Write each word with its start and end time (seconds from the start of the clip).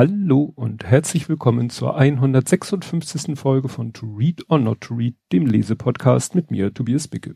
Hallo 0.00 0.52
und 0.54 0.84
herzlich 0.84 1.28
willkommen 1.28 1.70
zur 1.70 1.96
156. 1.96 3.36
Folge 3.36 3.68
von 3.68 3.92
To 3.92 4.06
Read 4.06 4.48
or 4.48 4.60
Not 4.60 4.82
to 4.82 4.94
Read, 4.94 5.16
dem 5.32 5.44
Lesepodcast 5.44 6.36
mit 6.36 6.52
mir, 6.52 6.72
Tobias 6.72 7.08
Bicke. 7.08 7.34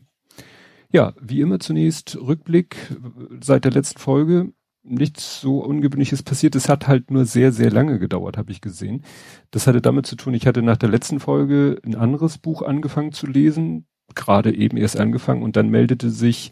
Ja, 0.89 1.13
wie 1.19 1.41
immer 1.41 1.59
zunächst 1.59 2.15
Rückblick 2.15 2.77
seit 3.41 3.65
der 3.65 3.73
letzten 3.73 3.99
Folge. 3.99 4.53
Nichts 4.81 5.41
so 5.41 5.61
Ungewöhnliches 5.61 6.23
passiert. 6.23 6.55
Es 6.55 6.69
hat 6.69 6.87
halt 6.87 7.11
nur 7.11 7.25
sehr, 7.25 7.51
sehr 7.51 7.69
lange 7.69 7.99
gedauert, 7.99 8.37
habe 8.37 8.53
ich 8.53 8.61
gesehen. 8.61 9.03
Das 9.51 9.67
hatte 9.67 9.81
damit 9.81 10.05
zu 10.05 10.15
tun, 10.15 10.33
ich 10.33 10.47
hatte 10.47 10.61
nach 10.61 10.77
der 10.77 10.87
letzten 10.87 11.19
Folge 11.19 11.81
ein 11.85 11.95
anderes 11.95 12.37
Buch 12.37 12.61
angefangen 12.61 13.11
zu 13.11 13.27
lesen, 13.27 13.87
gerade 14.15 14.55
eben 14.55 14.77
erst 14.77 14.97
angefangen 14.97 15.43
und 15.43 15.57
dann 15.57 15.67
meldete 15.67 16.09
sich 16.09 16.51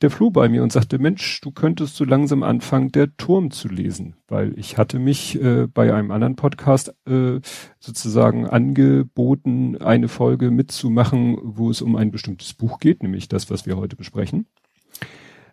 der 0.00 0.10
Flo 0.10 0.30
bei 0.30 0.48
mir 0.48 0.62
und 0.62 0.72
sagte, 0.72 0.98
Mensch, 0.98 1.40
du 1.42 1.50
könntest 1.50 1.96
so 1.96 2.04
langsam 2.04 2.42
anfangen, 2.42 2.90
der 2.90 3.16
Turm 3.16 3.50
zu 3.50 3.68
lesen, 3.68 4.16
weil 4.28 4.58
ich 4.58 4.78
hatte 4.78 4.98
mich 4.98 5.40
äh, 5.40 5.66
bei 5.66 5.92
einem 5.92 6.10
anderen 6.10 6.36
Podcast 6.36 6.94
äh, 7.06 7.40
sozusagen 7.78 8.46
angeboten, 8.46 9.76
eine 9.76 10.08
Folge 10.08 10.50
mitzumachen, 10.50 11.38
wo 11.42 11.70
es 11.70 11.82
um 11.82 11.96
ein 11.96 12.10
bestimmtes 12.10 12.54
Buch 12.54 12.78
geht, 12.78 13.02
nämlich 13.02 13.28
das, 13.28 13.50
was 13.50 13.66
wir 13.66 13.76
heute 13.76 13.96
besprechen. 13.96 14.46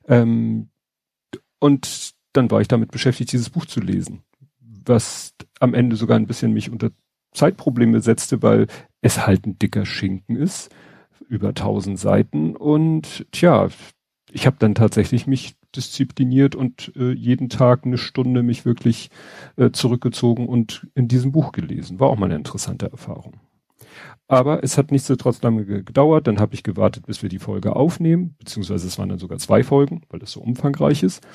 Ähm, 0.07 0.69
und 1.59 2.13
dann 2.31 2.49
war 2.49 2.61
ich 2.61 2.67
damit 2.69 2.91
beschäftigt, 2.91 3.33
dieses 3.33 3.49
Buch 3.49 3.65
zu 3.65 3.81
lesen, 3.81 4.23
was 4.85 5.33
am 5.59 5.73
Ende 5.73 5.97
sogar 5.97 6.17
ein 6.17 6.27
bisschen 6.27 6.53
mich 6.53 6.69
unter 6.69 6.91
Zeitprobleme 7.33 7.99
setzte, 7.99 8.41
weil 8.41 8.67
es 9.01 9.27
halt 9.27 9.45
ein 9.45 9.59
dicker 9.59 9.85
Schinken 9.85 10.37
ist 10.37 10.73
über 11.27 11.53
tausend 11.53 11.99
Seiten 11.99 12.55
und 12.55 13.25
tja, 13.31 13.67
ich 14.31 14.45
habe 14.45 14.57
dann 14.59 14.75
tatsächlich 14.75 15.27
mich 15.27 15.55
diszipliniert 15.75 16.55
und 16.55 16.91
äh, 16.95 17.11
jeden 17.11 17.49
Tag 17.49 17.85
eine 17.85 17.97
Stunde 17.97 18.43
mich 18.43 18.65
wirklich 18.65 19.09
äh, 19.55 19.71
zurückgezogen 19.71 20.47
und 20.47 20.87
in 20.95 21.07
diesem 21.07 21.31
Buch 21.31 21.51
gelesen. 21.51 21.99
War 21.99 22.09
auch 22.09 22.17
mal 22.17 22.25
eine 22.25 22.35
interessante 22.35 22.89
Erfahrung. 22.91 23.33
Aber 24.27 24.63
es 24.63 24.77
hat 24.77 24.91
nichtsdestotrotz 24.91 25.41
lange 25.41 25.65
gedauert. 25.65 26.27
Dann 26.27 26.39
habe 26.39 26.53
ich 26.53 26.63
gewartet, 26.63 27.05
bis 27.05 27.21
wir 27.21 27.29
die 27.29 27.39
Folge 27.39 27.75
aufnehmen, 27.75 28.35
beziehungsweise 28.39 28.87
es 28.87 28.99
waren 28.99 29.09
dann 29.09 29.19
sogar 29.19 29.37
zwei 29.37 29.63
Folgen, 29.63 30.01
weil 30.09 30.19
das 30.19 30.31
so 30.31 30.41
umfangreich 30.41 31.03
ist. 31.03 31.25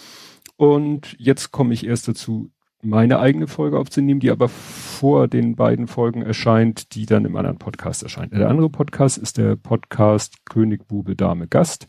Und 0.56 1.16
jetzt 1.18 1.52
komme 1.52 1.72
ich 1.72 1.86
erst 1.86 2.08
dazu, 2.08 2.50
meine 2.82 3.20
eigene 3.20 3.46
Folge 3.46 3.78
aufzunehmen, 3.78 4.20
die 4.20 4.30
aber 4.30 4.48
vor 4.48 5.28
den 5.28 5.54
beiden 5.54 5.86
Folgen 5.86 6.22
erscheint, 6.22 6.94
die 6.94 7.06
dann 7.06 7.24
im 7.24 7.36
anderen 7.36 7.58
Podcast 7.58 8.02
erscheint. 8.02 8.32
Der 8.32 8.50
andere 8.50 8.68
Podcast 8.68 9.18
ist 9.18 9.38
der 9.38 9.56
Podcast 9.56 10.44
König, 10.44 10.86
Bube, 10.88 11.16
Dame, 11.16 11.46
Gast 11.46 11.86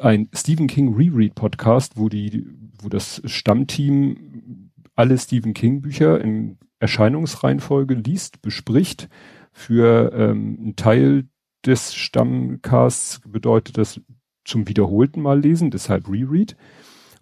ein 0.00 0.28
Stephen 0.34 0.66
King 0.66 0.94
Reread 0.94 1.34
Podcast, 1.34 1.96
wo 1.96 2.08
die, 2.08 2.46
wo 2.80 2.88
das 2.88 3.22
Stammteam 3.24 4.70
alle 4.94 5.18
Stephen 5.18 5.54
King 5.54 5.82
Bücher 5.82 6.20
in 6.20 6.58
Erscheinungsreihenfolge 6.78 7.94
liest, 7.94 8.42
bespricht. 8.42 9.08
Für 9.52 10.12
ähm, 10.12 10.58
einen 10.60 10.76
Teil 10.76 11.28
des 11.64 11.94
Stammcasts 11.94 13.20
bedeutet 13.26 13.78
das 13.78 14.00
zum 14.44 14.68
wiederholten 14.68 15.20
Mal 15.20 15.40
lesen, 15.40 15.70
deshalb 15.70 16.08
Reread. 16.08 16.56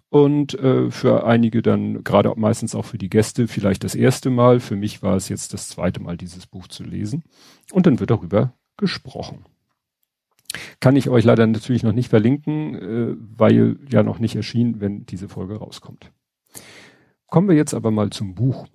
Und 0.09 0.53
äh, 0.53 0.91
für 0.91 1.25
einige 1.25 1.61
dann, 1.61 2.03
gerade 2.03 2.31
meistens 2.35 2.75
auch 2.75 2.85
für 2.85 2.97
die 2.97 3.09
Gäste, 3.09 3.47
vielleicht 3.47 3.83
das 3.83 3.95
erste 3.95 4.29
Mal. 4.29 4.59
Für 4.59 4.75
mich 4.75 5.01
war 5.01 5.15
es 5.15 5.29
jetzt 5.29 5.53
das 5.53 5.67
zweite 5.67 6.01
Mal, 6.01 6.15
dieses 6.15 6.45
Buch 6.47 6.67
zu 6.67 6.83
lesen. 6.83 7.23
Und 7.71 7.85
dann 7.85 7.99
wird 7.99 8.11
darüber 8.11 8.53
gesprochen. 8.77 9.45
Kann 10.79 10.95
ich 10.95 11.09
euch 11.09 11.23
leider 11.23 11.45
natürlich 11.47 11.83
noch 11.83 11.93
nicht 11.93 12.09
verlinken, 12.09 12.75
äh, 12.75 13.15
weil 13.37 13.77
ja 13.89 14.03
noch 14.03 14.19
nicht 14.19 14.35
erschien, 14.35 14.81
wenn 14.81 15.05
diese 15.05 15.29
Folge 15.29 15.57
rauskommt. 15.57 16.11
Kommen 17.27 17.49
wir 17.49 17.55
jetzt 17.55 17.73
aber 17.73 17.91
mal 17.91 18.11
zum 18.11 18.35
Buch. 18.35 18.67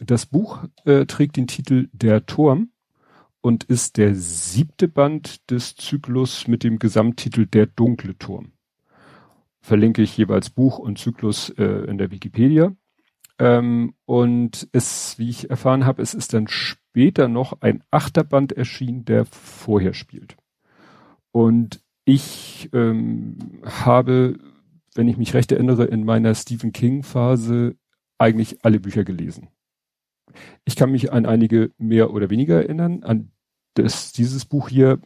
Das 0.00 0.26
Buch 0.26 0.64
äh, 0.84 1.06
trägt 1.06 1.36
den 1.36 1.46
Titel 1.46 1.88
Der 1.92 2.26
Turm 2.26 2.70
und 3.40 3.64
ist 3.64 3.96
der 3.96 4.14
siebte 4.14 4.88
Band 4.88 5.50
des 5.50 5.76
Zyklus 5.76 6.48
mit 6.48 6.64
dem 6.64 6.78
Gesamttitel 6.78 7.46
Der 7.46 7.66
dunkle 7.66 8.16
Turm. 8.18 8.52
Verlinke 9.60 10.02
ich 10.02 10.16
jeweils 10.16 10.50
Buch 10.50 10.78
und 10.78 10.98
Zyklus 10.98 11.50
äh, 11.50 11.64
in 11.64 11.98
der 11.98 12.10
Wikipedia. 12.10 12.72
Ähm, 13.38 13.94
und 14.04 14.68
es, 14.72 15.18
wie 15.18 15.30
ich 15.30 15.50
erfahren 15.50 15.86
habe, 15.86 16.02
es 16.02 16.14
ist 16.14 16.34
dann 16.34 16.48
später 16.48 17.28
noch 17.28 17.60
ein 17.60 17.84
achter 17.90 18.24
Band 18.24 18.52
erschienen, 18.52 19.04
der 19.04 19.24
vorher 19.24 19.94
spielt. 19.94 20.36
Und 21.32 21.80
ich 22.04 22.70
ähm, 22.72 23.36
habe, 23.64 24.38
wenn 24.94 25.08
ich 25.08 25.16
mich 25.16 25.34
recht 25.34 25.52
erinnere, 25.52 25.84
in 25.84 26.04
meiner 26.04 26.34
Stephen 26.34 26.72
King 26.72 27.02
Phase 27.02 27.76
eigentlich 28.18 28.64
alle 28.64 28.80
Bücher 28.80 29.04
gelesen. 29.04 29.48
Ich 30.64 30.76
kann 30.76 30.90
mich 30.90 31.12
an 31.12 31.26
einige 31.26 31.70
mehr 31.78 32.12
oder 32.12 32.30
weniger 32.30 32.56
erinnern, 32.56 33.02
an 33.02 33.30
das, 33.74 34.12
dieses 34.12 34.44
Buch 34.44 34.68
hier 34.68 35.00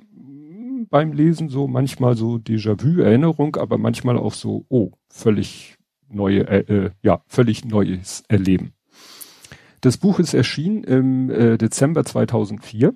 beim 0.91 1.13
Lesen 1.13 1.49
so 1.49 1.67
manchmal 1.69 2.17
so 2.17 2.37
Déjà-vu-Erinnerung, 2.37 3.57
aber 3.57 3.79
manchmal 3.79 4.17
auch 4.17 4.35
so, 4.35 4.67
oh, 4.69 4.93
völlig 5.09 5.77
neue, 6.09 6.47
äh, 6.49 6.73
äh, 6.73 6.91
ja, 7.03 7.23
völlig 7.27 7.65
neues 7.65 8.25
Erleben. 8.29 8.73
Das 9.81 9.97
Buch 9.97 10.19
ist 10.19 10.35
erschienen 10.35 10.85
im 10.85 11.31
äh, 11.31 11.59
Dezember 11.59 12.05
2004 12.05 12.95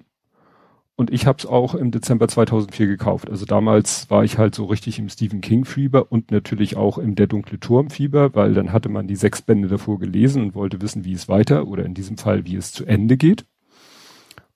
und 0.96 1.12
ich 1.12 1.26
habe 1.26 1.38
es 1.38 1.46
auch 1.46 1.74
im 1.74 1.90
Dezember 1.90 2.26
2004 2.26 2.86
gekauft. 2.86 3.30
Also 3.30 3.44
damals 3.44 4.10
war 4.10 4.24
ich 4.24 4.38
halt 4.38 4.54
so 4.54 4.64
richtig 4.64 4.98
im 4.98 5.10
Stephen 5.10 5.42
King 5.42 5.66
Fieber 5.66 6.10
und 6.10 6.30
natürlich 6.30 6.76
auch 6.76 6.96
im 6.96 7.14
Der 7.14 7.26
dunkle 7.26 7.60
Turm 7.60 7.90
Fieber, 7.90 8.34
weil 8.34 8.54
dann 8.54 8.72
hatte 8.72 8.88
man 8.88 9.06
die 9.06 9.16
sechs 9.16 9.42
Bände 9.42 9.68
davor 9.68 9.98
gelesen 9.98 10.42
und 10.42 10.54
wollte 10.54 10.80
wissen, 10.80 11.04
wie 11.04 11.12
es 11.12 11.28
weiter 11.28 11.68
oder 11.68 11.84
in 11.84 11.92
diesem 11.92 12.16
Fall, 12.16 12.46
wie 12.46 12.56
es 12.56 12.72
zu 12.72 12.86
Ende 12.86 13.18
geht. 13.18 13.44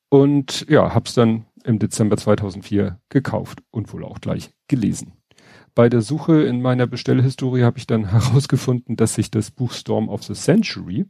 Und 0.09 0.67
ja, 0.69 0.95
hab's 0.95 1.13
dann 1.15 1.45
im 1.63 1.79
Dezember 1.79 2.17
2004 2.17 2.99
gekauft 3.11 3.63
und 3.71 3.93
wohl 3.93 4.05
auch 4.05 4.21
gleich 4.21 4.51
gelesen. 4.67 5.13
Bei 5.75 5.91
der 5.91 6.01
Suche 6.01 6.43
in 6.43 6.63
meiner 6.63 6.87
Bestellhistorie 6.87 7.63
habe 7.63 7.77
ich 7.77 7.87
dann 7.87 8.07
herausgefunden, 8.11 8.97
dass 8.97 9.15
sich 9.15 9.31
das 9.31 9.51
Buch 9.51 9.73
Storm 9.73 10.09
of 10.09 10.23
the 10.23 10.35
Century 10.35 11.05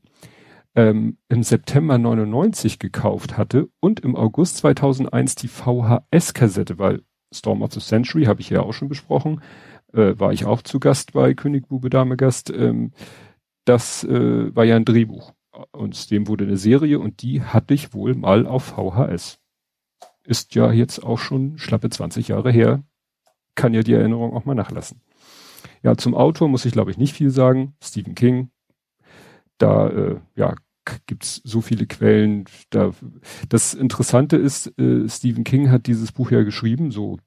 ähm, 0.75 1.19
im 1.29 1.43
September 1.43 1.99
99 1.99 2.79
gekauft 2.79 3.37
hatte 3.37 3.69
und 3.81 4.01
im 4.01 4.17
August 4.17 4.59
2001 4.59 5.35
die 5.37 5.49
VHS-Kassette, 5.49 6.79
weil 6.79 7.03
Storm 7.33 7.63
of 7.63 7.73
the 7.73 7.81
Century 7.81 8.25
habe 8.25 8.41
ich 8.41 8.51
ja 8.51 8.63
auch 8.63 8.73
schon 8.73 8.89
besprochen, 8.89 9.41
äh, 9.93 10.19
war 10.19 10.33
ich 10.33 10.45
auch 10.45 10.63
zu 10.63 10.81
Gast 10.81 11.13
bei 11.13 11.35
König 11.35 11.69
Bube 11.69 11.91
Dame 11.91 12.17
Gast. 12.17 12.51
Ähm, 12.51 12.93
das 13.65 14.05
äh, 14.05 14.55
war 14.55 14.65
ja 14.65 14.77
ein 14.77 14.85
Drehbuch 14.85 15.33
und 15.73 16.11
dem 16.11 16.29
wurde 16.29 16.45
eine 16.45 16.57
Serie 16.57 16.99
und 16.99 17.23
die 17.23 17.43
hatte 17.43 17.75
ich 17.75 17.93
wohl 17.93 18.15
mal 18.15 18.47
auf 18.47 18.75
VHS. 18.77 19.39
Ist 20.25 20.55
ja 20.55 20.73
jetzt 20.73 21.03
auch 21.03 21.19
schon 21.19 21.59
schlappe 21.59 21.91
20 21.91 22.29
Jahre 22.29 22.51
her. 22.51 22.83
Kann 23.55 23.75
ja 23.75 23.83
die 23.83 23.95
Erinnerung 23.95 24.35
auch 24.35 24.45
mal 24.45 24.55
nachlassen. 24.55 25.01
Ja, 25.83 25.97
zum 25.97 26.15
Autor 26.15 26.49
muss 26.49 26.65
ich 26.65 26.73
glaube 26.73 26.91
ich 26.91 26.99
nicht 26.99 27.15
viel 27.15 27.31
sagen. 27.31 27.75
Stephen 27.83 28.15
King, 28.15 28.51
da 29.63 29.89
äh, 29.89 30.17
ja, 30.37 30.55
gibt's 31.07 31.41
so 31.45 31.61
viele 31.61 31.87
Quellen. 31.87 32.45
Da, 32.71 32.93
das 33.49 33.75
Interessante 33.75 34.37
ist, 34.37 34.79
äh, 34.79 35.09
Stephen 35.09 35.45
King 35.45 35.71
hat 35.71 35.87
dieses 35.87 36.13
Buch 36.13 36.31
ja 36.31 36.43
geschrieben, 36.43 36.91
so 36.91 37.19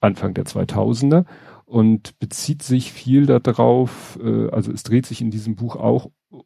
Anfang 0.00 0.34
der 0.34 0.44
2000er 0.44 1.24
und 1.64 2.18
bezieht 2.18 2.62
sich 2.62 2.92
viel 2.92 3.26
darauf, 3.26 4.18
äh, 4.22 4.48
also 4.50 4.72
es 4.72 4.82
dreht 4.82 5.06
sich 5.06 5.20
in 5.20 5.30
diesem 5.30 5.56
Buch 5.56 5.76
auch 5.76 6.10
äh, 6.32 6.38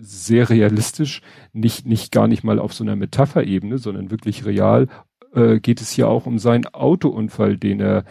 sehr 0.00 0.50
realistisch, 0.50 1.22
nicht, 1.52 1.86
nicht 1.86 2.12
gar 2.12 2.28
nicht 2.28 2.44
mal 2.44 2.58
auf 2.58 2.74
so 2.74 2.84
einer 2.84 2.96
Metapherebene, 2.96 3.78
sondern 3.78 4.10
wirklich 4.10 4.44
real, 4.44 4.88
äh, 5.34 5.60
geht 5.60 5.80
es 5.80 5.90
hier 5.90 6.08
auch 6.08 6.26
um 6.26 6.38
seinen 6.38 6.66
Autounfall, 6.66 7.56
den 7.56 7.80
er 7.80 8.04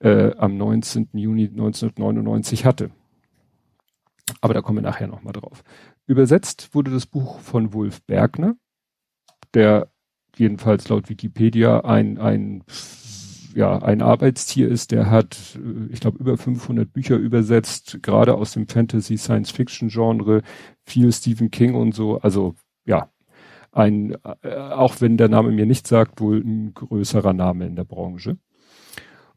äh, 0.00 0.34
am 0.36 0.56
19. 0.56 1.08
Juni 1.12 1.44
1999 1.44 2.64
hatte. 2.64 2.90
Aber 4.40 4.54
da 4.54 4.62
kommen 4.62 4.78
wir 4.78 4.82
nachher 4.82 5.06
nochmal 5.08 5.32
drauf. 5.32 5.62
Übersetzt 6.06 6.74
wurde 6.74 6.90
das 6.90 7.06
Buch 7.06 7.40
von 7.40 7.72
Wolf 7.72 8.02
Bergner, 8.02 8.56
der 9.54 9.92
jedenfalls 10.36 10.88
laut 10.88 11.08
Wikipedia 11.08 11.80
ein, 11.80 12.18
ein, 12.18 12.64
ja, 13.54 13.78
ein 13.78 14.02
Arbeitstier 14.02 14.68
ist, 14.68 14.90
der 14.90 15.10
hat, 15.10 15.58
ich 15.90 16.00
glaube, 16.00 16.18
über 16.18 16.36
500 16.36 16.92
Bücher 16.92 17.16
übersetzt, 17.16 18.02
gerade 18.02 18.34
aus 18.34 18.52
dem 18.52 18.66
Fantasy 18.66 19.18
Science 19.18 19.50
Fiction 19.50 19.88
Genre, 19.88 20.42
viel 20.84 21.12
Stephen 21.12 21.50
King 21.50 21.74
und 21.74 21.94
so, 21.94 22.18
also, 22.18 22.54
ja, 22.84 23.10
ein, 23.70 24.16
äh, 24.42 24.54
auch 24.54 25.00
wenn 25.00 25.16
der 25.16 25.28
Name 25.28 25.50
mir 25.50 25.66
nicht 25.66 25.86
sagt, 25.86 26.20
wohl 26.20 26.38
ein 26.38 26.74
größerer 26.74 27.32
Name 27.32 27.66
in 27.66 27.76
der 27.76 27.84
Branche. 27.84 28.36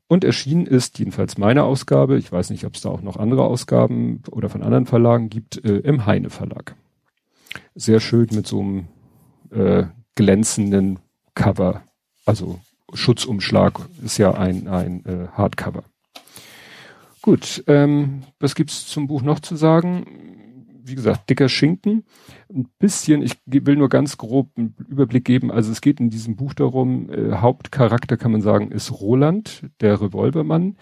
Und 0.08 0.24
erschienen 0.24 0.68
ist, 0.68 1.00
jedenfalls 1.00 1.38
meine 1.38 1.64
Ausgabe, 1.64 2.18
ich 2.18 2.32
weiß 2.32 2.52
nicht, 2.52 2.66
ob 2.66 2.76
es 2.76 2.82
da 2.82 2.90
auch 2.90 3.02
noch 3.02 3.18
andere 3.18 3.44
Ausgaben 3.44 4.22
oder 4.30 4.50
von 4.50 4.62
anderen 4.62 4.86
Verlagen 4.86 5.30
gibt, 5.30 5.64
äh, 5.66 5.78
im 5.78 6.06
Heine 6.06 6.30
Verlag. 6.30 6.76
Sehr 7.74 8.00
schön 8.00 8.28
mit 8.32 8.46
so 8.46 8.60
einem 8.60 8.88
äh, 9.52 9.86
glänzenden 10.16 11.00
Cover, 11.34 11.82
also 12.26 12.60
Schutzumschlag 12.94 13.80
ist 14.04 14.18
ja 14.18 14.34
ein, 14.34 14.68
ein 14.68 15.06
äh, 15.06 15.28
Hardcover. 15.34 15.84
Gut, 17.22 17.64
ähm, 17.68 18.22
was 18.40 18.56
gibt's 18.56 18.88
zum 18.88 19.08
Buch 19.08 19.22
noch 19.22 19.40
zu 19.40 19.56
sagen? 19.56 20.06
Wie 20.86 20.96
gesagt, 20.96 21.30
dicker 21.30 21.50
Schinken. 21.50 22.04
Ein 22.54 22.68
bisschen, 22.80 23.22
ich 23.22 23.38
will 23.46 23.76
nur 23.76 23.90
ganz 23.90 24.18
grob 24.18 24.52
einen 24.58 24.76
Überblick 24.88 25.26
geben. 25.26 25.52
Also 25.52 25.72
es 25.72 25.82
geht 25.82 26.00
in 26.00 26.10
diesem 26.10 26.36
Buch 26.36 26.54
darum, 26.54 27.10
äh, 27.10 27.34
Hauptcharakter 27.34 28.18
kann 28.18 28.32
man 28.32 28.42
sagen, 28.42 28.72
ist 28.72 28.92
Roland, 28.92 29.64
der 29.82 30.02
Revolvermann. 30.02 30.78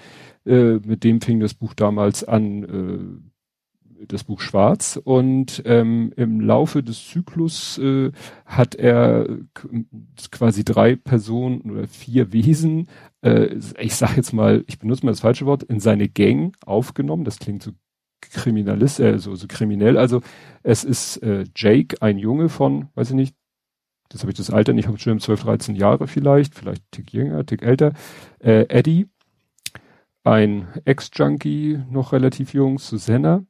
Äh, 0.46 0.80
mit 0.86 1.04
dem 1.04 1.22
fing 1.22 1.40
das 1.40 1.54
Buch 1.54 1.74
damals 1.74 2.24
an, 2.24 2.64
äh, 2.64 4.06
das 4.08 4.26
Buch 4.26 4.42
Schwarz. 4.42 5.00
Und 5.02 5.62
ähm, 5.66 6.12
im 6.18 6.42
Laufe 6.42 6.84
des 6.84 7.08
Zyklus 7.08 7.78
äh, 7.78 8.12
hat 8.46 8.76
er 8.76 9.28
quasi 10.32 10.66
drei 10.66 10.96
Personen 10.96 11.62
oder 11.72 11.88
vier 11.88 12.34
Wesen, 12.34 12.88
äh, 13.22 13.56
ich 13.80 13.96
sag 13.96 14.18
jetzt 14.18 14.34
mal, 14.34 14.64
ich 14.68 14.80
benutze 14.80 15.06
mal 15.06 15.12
das 15.12 15.22
falsche 15.22 15.46
Wort, 15.46 15.64
in 15.64 15.80
seine 15.80 16.10
Gang 16.10 16.56
aufgenommen. 16.66 17.24
Das 17.24 17.40
klingt 17.40 17.64
so 17.64 17.72
Kriminalist, 18.31 19.00
äh, 19.00 19.20
so, 19.20 19.36
so 19.36 19.48
kriminell. 19.48 19.98
Also 19.98 20.22
es 20.64 20.84
ist 20.84 21.18
äh, 21.18 21.46
Jake, 21.56 22.02
ein 22.02 22.18
Junge 22.18 22.50
von, 22.50 22.90
weiß 22.96 23.10
ich 23.10 23.16
nicht, 23.16 23.36
das 24.10 24.22
habe 24.22 24.31
ich 24.31 24.38
das 24.38 24.52
Alter 24.52 24.74
nicht, 24.74 24.88
habe 24.88 25.00
schon 25.00 25.20
12, 25.20 25.44
13 25.44 25.75
Jahre 25.75 26.08
vielleicht, 26.08 26.56
vielleicht 26.56 26.84
tick 26.92 27.14
jünger, 27.14 27.46
tick 27.46 27.64
älter. 27.64 27.94
Äh, 28.40 28.66
Eddie, 28.70 29.08
ein 30.24 30.68
Ex-Junkie, 30.86 31.81
noch 31.90 32.14
relativ 32.14 32.54
jung, 32.54 32.80
Susanna. 32.80 33.44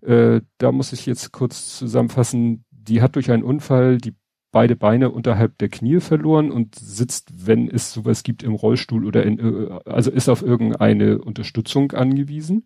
Äh, 0.00 0.40
da 0.58 0.72
muss 0.72 0.92
ich 0.92 1.06
jetzt 1.06 1.32
kurz 1.32 1.76
zusammenfassen, 1.76 2.64
die 2.70 3.02
hat 3.02 3.16
durch 3.16 3.30
einen 3.30 3.42
Unfall 3.42 3.98
die 3.98 4.14
beide 4.52 4.76
Beine 4.76 5.10
unterhalb 5.10 5.58
der 5.58 5.68
Knie 5.68 6.00
verloren 6.00 6.50
und 6.50 6.74
sitzt, 6.74 7.46
wenn 7.46 7.68
es 7.68 7.92
sowas 7.92 8.22
gibt, 8.22 8.42
im 8.42 8.54
Rollstuhl 8.54 9.04
oder 9.04 9.24
in, 9.24 9.38
äh, 9.38 9.78
also 9.84 10.10
ist 10.10 10.28
auf 10.28 10.42
irgendeine 10.42 11.18
Unterstützung 11.18 11.92
angewiesen. 11.92 12.64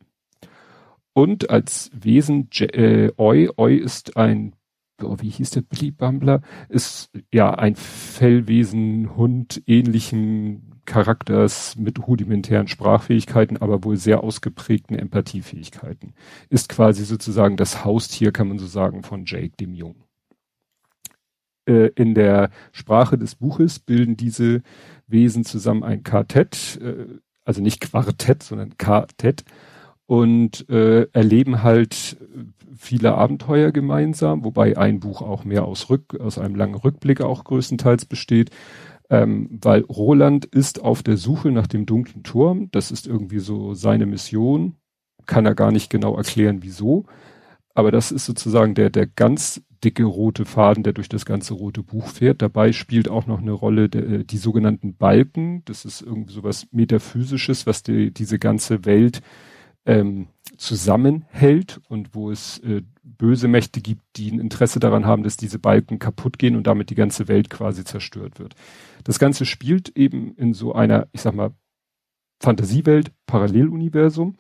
Und 1.14 1.49
als 1.49 1.90
Wesen 1.94 2.49
äh, 2.58 3.12
Oi, 3.16 3.49
Oi 3.56 3.76
ist 3.76 4.16
ein, 4.16 4.55
oh, 5.00 5.16
wie 5.20 5.31
hieß 5.31 5.50
der 5.50 5.62
Billy 5.62 5.93
Bumbler, 5.93 6.43
ist 6.69 7.11
ja 7.32 7.55
ein 7.55 7.76
Fellwesen, 7.76 9.16
Hund 9.16 9.62
ähnlichen 9.66 10.82
Charakters 10.87 11.76
mit 11.76 12.06
rudimentären 12.06 12.69
Sprachfähigkeiten, 12.69 13.56
aber 13.56 13.84
wohl 13.84 13.96
sehr 13.96 14.22
ausgeprägten 14.22 14.99
Empathiefähigkeiten. 14.99 16.14
Ist 16.50 16.69
quasi 16.69 17.05
sozusagen 17.05 17.56
das 17.56 17.84
Haustier, 17.84 18.32
kann 18.32 18.49
man 18.49 18.58
so 18.58 18.66
sagen, 18.66 19.05
von 19.05 19.25
Jake, 19.25 19.56
dem 19.58 19.72
Jungen. 19.72 20.02
Äh, 21.66 21.90
in 21.94 22.14
der 22.14 22.50
Sprache 22.72 23.16
des 23.16 23.37
Buches 23.37 23.78
bilden 23.78 24.16
diese 24.16 24.62
Wesen 25.06 25.44
zusammen 25.44 25.84
ein 25.84 26.02
Quartett, 26.02 26.78
äh, 26.82 27.06
also 27.44 27.62
nicht 27.62 27.81
Quartett, 27.81 28.43
sondern 28.43 28.76
Quartett 28.78 29.44
und 30.06 30.68
äh, 30.68 31.06
erleben 31.12 31.62
halt 31.62 32.18
viele 32.76 33.14
Abenteuer 33.14 33.72
gemeinsam, 33.72 34.44
wobei 34.44 34.76
ein 34.76 35.00
Buch 35.00 35.22
auch 35.22 35.44
mehr 35.44 35.64
aus 35.64 35.88
Rück, 35.90 36.18
aus 36.20 36.38
einem 36.38 36.54
langen 36.54 36.74
Rückblick 36.74 37.20
auch 37.20 37.44
größtenteils 37.44 38.04
besteht, 38.04 38.50
ähm, 39.10 39.58
weil 39.62 39.82
Roland 39.82 40.44
ist 40.44 40.82
auf 40.82 41.02
der 41.02 41.16
Suche 41.16 41.50
nach 41.50 41.66
dem 41.66 41.86
dunklen 41.86 42.22
Turm. 42.22 42.68
Das 42.72 42.90
ist 42.90 43.06
irgendwie 43.06 43.38
so 43.38 43.74
seine 43.74 44.06
Mission. 44.06 44.76
Kann 45.26 45.46
er 45.46 45.54
gar 45.54 45.72
nicht 45.72 45.90
genau 45.90 46.16
erklären, 46.16 46.58
wieso. 46.62 47.06
Aber 47.74 47.90
das 47.90 48.12
ist 48.12 48.26
sozusagen 48.26 48.74
der, 48.74 48.90
der 48.90 49.06
ganz 49.06 49.62
dicke 49.82 50.04
rote 50.04 50.44
Faden, 50.44 50.82
der 50.82 50.92
durch 50.92 51.08
das 51.08 51.26
ganze 51.26 51.54
rote 51.54 51.82
Buch 51.82 52.06
fährt. 52.06 52.40
Dabei 52.40 52.72
spielt 52.72 53.08
auch 53.08 53.26
noch 53.26 53.40
eine 53.40 53.52
Rolle 53.52 53.88
der, 53.88 54.24
die 54.24 54.38
sogenannten 54.38 54.96
Balken. 54.96 55.62
Das 55.66 55.84
ist 55.84 56.00
irgendwie 56.00 56.32
sowas 56.32 56.66
Metaphysisches, 56.72 57.66
was 57.66 57.82
die, 57.82 58.12
diese 58.12 58.38
ganze 58.38 58.84
Welt 58.84 59.22
ähm, 59.86 60.28
zusammenhält 60.56 61.81
und 61.88 62.14
wo 62.14 62.31
es 62.31 62.58
äh, 62.60 62.82
böse 63.02 63.48
Mächte 63.48 63.81
gibt, 63.81 64.02
die 64.16 64.31
ein 64.31 64.38
Interesse 64.38 64.81
daran 64.81 65.06
haben, 65.06 65.22
dass 65.22 65.36
diese 65.36 65.58
Balken 65.58 65.98
kaputt 65.98 66.38
gehen 66.38 66.56
und 66.56 66.66
damit 66.66 66.90
die 66.90 66.94
ganze 66.94 67.28
Welt 67.28 67.50
quasi 67.50 67.84
zerstört 67.84 68.38
wird. 68.38 68.54
Das 69.04 69.19
Ganze 69.19 69.44
spielt 69.46 69.96
eben 69.96 70.34
in 70.36 70.54
so 70.54 70.72
einer, 70.75 71.08
ich 71.12 71.20
sag 71.20 71.34
mal, 71.34 71.52
Fantasiewelt, 72.40 73.12
Paralleluniversum. 73.26 74.36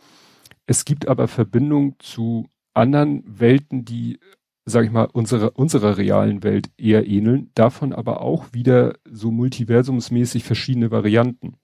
Es 0.66 0.84
gibt 0.84 1.08
aber 1.08 1.28
Verbindung 1.28 1.96
zu 1.98 2.48
anderen 2.74 3.22
Welten, 3.26 3.84
die, 3.84 4.18
sag 4.64 4.84
ich 4.84 4.90
mal, 4.90 5.04
unserer, 5.04 5.56
unserer 5.56 5.96
realen 5.96 6.42
Welt 6.42 6.70
eher 6.76 7.06
ähneln, 7.06 7.50
davon 7.54 7.92
aber 7.92 8.20
auch 8.20 8.52
wieder 8.52 8.94
so 9.10 9.30
multiversumsmäßig 9.30 10.44
verschiedene 10.44 10.90
Varianten. 10.90 11.56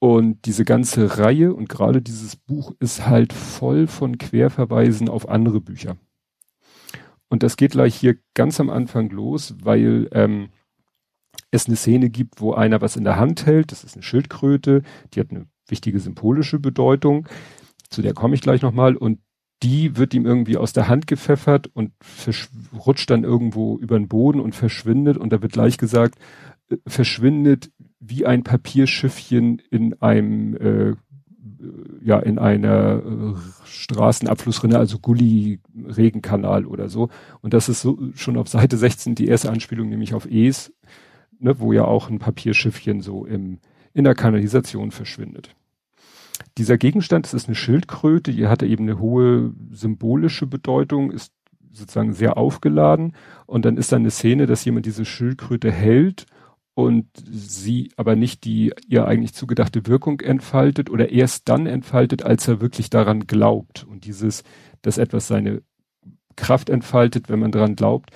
Und 0.00 0.46
diese 0.46 0.64
ganze 0.64 1.18
Reihe 1.18 1.54
und 1.54 1.68
gerade 1.68 2.00
dieses 2.00 2.34
Buch 2.34 2.72
ist 2.80 3.06
halt 3.06 3.34
voll 3.34 3.86
von 3.86 4.16
Querverweisen 4.16 5.10
auf 5.10 5.28
andere 5.28 5.60
Bücher. 5.60 5.98
Und 7.28 7.42
das 7.42 7.56
geht 7.56 7.72
gleich 7.72 7.94
hier 7.94 8.16
ganz 8.34 8.60
am 8.60 8.70
Anfang 8.70 9.10
los, 9.10 9.54
weil 9.62 10.08
ähm, 10.12 10.48
es 11.50 11.66
eine 11.66 11.76
Szene 11.76 12.08
gibt, 12.08 12.40
wo 12.40 12.54
einer 12.54 12.80
was 12.80 12.96
in 12.96 13.04
der 13.04 13.16
Hand 13.16 13.44
hält. 13.44 13.72
Das 13.72 13.84
ist 13.84 13.94
eine 13.94 14.02
Schildkröte, 14.02 14.82
die 15.12 15.20
hat 15.20 15.30
eine 15.30 15.46
wichtige 15.68 16.00
symbolische 16.00 16.58
Bedeutung. 16.58 17.28
Zu 17.90 18.00
der 18.00 18.14
komme 18.14 18.34
ich 18.34 18.40
gleich 18.40 18.62
nochmal. 18.62 18.96
Und 18.96 19.20
die 19.62 19.98
wird 19.98 20.14
ihm 20.14 20.24
irgendwie 20.24 20.56
aus 20.56 20.72
der 20.72 20.88
Hand 20.88 21.06
gepfeffert 21.06 21.68
und 21.74 21.92
rutscht 22.74 23.10
dann 23.10 23.24
irgendwo 23.24 23.76
über 23.76 23.98
den 23.98 24.08
Boden 24.08 24.40
und 24.40 24.54
verschwindet. 24.54 25.18
Und 25.18 25.30
da 25.30 25.42
wird 25.42 25.52
gleich 25.52 25.76
gesagt, 25.76 26.18
äh, 26.70 26.78
verschwindet 26.86 27.70
wie 28.00 28.26
ein 28.26 28.42
Papierschiffchen 28.42 29.60
in 29.70 30.00
einem 30.00 30.56
äh, 30.56 30.94
ja 32.02 32.18
in 32.18 32.38
einer 32.38 33.02
äh, 33.04 33.34
Straßenabflussrinne, 33.64 34.78
also 34.78 34.98
Gully 34.98 35.60
Regenkanal 35.74 36.64
oder 36.64 36.88
so. 36.88 37.10
Und 37.42 37.54
das 37.54 37.68
ist 37.68 37.82
so 37.82 37.98
schon 38.14 38.38
auf 38.38 38.48
Seite 38.48 38.76
16 38.76 39.14
die 39.14 39.28
erste 39.28 39.50
Anspielung, 39.50 39.88
nämlich 39.88 40.14
auf 40.14 40.26
Es, 40.30 40.72
ne, 41.38 41.60
wo 41.60 41.72
ja 41.72 41.84
auch 41.84 42.08
ein 42.08 42.18
Papierschiffchen 42.18 43.02
so 43.02 43.26
im 43.26 43.58
in 43.92 44.04
der 44.04 44.14
Kanalisation 44.14 44.92
verschwindet. 44.92 45.54
Dieser 46.58 46.78
Gegenstand, 46.78 47.26
das 47.26 47.34
ist 47.34 47.48
eine 47.48 47.54
Schildkröte, 47.54 48.32
die 48.32 48.46
hatte 48.46 48.66
eben 48.66 48.84
eine 48.84 48.98
hohe 48.98 49.52
symbolische 49.72 50.46
Bedeutung, 50.46 51.10
ist 51.10 51.32
sozusagen 51.72 52.12
sehr 52.12 52.36
aufgeladen 52.36 53.14
und 53.46 53.64
dann 53.64 53.76
ist 53.76 53.92
da 53.92 53.96
eine 53.96 54.10
Szene, 54.10 54.46
dass 54.46 54.64
jemand 54.64 54.86
diese 54.86 55.04
Schildkröte 55.04 55.70
hält 55.70 56.26
und 56.80 57.06
sie 57.30 57.90
aber 57.96 58.16
nicht 58.16 58.44
die 58.44 58.72
ihr 58.88 59.06
eigentlich 59.06 59.34
zugedachte 59.34 59.86
Wirkung 59.86 60.20
entfaltet 60.20 60.90
oder 60.90 61.10
erst 61.10 61.48
dann 61.48 61.66
entfaltet, 61.66 62.22
als 62.22 62.48
er 62.48 62.60
wirklich 62.60 62.90
daran 62.90 63.26
glaubt. 63.26 63.84
Und 63.84 64.04
dieses, 64.04 64.42
dass 64.82 64.98
etwas 64.98 65.28
seine 65.28 65.62
Kraft 66.36 66.70
entfaltet, 66.70 67.28
wenn 67.28 67.38
man 67.38 67.52
daran 67.52 67.76
glaubt, 67.76 68.10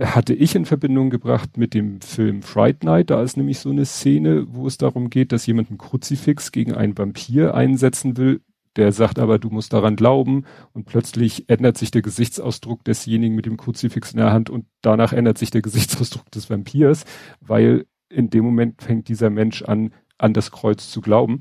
hatte 0.00 0.34
ich 0.34 0.54
in 0.54 0.64
Verbindung 0.64 1.10
gebracht 1.10 1.56
mit 1.56 1.74
dem 1.74 2.00
Film 2.00 2.42
Fright 2.42 2.84
Night. 2.84 3.10
Da 3.10 3.22
ist 3.22 3.36
nämlich 3.36 3.58
so 3.60 3.70
eine 3.70 3.84
Szene, 3.84 4.46
wo 4.48 4.66
es 4.66 4.76
darum 4.76 5.10
geht, 5.10 5.32
dass 5.32 5.46
jemand 5.46 5.70
ein 5.70 5.78
Kruzifix 5.78 6.52
gegen 6.52 6.74
einen 6.74 6.98
Vampir 6.98 7.54
einsetzen 7.54 8.16
will, 8.16 8.40
der 8.76 8.92
sagt 8.92 9.18
aber, 9.18 9.38
du 9.38 9.50
musst 9.50 9.72
daran 9.72 9.96
glauben 9.96 10.44
und 10.72 10.86
plötzlich 10.86 11.48
ändert 11.48 11.78
sich 11.78 11.90
der 11.90 12.02
Gesichtsausdruck 12.02 12.84
desjenigen 12.84 13.34
mit 13.34 13.46
dem 13.46 13.56
Kruzifix 13.56 14.12
in 14.12 14.18
der 14.18 14.32
Hand 14.32 14.50
und 14.50 14.66
danach 14.82 15.12
ändert 15.12 15.38
sich 15.38 15.50
der 15.50 15.62
Gesichtsausdruck 15.62 16.30
des 16.30 16.50
Vampirs, 16.50 17.04
weil 17.40 17.86
in 18.08 18.30
dem 18.30 18.44
Moment 18.44 18.82
fängt 18.82 19.08
dieser 19.08 19.30
Mensch 19.30 19.62
an, 19.62 19.92
an 20.18 20.32
das 20.32 20.50
Kreuz 20.50 20.90
zu 20.90 21.00
glauben. 21.00 21.40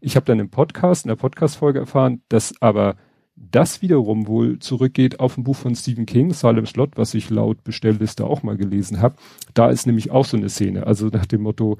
Ich 0.00 0.16
habe 0.16 0.26
dann 0.26 0.40
im 0.40 0.50
Podcast, 0.50 1.04
in 1.04 1.08
der 1.08 1.16
Podcast-Folge 1.16 1.78
erfahren, 1.80 2.22
dass 2.28 2.54
aber 2.60 2.96
das 3.36 3.82
wiederum 3.82 4.26
wohl 4.26 4.58
zurückgeht 4.58 5.18
auf 5.20 5.36
ein 5.36 5.44
Buch 5.44 5.56
von 5.56 5.74
Stephen 5.74 6.06
King, 6.06 6.32
Salem 6.32 6.66
Slot, 6.66 6.96
was 6.96 7.14
ich 7.14 7.30
laut 7.30 7.64
Bestellliste 7.64 8.24
auch 8.24 8.42
mal 8.42 8.56
gelesen 8.56 9.00
habe. 9.00 9.16
Da 9.54 9.70
ist 9.70 9.86
nämlich 9.86 10.10
auch 10.10 10.24
so 10.24 10.36
eine 10.36 10.48
Szene, 10.48 10.86
also 10.86 11.08
nach 11.08 11.26
dem 11.26 11.42
Motto, 11.42 11.78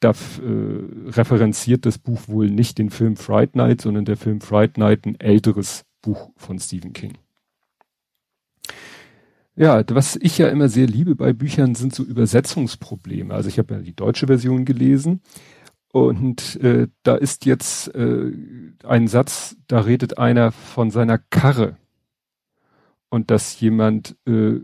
da 0.00 0.10
äh, 0.10 1.10
referenziert 1.10 1.86
das 1.86 1.98
Buch 1.98 2.22
wohl 2.26 2.50
nicht 2.50 2.78
den 2.78 2.90
Film 2.90 3.16
Fright 3.16 3.54
Night, 3.54 3.80
sondern 3.82 4.04
der 4.04 4.16
Film 4.16 4.40
Fright 4.40 4.78
Night 4.78 5.06
ein 5.06 5.18
älteres 5.20 5.84
Buch 6.02 6.30
von 6.36 6.58
Stephen 6.58 6.92
King. 6.92 7.18
Ja, 9.56 9.82
was 9.90 10.16
ich 10.16 10.38
ja 10.38 10.48
immer 10.48 10.68
sehr 10.68 10.86
liebe 10.86 11.14
bei 11.14 11.34
Büchern 11.34 11.74
sind 11.74 11.94
so 11.94 12.02
Übersetzungsprobleme. 12.02 13.34
Also 13.34 13.48
ich 13.48 13.58
habe 13.58 13.74
ja 13.74 13.80
die 13.80 13.94
deutsche 13.94 14.26
Version 14.26 14.64
gelesen 14.64 15.20
und 15.92 16.56
äh, 16.62 16.88
da 17.02 17.16
ist 17.16 17.44
jetzt 17.44 17.94
äh, 17.94 18.32
ein 18.84 19.08
Satz, 19.08 19.56
da 19.66 19.80
redet 19.80 20.18
einer 20.18 20.52
von 20.52 20.90
seiner 20.90 21.18
Karre 21.18 21.76
und 23.10 23.30
dass 23.30 23.60
jemand 23.60 24.16
äh, 24.26 24.60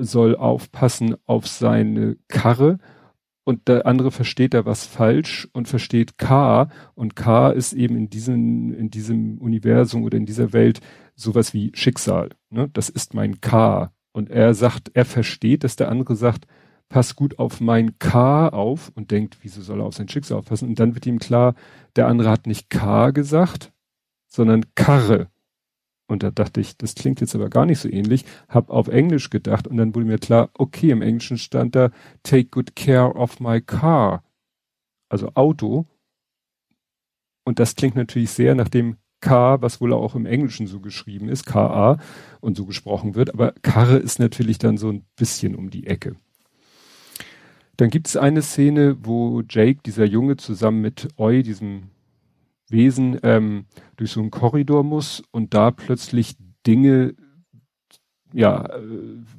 soll 0.00 0.36
aufpassen 0.36 1.16
auf 1.24 1.46
seine 1.46 2.16
Karre 2.28 2.78
und 3.48 3.66
der 3.66 3.86
andere 3.86 4.10
versteht 4.10 4.52
da 4.52 4.66
was 4.66 4.84
falsch 4.84 5.48
und 5.54 5.68
versteht 5.68 6.18
K 6.18 6.68
und 6.94 7.16
K 7.16 7.48
ist 7.48 7.72
eben 7.72 7.96
in 7.96 8.10
diesem, 8.10 8.74
in 8.74 8.90
diesem 8.90 9.38
Universum 9.38 10.02
oder 10.02 10.18
in 10.18 10.26
dieser 10.26 10.52
Welt 10.52 10.80
sowas 11.14 11.54
wie 11.54 11.72
Schicksal. 11.74 12.28
Ne? 12.50 12.68
Das 12.74 12.90
ist 12.90 13.14
mein 13.14 13.40
K. 13.40 13.90
Und 14.12 14.28
er 14.28 14.52
sagt, 14.52 14.90
er 14.92 15.06
versteht, 15.06 15.64
dass 15.64 15.76
der 15.76 15.88
andere 15.88 16.14
sagt, 16.14 16.46
pass 16.90 17.16
gut 17.16 17.38
auf 17.38 17.62
mein 17.62 17.98
K 17.98 18.48
auf 18.48 18.92
und 18.94 19.12
denkt, 19.12 19.38
wieso 19.40 19.62
soll 19.62 19.80
er 19.80 19.86
auf 19.86 19.94
sein 19.94 20.10
Schicksal 20.10 20.36
aufpassen? 20.36 20.68
Und 20.68 20.78
dann 20.78 20.94
wird 20.94 21.06
ihm 21.06 21.18
klar, 21.18 21.54
der 21.96 22.06
andere 22.06 22.28
hat 22.28 22.46
nicht 22.46 22.68
K 22.68 23.12
gesagt, 23.12 23.72
sondern 24.26 24.66
Karre. 24.74 25.28
Und 26.08 26.22
da 26.22 26.30
dachte 26.30 26.60
ich, 26.60 26.76
das 26.76 26.94
klingt 26.94 27.20
jetzt 27.20 27.34
aber 27.34 27.50
gar 27.50 27.66
nicht 27.66 27.78
so 27.78 27.88
ähnlich, 27.88 28.24
hab 28.48 28.70
auf 28.70 28.88
Englisch 28.88 29.28
gedacht 29.28 29.68
und 29.68 29.76
dann 29.76 29.94
wurde 29.94 30.06
mir 30.06 30.18
klar, 30.18 30.50
okay, 30.54 30.90
im 30.90 31.02
Englischen 31.02 31.36
stand 31.36 31.76
da, 31.76 31.90
take 32.22 32.46
good 32.46 32.74
care 32.74 33.14
of 33.14 33.40
my 33.40 33.60
car. 33.60 34.24
Also 35.10 35.32
Auto. 35.34 35.86
Und 37.44 37.58
das 37.58 37.76
klingt 37.76 37.94
natürlich 37.94 38.30
sehr 38.30 38.54
nach 38.54 38.68
dem 38.70 38.96
K, 39.20 39.60
was 39.60 39.80
wohl 39.80 39.92
auch 39.92 40.14
im 40.14 40.26
Englischen 40.26 40.66
so 40.66 40.80
geschrieben 40.80 41.28
ist, 41.28 41.44
KA 41.44 41.98
und 42.40 42.56
so 42.56 42.66
gesprochen 42.66 43.14
wird, 43.14 43.34
aber 43.34 43.52
Karre 43.62 43.96
ist 43.96 44.18
natürlich 44.18 44.58
dann 44.58 44.78
so 44.78 44.90
ein 44.90 45.04
bisschen 45.16 45.56
um 45.56 45.70
die 45.70 45.86
Ecke. 45.86 46.16
Dann 47.76 47.90
gibt 47.90 48.08
es 48.08 48.16
eine 48.16 48.42
Szene, 48.42 48.96
wo 49.02 49.42
Jake, 49.48 49.80
dieser 49.84 50.04
Junge, 50.04 50.36
zusammen 50.36 50.80
mit 50.80 51.08
Oi, 51.16 51.42
diesem 51.42 51.90
Wesen, 52.70 53.18
ähm, 53.22 53.66
durch 53.96 54.12
so 54.12 54.20
einen 54.20 54.30
Korridor 54.30 54.84
muss 54.84 55.22
und 55.30 55.54
da 55.54 55.70
plötzlich 55.70 56.36
Dinge 56.66 57.14
ja 58.32 58.66
äh, 58.66 58.80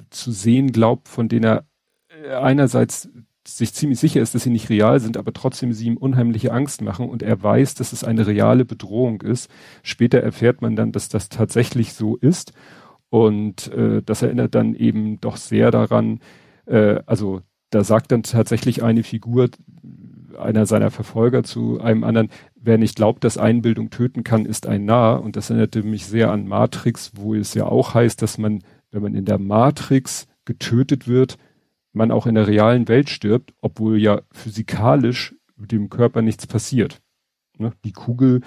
zu 0.10 0.32
sehen 0.32 0.72
glaubt, 0.72 1.08
von 1.08 1.30
denen 1.30 1.46
er 1.46 1.66
äh, 2.10 2.34
einerseits 2.34 3.10
sich 3.48 3.74
ziemlich 3.74 4.00
sicher 4.00 4.22
ist, 4.22 4.36
dass 4.36 4.44
sie 4.44 4.50
nicht 4.50 4.70
real 4.70 5.00
sind, 5.00 5.18
aber 5.18 5.34
trotzdem 5.34 5.74
sie 5.74 5.88
ihm 5.88 5.98
unheimliche 5.98 6.52
Angst 6.52 6.82
machen 6.82 7.10
und 7.10 7.24
er 7.24 7.42
weiß, 7.42 7.74
dass 7.76 7.94
es 7.94 8.04
eine 8.04 8.28
reale 8.28 8.66
Bedrohung 8.66 9.22
ist. 9.22 9.50
Später 9.82 10.20
erfährt 10.20 10.62
man 10.62 10.76
dann, 10.76 10.92
dass 10.92 11.10
das 11.10 11.30
tatsächlich 11.30 11.94
so 11.94 12.16
ist 12.16 12.54
und 13.10 13.72
äh, 13.74 14.02
das 14.04 14.22
erinnert 14.22 14.56
dann 14.56 14.76
eben 14.76 15.20
doch 15.20 15.38
sehr 15.38 15.72
daran, 15.72 16.20
äh, 16.66 17.00
also 17.06 17.42
da 17.72 17.84
sagt 17.84 18.12
dann 18.12 18.24
tatsächlich 18.24 18.84
eine 18.84 19.04
Figur, 19.04 19.50
einer 20.38 20.66
seiner 20.66 20.92
Verfolger 20.92 21.44
zu 21.44 21.80
einem 21.82 22.04
anderen, 22.04 22.30
wer 22.62 22.78
nicht 22.78 22.96
glaubt, 22.96 23.24
dass 23.24 23.38
Einbildung 23.38 23.90
töten 23.90 24.24
kann, 24.24 24.46
ist 24.46 24.68
ein 24.68 24.86
Narr. 24.86 25.22
Und 25.22 25.36
das 25.36 25.50
erinnerte 25.50 25.84
mich 25.84 26.06
sehr 26.06 26.32
an 26.32 26.48
Matrix, 26.48 27.12
wo 27.16 27.34
es 27.36 27.54
ja 27.54 27.66
auch 27.66 27.94
heißt, 27.94 28.22
dass 28.22 28.38
man, 28.38 28.64
wenn 28.92 29.02
man 29.02 29.16
in 29.16 29.26
der 29.26 29.40
Matrix 29.40 30.28
getötet 30.46 31.08
wird, 31.08 31.38
man 31.94 32.12
auch 32.12 32.28
in 32.28 32.36
der 32.36 32.48
realen 32.48 32.88
Welt 32.88 33.10
stirbt, 33.10 33.54
obwohl 33.62 34.00
ja 34.00 34.22
physikalisch 34.32 35.36
dem 35.58 35.90
Körper 35.90 36.22
nichts 36.22 36.48
passiert. 36.48 37.02
Ne? 37.58 37.74
Die 37.84 37.92
Kugel, 37.92 38.42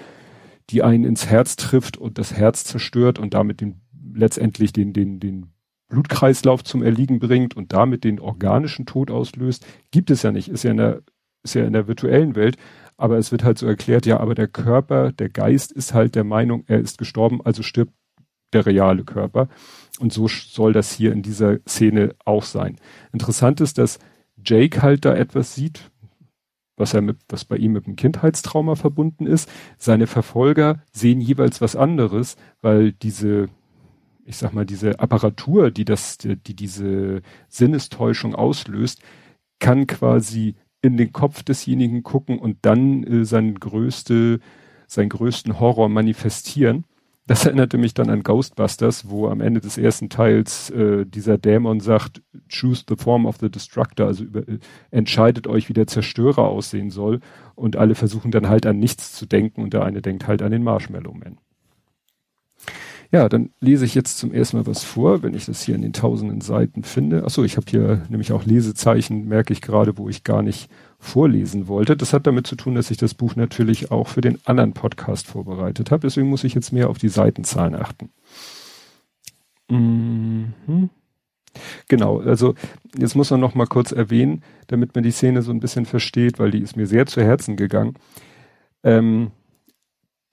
die 0.69 0.83
einen 0.83 1.03
ins 1.03 1.27
Herz 1.27 1.55
trifft 1.55 1.97
und 1.97 2.17
das 2.17 2.33
Herz 2.33 2.63
zerstört 2.63 3.19
und 3.19 3.33
damit 3.33 3.61
den, 3.61 3.81
letztendlich 4.13 4.73
den, 4.73 4.93
den, 4.93 5.19
den 5.19 5.53
Blutkreislauf 5.89 6.63
zum 6.63 6.81
Erliegen 6.81 7.19
bringt 7.19 7.55
und 7.55 7.73
damit 7.73 8.03
den 8.03 8.19
organischen 8.19 8.85
Tod 8.85 9.11
auslöst, 9.11 9.65
gibt 9.91 10.09
es 10.09 10.23
ja 10.23 10.31
nicht. 10.31 10.47
Ist 10.47 10.63
ja 10.63 10.71
in 10.71 10.77
der, 10.77 11.01
ist 11.43 11.53
ja 11.53 11.65
in 11.65 11.73
der 11.73 11.87
virtuellen 11.87 12.35
Welt. 12.35 12.57
Aber 12.97 13.17
es 13.17 13.31
wird 13.31 13.43
halt 13.43 13.57
so 13.57 13.67
erklärt, 13.67 14.05
ja, 14.05 14.19
aber 14.19 14.35
der 14.35 14.47
Körper, 14.47 15.11
der 15.11 15.29
Geist 15.29 15.71
ist 15.71 15.93
halt 15.93 16.15
der 16.15 16.23
Meinung, 16.23 16.63
er 16.67 16.79
ist 16.79 16.97
gestorben, 16.97 17.41
also 17.43 17.63
stirbt 17.63 17.93
der 18.53 18.65
reale 18.65 19.03
Körper. 19.03 19.49
Und 19.99 20.13
so 20.13 20.27
soll 20.27 20.73
das 20.73 20.91
hier 20.91 21.11
in 21.11 21.21
dieser 21.21 21.59
Szene 21.67 22.15
auch 22.25 22.43
sein. 22.43 22.77
Interessant 23.11 23.61
ist, 23.61 23.77
dass 23.77 23.99
Jake 24.43 24.81
halt 24.81 25.05
da 25.05 25.15
etwas 25.15 25.55
sieht, 25.55 25.91
was 26.75 26.93
er 26.93 27.01
mit, 27.01 27.17
was 27.29 27.45
bei 27.45 27.57
ihm 27.57 27.73
mit 27.73 27.85
dem 27.85 27.95
Kindheitstrauma 27.95 28.75
verbunden 28.75 29.27
ist. 29.27 29.49
Seine 29.77 30.07
Verfolger 30.07 30.83
sehen 30.91 31.21
jeweils 31.21 31.61
was 31.61 31.75
anderes, 31.75 32.35
weil 32.61 32.91
diese, 32.91 33.49
ich 34.25 34.37
sag 34.37 34.53
mal, 34.53 34.65
diese 34.65 34.99
Apparatur, 34.99 35.71
die 35.71 35.85
das, 35.85 36.17
die, 36.17 36.35
die 36.35 36.55
diese 36.55 37.21
Sinnestäuschung 37.47 38.35
auslöst, 38.35 39.01
kann 39.59 39.87
quasi 39.87 40.55
in 40.83 40.97
den 40.97 41.13
Kopf 41.13 41.41
desjenigen 41.41 42.03
gucken 42.03 42.37
und 42.37 42.57
dann 42.61 43.03
äh, 43.03 43.25
sein 43.25 43.55
größte, 43.55 44.39
seinen 44.85 45.09
größten 45.09 45.59
Horror 45.59 45.89
manifestieren. 45.89 46.83
Das 47.25 47.45
erinnerte 47.45 47.77
mich 47.77 47.93
dann 47.93 48.09
an 48.09 48.21
Ghostbusters, 48.21 49.09
wo 49.09 49.29
am 49.29 49.39
Ende 49.39 49.61
des 49.61 49.77
ersten 49.77 50.09
Teils 50.09 50.69
äh, 50.71 51.05
dieser 51.05 51.37
Dämon 51.37 51.79
sagt, 51.79 52.21
choose 52.49 52.83
the 52.87 52.97
form 52.97 53.25
of 53.25 53.37
the 53.39 53.49
destructor, 53.49 54.07
also 54.07 54.25
über, 54.25 54.45
äh, 54.45 54.59
entscheidet 54.91 55.47
euch, 55.47 55.69
wie 55.69 55.73
der 55.73 55.87
Zerstörer 55.87 56.43
aussehen 56.43 56.89
soll. 56.89 57.21
Und 57.55 57.77
alle 57.77 57.95
versuchen 57.95 58.31
dann 58.31 58.49
halt 58.49 58.65
an 58.65 58.77
nichts 58.77 59.13
zu 59.13 59.25
denken 59.25 59.63
und 59.63 59.73
der 59.73 59.85
eine 59.85 60.01
denkt 60.01 60.27
halt 60.27 60.41
an 60.41 60.51
den 60.51 60.63
Marshmallow 60.63 61.13
Man. 61.13 61.37
Ja, 63.13 63.29
dann 63.29 63.51
lese 63.59 63.85
ich 63.85 63.93
jetzt 63.93 64.17
zum 64.17 64.33
ersten 64.33 64.57
Mal 64.57 64.65
was 64.65 64.83
vor, 64.83 65.21
wenn 65.21 65.35
ich 65.35 65.45
das 65.45 65.61
hier 65.61 65.75
in 65.75 65.83
den 65.83 65.93
tausenden 65.93 66.41
Seiten 66.41 66.81
finde. 66.83 67.23
Achso, 67.25 67.43
ich 67.43 67.57
habe 67.57 67.67
hier 67.69 68.01
nämlich 68.09 68.31
auch 68.31 68.43
Lesezeichen, 68.43 69.27
merke 69.27 69.53
ich 69.53 69.61
gerade, 69.61 69.99
wo 69.99 70.09
ich 70.09 70.23
gar 70.23 70.41
nicht 70.41 70.67
vorlesen 70.97 71.67
wollte. 71.67 71.95
Das 71.95 72.11
hat 72.11 72.25
damit 72.25 72.47
zu 72.47 72.55
tun, 72.55 72.73
dass 72.73 72.89
ich 72.89 72.97
das 72.97 73.13
Buch 73.13 73.35
natürlich 73.35 73.91
auch 73.91 74.07
für 74.07 74.21
den 74.21 74.39
anderen 74.45 74.73
Podcast 74.73 75.27
vorbereitet 75.27 75.91
habe. 75.91 76.07
Deswegen 76.07 76.27
muss 76.27 76.43
ich 76.43 76.55
jetzt 76.55 76.73
mehr 76.73 76.89
auf 76.89 76.97
die 76.97 77.09
Seitenzahlen 77.09 77.75
achten. 77.75 78.09
Mhm. 79.69 80.89
Genau, 81.89 82.19
also 82.19 82.55
jetzt 82.97 83.15
muss 83.15 83.29
man 83.29 83.41
noch 83.41 83.53
mal 83.53 83.67
kurz 83.67 83.91
erwähnen, 83.91 84.41
damit 84.65 84.95
man 84.95 85.03
die 85.03 85.11
Szene 85.11 85.43
so 85.43 85.51
ein 85.51 85.59
bisschen 85.59 85.85
versteht, 85.85 86.39
weil 86.39 86.49
die 86.49 86.63
ist 86.63 86.75
mir 86.75 86.87
sehr 86.87 87.05
zu 87.05 87.21
Herzen 87.21 87.57
gegangen. 87.57 87.93
Ähm, 88.81 89.29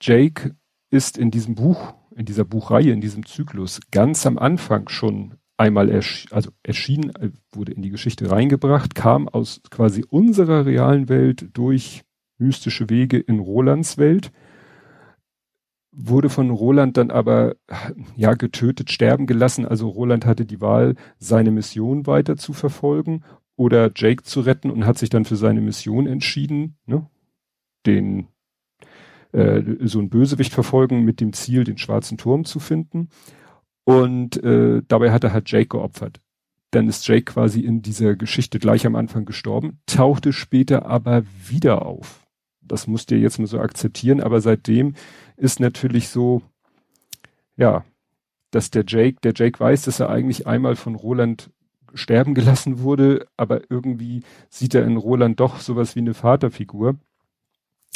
Jake 0.01 0.57
ist 0.91 1.19
in 1.19 1.31
diesem 1.31 1.57
Buch 1.57 2.00
in 2.21 2.27
dieser 2.27 2.45
Buchreihe, 2.45 2.93
in 2.93 3.01
diesem 3.01 3.25
Zyklus 3.25 3.81
ganz 3.91 4.27
am 4.27 4.37
Anfang 4.37 4.91
schon 4.91 5.37
einmal 5.57 5.89
ersch 5.89 6.27
also 6.31 6.51
erschien, 6.63 7.09
äh, 7.17 7.31
wurde 7.51 7.73
in 7.73 7.81
die 7.81 7.89
Geschichte 7.89 8.31
reingebracht, 8.31 8.95
kam 8.95 9.27
aus 9.27 9.63
quasi 9.71 10.05
unserer 10.07 10.67
realen 10.67 11.09
Welt 11.09 11.49
durch 11.55 12.03
mystische 12.37 12.91
Wege 12.91 13.19
in 13.19 13.39
Rolands 13.39 13.97
Welt, 13.97 14.33
wurde 15.93 16.29
von 16.29 16.51
Roland 16.51 16.99
dann 16.99 17.11
aber 17.11 17.57
ja 18.17 18.35
getötet, 18.35 18.91
sterben 18.91 19.27
gelassen. 19.27 19.65
Also 19.65 19.89
Roland 19.89 20.27
hatte 20.27 20.45
die 20.45 20.61
Wahl, 20.61 20.97
seine 21.19 21.51
Mission 21.51 22.07
weiter 22.07 22.37
zu 22.37 22.53
verfolgen 22.53 23.25
oder 23.57 23.91
Jake 23.97 24.25
zu 24.25 24.41
retten 24.41 24.71
und 24.71 24.85
hat 24.85 24.99
sich 24.99 25.09
dann 25.09 25.25
für 25.25 25.37
seine 25.37 25.63
Mission 25.63 26.07
entschieden, 26.07 26.77
ne? 26.85 27.09
den 27.87 28.29
äh, 29.33 29.63
so 29.81 30.01
ein 30.01 30.11
Bösewicht 30.11 30.53
verfolgen 30.53 31.05
mit 31.05 31.21
dem 31.21 31.33
Ziel, 31.33 31.65
den 31.65 31.79
schwarzen 31.79 32.19
Turm 32.19 32.45
zu 32.45 32.59
finden. 32.59 33.09
Und 33.85 34.43
äh, 34.43 34.83
dabei 34.87 35.13
hat 35.13 35.25
er 35.25 35.33
halt 35.33 35.51
Jake 35.51 35.69
geopfert. 35.69 36.21
Dann 36.71 36.89
ist 36.89 37.07
Jake 37.07 37.25
quasi 37.25 37.61
in 37.61 37.83
dieser 37.83 38.15
Geschichte 38.15 38.59
gleich 38.59 38.87
am 38.87 38.95
Anfang 38.95 39.25
gestorben, 39.25 39.81
tauchte 39.87 40.33
später 40.33 40.87
aber 40.87 41.25
wieder 41.49 41.85
auf. 41.85 42.27
Das 42.61 42.87
musst 42.87 43.11
ihr 43.11 43.19
jetzt 43.19 43.39
mal 43.39 43.47
so 43.47 43.59
akzeptieren, 43.59 44.21
aber 44.21 44.41
seitdem 44.41 44.95
ist 45.37 45.59
natürlich 45.59 46.09
so, 46.09 46.43
ja, 47.57 47.85
dass 48.53 48.71
der 48.71 48.85
Jake, 48.87 49.19
der 49.23 49.33
Jake 49.35 49.59
weiß, 49.59 49.83
dass 49.83 49.99
er 49.99 50.11
eigentlich 50.11 50.47
einmal 50.47 50.77
von 50.77 50.95
Roland 50.95 51.51
sterben 51.95 52.35
gelassen 52.35 52.81
wurde, 52.81 53.27
aber 53.37 53.63
irgendwie 53.71 54.23
sieht 54.49 54.75
er 54.75 54.85
in 54.85 54.97
Roland 54.97 55.41
doch 55.41 55.61
sowas 55.61 55.97
wie 55.97 56.01
eine 56.01 56.15
Vaterfigur. 56.15 56.97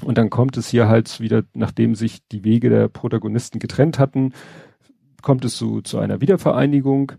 Und 0.02 0.18
dann 0.18 0.28
kommt 0.30 0.56
es 0.56 0.68
hier 0.68 0.88
halt 0.88 1.20
wieder, 1.20 1.44
nachdem 1.54 1.94
sich 1.94 2.26
die 2.28 2.44
Wege 2.44 2.68
der 2.68 2.88
Protagonisten 2.88 3.60
getrennt 3.60 3.98
hatten, 3.98 4.32
kommt 5.22 5.44
es 5.44 5.56
so 5.56 5.80
zu 5.80 5.98
einer 5.98 6.20
Wiedervereinigung. 6.20 7.12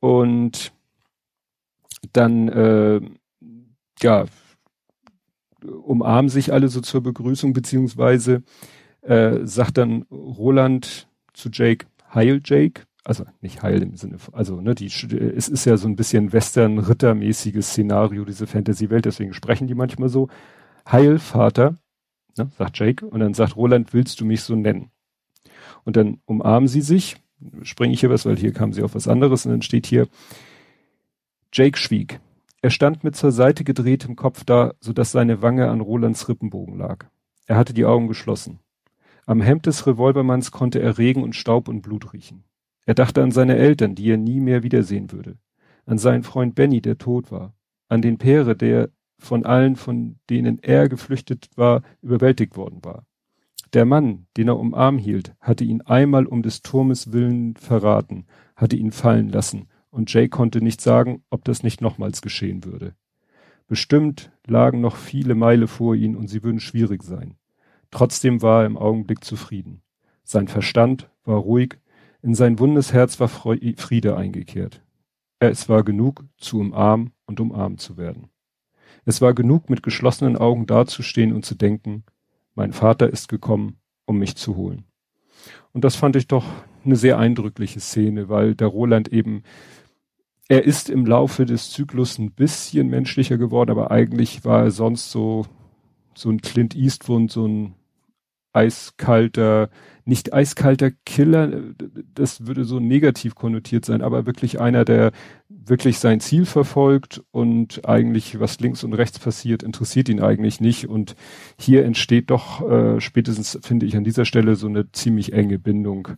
Und 0.00 0.72
dann 2.12 2.48
äh, 2.48 3.00
ja 4.00 4.26
umarmen 5.64 6.28
sich 6.28 6.52
alle 6.52 6.68
so 6.68 6.80
zur 6.80 7.02
Begrüßung 7.02 7.52
beziehungsweise 7.52 8.42
äh, 9.02 9.40
sagt 9.44 9.78
dann 9.78 10.02
Roland 10.10 11.08
zu 11.32 11.48
Jake 11.52 11.86
Heil 12.14 12.40
Jake. 12.44 12.82
Also 13.04 13.24
nicht 13.40 13.62
Heil 13.62 13.82
im 13.82 13.96
Sinne 13.96 14.18
von, 14.18 14.34
also 14.34 14.60
ne 14.60 14.74
die 14.74 14.86
es 14.86 15.48
ist 15.48 15.64
ja 15.64 15.76
so 15.76 15.88
ein 15.88 15.96
bisschen 15.96 16.32
Western 16.32 16.78
Rittermäßiges 16.78 17.70
Szenario 17.70 18.24
diese 18.24 18.46
Fantasy 18.46 18.90
Welt 18.90 19.06
deswegen 19.06 19.32
sprechen 19.32 19.66
die 19.66 19.74
manchmal 19.74 20.08
so. 20.08 20.28
Heil 20.90 21.18
Vater 21.18 21.76
ne, 22.38 22.50
sagt 22.56 22.78
Jake. 22.78 23.06
Und 23.06 23.20
dann 23.20 23.34
sagt 23.34 23.56
Roland, 23.56 23.92
willst 23.92 24.20
du 24.20 24.24
mich 24.24 24.42
so 24.42 24.56
nennen? 24.56 24.90
Und 25.84 25.96
dann 25.96 26.20
umarmen 26.26 26.68
sie 26.68 26.80
sich, 26.80 27.16
springe 27.62 27.94
ich 27.94 28.00
hier 28.00 28.10
was, 28.10 28.26
weil 28.26 28.36
hier 28.36 28.52
kam 28.52 28.72
sie 28.72 28.82
auf 28.82 28.94
was 28.94 29.08
anderes 29.08 29.46
und 29.46 29.52
dann 29.52 29.62
steht 29.62 29.86
hier, 29.86 30.08
Jake 31.52 31.78
schwieg. 31.78 32.20
Er 32.60 32.70
stand 32.70 33.04
mit 33.04 33.16
zur 33.16 33.30
Seite 33.30 33.64
gedrehtem 33.64 34.16
Kopf 34.16 34.44
da, 34.44 34.74
so 34.80 34.92
dass 34.92 35.12
seine 35.12 35.42
Wange 35.42 35.70
an 35.70 35.80
Rolands 35.80 36.28
Rippenbogen 36.28 36.76
lag. 36.76 37.06
Er 37.46 37.56
hatte 37.56 37.72
die 37.72 37.84
Augen 37.84 38.08
geschlossen. 38.08 38.58
Am 39.26 39.40
Hemd 39.40 39.66
des 39.66 39.86
Revolvermanns 39.86 40.50
konnte 40.50 40.80
er 40.80 40.98
Regen 40.98 41.22
und 41.22 41.36
Staub 41.36 41.68
und 41.68 41.82
Blut 41.82 42.12
riechen. 42.12 42.44
Er 42.86 42.94
dachte 42.94 43.22
an 43.22 43.30
seine 43.30 43.56
Eltern, 43.56 43.94
die 43.94 44.10
er 44.10 44.16
nie 44.16 44.40
mehr 44.40 44.62
wiedersehen 44.62 45.12
würde. 45.12 45.36
An 45.86 45.98
seinen 45.98 46.22
Freund 46.22 46.54
Benny, 46.54 46.80
der 46.80 46.98
tot 46.98 47.30
war. 47.30 47.54
An 47.88 48.02
den 48.02 48.18
Pere, 48.18 48.56
der 48.56 48.90
von 49.18 49.44
allen, 49.44 49.76
von 49.76 50.16
denen 50.30 50.58
er 50.62 50.88
geflüchtet 50.88 51.50
war, 51.56 51.82
überwältigt 52.02 52.56
worden 52.56 52.84
war. 52.84 53.04
Der 53.74 53.84
Mann, 53.84 54.26
den 54.36 54.48
er 54.48 54.58
um 54.58 54.74
Arm 54.74 54.96
hielt, 54.96 55.34
hatte 55.40 55.64
ihn 55.64 55.82
einmal 55.82 56.26
um 56.26 56.42
des 56.42 56.62
Turmes 56.62 57.12
willen 57.12 57.56
verraten, 57.56 58.26
hatte 58.56 58.76
ihn 58.76 58.92
fallen 58.92 59.28
lassen, 59.28 59.68
und 59.90 60.12
Jay 60.12 60.28
konnte 60.28 60.62
nicht 60.62 60.80
sagen, 60.80 61.22
ob 61.30 61.44
das 61.44 61.62
nicht 61.62 61.80
nochmals 61.80 62.22
geschehen 62.22 62.64
würde. 62.64 62.94
Bestimmt 63.66 64.32
lagen 64.46 64.80
noch 64.80 64.96
viele 64.96 65.34
Meile 65.34 65.66
vor 65.66 65.94
ihm 65.94 66.16
und 66.16 66.28
sie 66.28 66.42
würden 66.42 66.60
schwierig 66.60 67.02
sein. 67.02 67.34
Trotzdem 67.90 68.40
war 68.40 68.62
er 68.62 68.66
im 68.66 68.78
Augenblick 68.78 69.24
zufrieden. 69.24 69.82
Sein 70.24 70.48
Verstand 70.48 71.10
war 71.24 71.38
ruhig, 71.38 71.78
In 72.22 72.34
sein 72.34 72.58
wundes 72.58 72.92
Herz 72.92 73.20
war 73.20 73.28
Friede 73.28 74.16
eingekehrt. 74.16 74.82
Es 75.38 75.68
war 75.68 75.84
genug, 75.84 76.24
zu 76.36 76.58
umarmen 76.58 77.12
und 77.26 77.38
umarmt 77.38 77.80
zu 77.80 77.96
werden. 77.96 78.28
Es 79.08 79.22
war 79.22 79.32
genug, 79.32 79.70
mit 79.70 79.82
geschlossenen 79.82 80.36
Augen 80.36 80.66
dazustehen 80.66 81.32
und 81.32 81.42
zu 81.42 81.54
denken, 81.54 82.04
mein 82.54 82.74
Vater 82.74 83.08
ist 83.08 83.30
gekommen, 83.30 83.78
um 84.04 84.18
mich 84.18 84.36
zu 84.36 84.54
holen. 84.54 84.84
Und 85.72 85.84
das 85.84 85.96
fand 85.96 86.14
ich 86.14 86.26
doch 86.26 86.44
eine 86.84 86.94
sehr 86.94 87.18
eindrückliche 87.18 87.80
Szene, 87.80 88.28
weil 88.28 88.54
der 88.54 88.66
Roland 88.66 89.08
eben, 89.08 89.44
er 90.46 90.64
ist 90.64 90.90
im 90.90 91.06
Laufe 91.06 91.46
des 91.46 91.70
Zyklus 91.70 92.18
ein 92.18 92.32
bisschen 92.32 92.88
menschlicher 92.88 93.38
geworden, 93.38 93.70
aber 93.70 93.90
eigentlich 93.90 94.44
war 94.44 94.64
er 94.64 94.70
sonst 94.70 95.10
so, 95.10 95.46
so 96.14 96.28
ein 96.28 96.42
Clint 96.42 96.76
Eastwood, 96.76 97.30
so 97.30 97.48
ein 97.48 97.76
eiskalter, 98.58 99.70
nicht 100.04 100.32
eiskalter 100.32 100.90
Killer, 101.04 101.50
das 102.14 102.46
würde 102.46 102.64
so 102.64 102.80
negativ 102.80 103.34
konnotiert 103.34 103.84
sein, 103.84 104.02
aber 104.02 104.26
wirklich 104.26 104.60
einer, 104.60 104.84
der 104.84 105.12
wirklich 105.48 105.98
sein 105.98 106.20
Ziel 106.20 106.46
verfolgt 106.46 107.22
und 107.30 107.86
eigentlich 107.86 108.40
was 108.40 108.58
links 108.58 108.84
und 108.84 108.94
rechts 108.94 109.18
passiert, 109.18 109.62
interessiert 109.62 110.08
ihn 110.08 110.20
eigentlich 110.20 110.60
nicht. 110.60 110.88
Und 110.88 111.14
hier 111.58 111.84
entsteht 111.84 112.30
doch 112.30 112.68
äh, 112.68 113.00
spätestens, 113.00 113.58
finde 113.62 113.86
ich, 113.86 113.96
an 113.96 114.04
dieser 114.04 114.24
Stelle 114.24 114.56
so 114.56 114.66
eine 114.66 114.90
ziemlich 114.92 115.32
enge 115.32 115.58
Bindung 115.58 116.08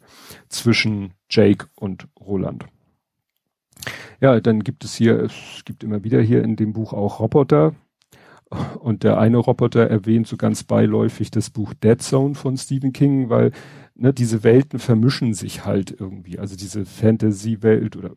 zwischen 0.49 1.13
Jake 1.29 1.67
und 1.75 2.07
Roland. 2.19 2.65
Ja, 4.21 4.39
dann 4.41 4.63
gibt 4.63 4.85
es 4.85 4.95
hier, 4.95 5.19
es 5.21 5.65
gibt 5.65 5.83
immer 5.83 6.05
wieder 6.05 6.21
hier 6.21 6.45
in 6.45 6.55
dem 6.55 6.73
Buch 6.73 6.93
auch 6.93 7.21
Roboter, 7.21 7.75
und 8.81 9.05
der 9.05 9.19
eine 9.19 9.37
Roboter 9.37 9.89
erwähnt 9.89 10.27
so 10.27 10.37
ganz 10.37 10.65
beiläufig 10.65 11.31
das 11.31 11.51
Buch 11.51 11.73
Dead 11.75 12.01
Zone 12.03 12.35
von 12.35 12.57
Stephen 12.57 12.93
King, 12.93 13.31
weil 13.31 13.53
ne, 13.95 14.13
diese 14.13 14.43
Welten 14.43 14.79
vermischen 14.79 15.35
sich 15.35 15.65
halt 15.65 15.95
irgendwie. 15.99 16.39
Also 16.39 16.57
diese 16.57 16.85
Fantasy-Welt 16.85 17.97
oder 17.97 18.17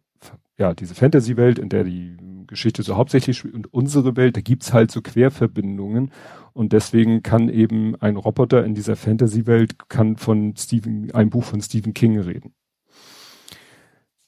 ja, 0.58 0.74
diese 0.74 0.96
Fantasy-Welt, 0.96 1.60
in 1.60 1.70
der 1.70 1.84
die 1.84 2.18
Geschichte 2.48 2.84
so 2.84 2.96
hauptsächlich 2.96 3.38
spielt 3.38 3.56
und 3.56 3.74
unsere 3.74 4.16
Welt, 4.16 4.38
da 4.38 4.42
gibt's 4.42 4.74
halt 4.74 4.92
so 4.92 5.02
Querverbindungen. 5.02 6.12
Und 6.54 6.74
deswegen 6.74 7.24
kann 7.24 7.50
eben 7.50 7.96
ein 7.96 8.16
Roboter 8.16 8.64
in 8.64 8.76
dieser 8.76 8.96
Fantasy-Welt 8.96 9.90
kann 9.90 10.18
von 10.18 10.56
Stephen, 10.56 11.12
ein 11.12 11.30
Buch 11.30 11.44
von 11.44 11.62
Stephen 11.62 11.94
King 11.94 12.20
reden. 12.20 12.54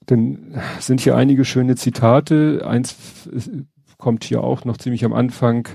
Denn 0.09 0.55
sind 0.79 1.01
hier 1.01 1.15
einige 1.15 1.45
schöne 1.45 1.75
Zitate. 1.75 2.65
Eins 2.67 2.95
kommt 3.97 4.23
hier 4.23 4.43
auch 4.43 4.65
noch 4.65 4.77
ziemlich 4.77 5.05
am 5.05 5.13
Anfang. 5.13 5.67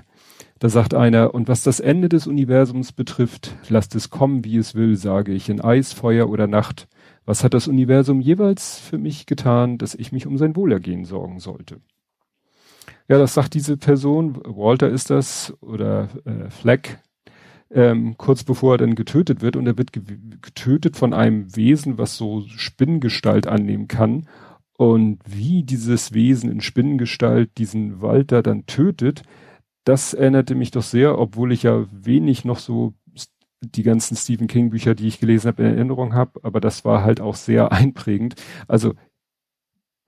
Da 0.61 0.69
sagt 0.69 0.93
einer, 0.93 1.33
und 1.35 1.49
was 1.49 1.63
das 1.63 1.81
Ende 1.81 2.11
des 2.11 2.27
Universums 2.27 2.93
betrifft, 2.93 3.57
lasst 3.71 3.95
es 3.95 4.11
kommen, 4.11 4.45
wie 4.45 4.59
es 4.59 4.75
will, 4.75 4.95
sage 4.95 5.33
ich, 5.33 5.49
in 5.49 5.63
Eis, 5.63 5.95
Feuer 5.95 6.29
oder 6.29 6.47
Nacht. 6.47 6.87
Was 7.25 7.43
hat 7.43 7.55
das 7.55 7.67
Universum 7.67 8.21
jeweils 8.21 8.79
für 8.79 8.99
mich 8.99 9.25
getan, 9.25 9.79
dass 9.79 9.95
ich 9.95 10.13
mich 10.13 10.27
um 10.27 10.37
sein 10.37 10.55
Wohlergehen 10.55 11.07
sorgen 11.07 11.41
sollte? 11.41 11.81
Ja, 13.09 13.17
das 13.17 13.33
sagt 13.33 13.55
diese 13.55 13.79
Person, 13.79 14.39
Walter 14.45 14.91
ist 14.91 15.09
das, 15.09 15.55
oder 15.63 16.11
äh, 16.27 16.51
Fleck, 16.51 16.99
ähm, 17.71 18.17
kurz 18.19 18.45
bevor 18.45 18.75
er 18.75 18.79
dann 18.79 18.97
getötet 18.97 19.41
wird. 19.41 19.57
Und 19.57 19.67
er 19.67 19.79
wird 19.79 19.95
getötet 19.95 20.95
von 20.95 21.15
einem 21.15 21.57
Wesen, 21.57 21.97
was 21.97 22.19
so 22.19 22.45
Spinnengestalt 22.47 23.47
annehmen 23.47 23.89
kann. 23.89 24.29
Und 24.77 25.21
wie 25.25 25.63
dieses 25.63 26.13
Wesen 26.13 26.51
in 26.51 26.61
Spinnengestalt 26.61 27.57
diesen 27.57 28.03
Walter 28.03 28.43
dann 28.43 28.67
tötet, 28.67 29.23
das 29.91 30.15
erinnerte 30.15 30.55
mich 30.55 30.71
doch 30.71 30.85
sehr, 30.85 31.19
obwohl 31.19 31.51
ich 31.51 31.65
ja 31.65 31.85
wenig 31.91 32.45
noch 32.45 32.61
so 32.61 32.95
die 33.61 33.83
ganzen 33.83 34.17
Stephen 34.17 34.47
King 34.47 34.71
Bücher, 34.71 34.95
die 34.95 35.09
ich 35.09 35.19
gelesen 35.19 35.49
habe, 35.49 35.65
in 35.65 35.75
Erinnerung 35.75 36.15
habe, 36.15 36.39
aber 36.45 36.61
das 36.61 36.85
war 36.85 37.03
halt 37.03 37.21
auch 37.21 37.35
sehr 37.35 37.73
einprägend. 37.73 38.37
Also 38.69 38.95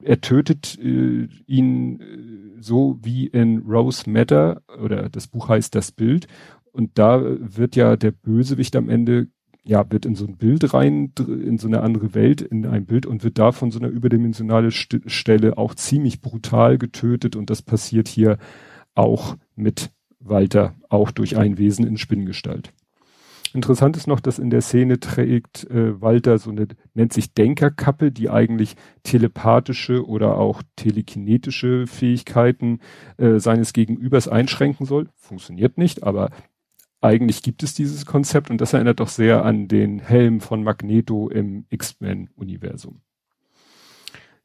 er 0.01 0.21
tötet 0.21 0.79
äh, 0.79 1.27
ihn 1.49 2.01
äh, 2.01 2.63
so 2.63 3.01
wie 3.03 3.27
in 3.27 3.59
Rose 3.63 4.09
Matter 4.09 4.63
oder 4.81 5.09
das 5.09 5.27
Buch 5.27 5.49
heißt 5.49 5.75
Das 5.75 5.91
Bild 5.91 6.29
und 6.71 6.97
da 6.97 7.21
wird 7.21 7.75
ja 7.75 7.97
der 7.97 8.13
Bösewicht 8.13 8.77
am 8.77 8.89
Ende 8.89 9.27
ja 9.65 9.85
wird 9.91 10.07
in 10.07 10.15
so 10.15 10.27
ein 10.27 10.37
Bild 10.37 10.73
rein 10.75 11.13
in 11.19 11.59
so 11.59 11.67
eine 11.67 11.81
andere 11.81 12.15
Welt 12.15 12.41
in 12.41 12.67
ein 12.67 12.87
Bild 12.87 13.05
und 13.05 13.25
wird 13.25 13.39
da 13.39 13.51
von 13.51 13.73
so 13.73 13.81
einer 13.81 13.89
überdimensionale 13.89 14.71
St 14.71 15.01
Stelle 15.07 15.59
auch 15.59 15.75
ziemlich 15.75 16.21
brutal 16.21 16.79
getötet 16.79 17.35
und 17.35 17.51
das 17.51 17.63
passiert 17.63 18.07
hier 18.07 18.39
auch 18.95 19.37
mit 19.55 19.91
Walter, 20.19 20.75
auch 20.89 21.11
durch 21.11 21.37
ein 21.37 21.59
Wesen 21.59 21.87
in 21.87 21.99
Spinnengestalt. 21.99 22.73
Interessant 23.55 23.99
ist 23.99 24.07
noch, 24.07 24.21
dass 24.21 24.39
in 24.39 24.49
der 24.49 24.63
Szene 24.63 24.99
trägt 24.99 25.69
äh, 25.71 26.01
Walter 26.01 26.39
so 26.39 26.51
eine, 26.51 26.69
nennt 26.95 27.13
sich 27.13 27.35
Denkerkappe, 27.35 28.11
die 28.11 28.31
eigentlich 28.31 28.77
telepathische 29.03 30.07
oder 30.07 30.39
auch 30.39 30.63
telekinetische 30.77 31.87
Fähigkeiten 31.87 32.81
äh, 33.19 33.39
seines 33.39 33.75
Gegenübers 33.75 34.27
einschränken 34.27 34.87
soll. 34.87 35.09
Funktioniert 35.17 35.77
nicht, 35.77 36.03
aber 36.03 36.31
eigentlich 37.03 37.43
gibt 37.43 37.63
es 37.63 37.75
dieses 37.75 38.07
Konzept 38.07 38.49
und 38.49 38.61
das 38.61 38.73
erinnert 38.73 39.01
doch 39.01 39.09
sehr 39.09 39.45
an 39.45 39.69
den 39.69 39.99
Helm 39.99 40.41
von 40.41 40.63
Magneto 40.63 41.29
im 41.29 41.67
X-Men-Universum. 41.69 43.03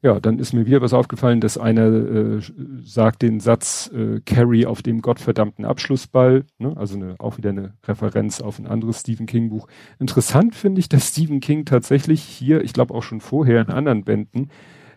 Ja, 0.00 0.20
dann 0.20 0.38
ist 0.38 0.52
mir 0.52 0.64
wieder 0.64 0.80
was 0.80 0.92
aufgefallen, 0.92 1.40
dass 1.40 1.58
einer 1.58 1.86
äh, 1.86 2.40
sagt 2.82 3.20
den 3.22 3.40
Satz 3.40 3.90
äh, 3.92 4.20
Carrie 4.24 4.64
auf 4.64 4.80
dem 4.80 5.02
gottverdammten 5.02 5.64
Abschlussball, 5.64 6.44
ne? 6.58 6.76
also 6.76 6.94
eine, 6.94 7.16
auch 7.18 7.36
wieder 7.36 7.50
eine 7.50 7.74
Referenz 7.82 8.40
auf 8.40 8.60
ein 8.60 8.68
anderes 8.68 9.00
Stephen 9.00 9.26
King 9.26 9.50
Buch. 9.50 9.66
Interessant 9.98 10.54
finde 10.54 10.78
ich, 10.78 10.88
dass 10.88 11.08
Stephen 11.08 11.40
King 11.40 11.64
tatsächlich 11.64 12.22
hier, 12.22 12.62
ich 12.62 12.72
glaube 12.74 12.94
auch 12.94 13.02
schon 13.02 13.20
vorher 13.20 13.60
in 13.60 13.70
anderen 13.70 14.04
Bänden, 14.04 14.50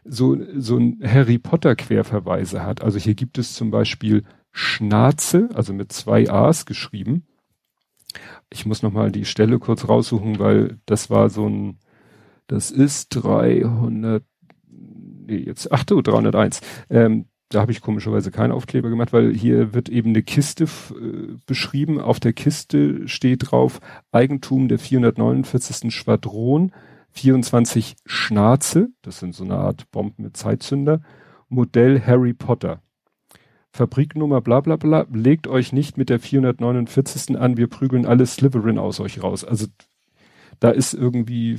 so, 0.03 0.37
so 0.55 0.77
ein 0.77 0.99
Harry 1.03 1.39
Potter 1.39 1.75
Querverweise 1.75 2.63
hat. 2.63 2.83
Also 2.83 2.99
hier 2.99 3.15
gibt 3.15 3.39
es 3.39 3.55
zum 3.55 3.71
Beispiel 3.71 4.23
Schnarze, 4.51 5.49
also 5.55 5.73
mit 5.73 5.91
zwei 5.91 6.29
A's 6.29 6.67
geschrieben. 6.67 7.25
Ich 8.51 8.67
muss 8.67 8.83
nochmal 8.83 9.11
die 9.11 9.25
Stelle 9.25 9.57
kurz 9.57 9.87
raussuchen, 9.87 10.37
weil 10.37 10.79
das 10.85 11.09
war 11.09 11.29
so 11.31 11.47
ein, 11.47 11.79
das 12.45 12.69
ist 12.69 13.09
300 13.09 14.23
nee, 15.31 15.43
jetzt, 15.45 15.71
ach 15.71 15.83
du, 15.83 16.01
301. 16.01 16.61
Ähm, 16.89 17.25
da 17.49 17.61
habe 17.61 17.71
ich 17.71 17.81
komischerweise 17.81 18.31
keinen 18.31 18.51
Aufkleber 18.51 18.89
gemacht, 18.89 19.13
weil 19.13 19.33
hier 19.33 19.73
wird 19.73 19.89
eben 19.89 20.09
eine 20.09 20.23
Kiste 20.23 20.65
äh, 20.65 21.35
beschrieben. 21.45 21.99
Auf 21.99 22.19
der 22.19 22.33
Kiste 22.33 23.07
steht 23.07 23.51
drauf 23.51 23.79
Eigentum 24.11 24.67
der 24.67 24.79
449. 24.79 25.93
Schwadron, 25.93 26.71
24 27.11 27.95
Schnarze, 28.05 28.89
das 29.01 29.19
sind 29.19 29.35
so 29.35 29.43
eine 29.43 29.55
Art 29.55 29.91
Bomben 29.91 30.23
mit 30.23 30.37
Zeitzünder, 30.37 31.01
Modell 31.49 32.01
Harry 32.01 32.33
Potter. 32.33 32.81
Fabriknummer 33.73 34.41
bla 34.41 34.59
bla 34.61 34.75
bla, 34.75 35.05
legt 35.11 35.47
euch 35.47 35.71
nicht 35.73 35.97
mit 35.97 36.09
der 36.09 36.19
449. 36.19 37.37
an, 37.37 37.57
wir 37.57 37.67
prügeln 37.67 38.05
alle 38.05 38.25
Slytherin 38.25 38.77
aus 38.77 38.99
euch 38.99 39.23
raus. 39.23 39.43
Also 39.43 39.67
da 40.59 40.69
ist 40.69 40.93
irgendwie 40.93 41.57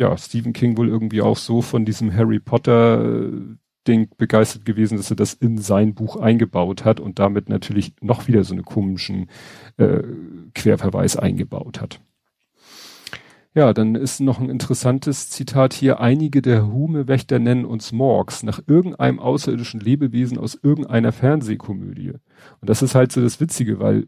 ja, 0.00 0.16
Stephen 0.16 0.54
King 0.54 0.78
wohl 0.78 0.88
irgendwie 0.88 1.20
auch 1.20 1.36
so 1.36 1.60
von 1.60 1.84
diesem 1.84 2.12
Harry 2.14 2.40
Potter 2.40 3.04
äh, 3.04 3.32
Ding 3.86 4.08
begeistert 4.16 4.64
gewesen, 4.64 4.96
dass 4.96 5.10
er 5.10 5.16
das 5.16 5.34
in 5.34 5.58
sein 5.58 5.94
Buch 5.94 6.16
eingebaut 6.16 6.86
hat 6.86 7.00
und 7.00 7.18
damit 7.18 7.50
natürlich 7.50 7.92
noch 8.00 8.26
wieder 8.26 8.42
so 8.42 8.54
eine 8.54 8.62
komischen 8.62 9.28
äh, 9.76 10.02
Querverweis 10.54 11.16
eingebaut 11.16 11.82
hat. 11.82 12.00
Ja, 13.52 13.74
dann 13.74 13.94
ist 13.94 14.20
noch 14.20 14.40
ein 14.40 14.48
interessantes 14.48 15.28
Zitat 15.28 15.74
hier. 15.74 16.00
Einige 16.00 16.40
der 16.40 16.72
Hume-Wächter 16.72 17.38
nennen 17.38 17.66
uns 17.66 17.92
Morgs 17.92 18.42
nach 18.42 18.60
irgendeinem 18.66 19.18
außerirdischen 19.18 19.80
Lebewesen 19.80 20.38
aus 20.38 20.58
irgendeiner 20.62 21.12
Fernsehkomödie. 21.12 22.12
Und 22.60 22.70
das 22.70 22.80
ist 22.80 22.94
halt 22.94 23.12
so 23.12 23.20
das 23.20 23.40
Witzige, 23.40 23.80
weil 23.80 24.06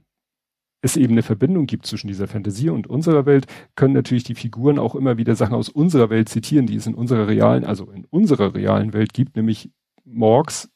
es 0.83 0.97
eben 0.97 1.15
eine 1.15 1.23
Verbindung 1.23 1.67
gibt 1.67 1.87
zwischen 1.87 2.09
dieser 2.09 2.27
Fantasie 2.27 2.69
und 2.69 2.89
unserer 2.89 3.25
Welt, 3.25 3.47
können 3.77 3.95
natürlich 3.95 4.25
die 4.25 4.35
Figuren 4.35 4.79
auch 4.79 4.97
immer 4.97 5.17
wieder 5.17 5.37
Sachen 5.37 5.55
aus 5.55 5.69
unserer 5.69 6.11
Welt 6.11 6.29
zitieren, 6.29 6.67
die 6.67 6.75
es 6.75 6.87
in 6.87 6.95
unserer 6.95 7.29
realen, 7.29 7.65
also 7.65 7.91
in 7.91 8.05
unserer 8.07 8.55
realen 8.55 8.93
Welt 8.93 9.15
gibt, 9.15 9.37
nämlich 9.37 9.71
Morgs, 10.05 10.71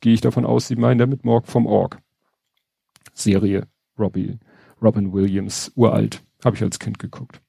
gehe 0.00 0.14
ich 0.14 0.22
davon 0.22 0.46
aus, 0.46 0.66
sie 0.66 0.76
meinen 0.76 0.98
damit 0.98 1.24
Morg 1.24 1.46
vom 1.46 1.66
Org. 1.66 1.98
Serie, 3.12 3.68
Robbie, 3.98 4.38
Robin 4.82 5.12
Williams, 5.12 5.70
uralt, 5.76 6.22
habe 6.42 6.56
ich 6.56 6.62
als 6.62 6.78
Kind 6.78 6.98
geguckt. 6.98 7.40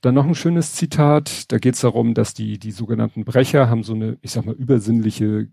Dann 0.00 0.14
noch 0.14 0.26
ein 0.26 0.34
schönes 0.34 0.74
Zitat, 0.74 1.52
da 1.52 1.58
geht 1.58 1.74
es 1.74 1.82
darum, 1.82 2.14
dass 2.14 2.34
die, 2.34 2.58
die 2.58 2.72
sogenannten 2.72 3.24
Brecher 3.24 3.70
haben 3.70 3.84
so 3.84 3.94
eine, 3.94 4.18
ich 4.20 4.32
sag 4.32 4.46
mal, 4.46 4.54
übersinnliche 4.54 5.48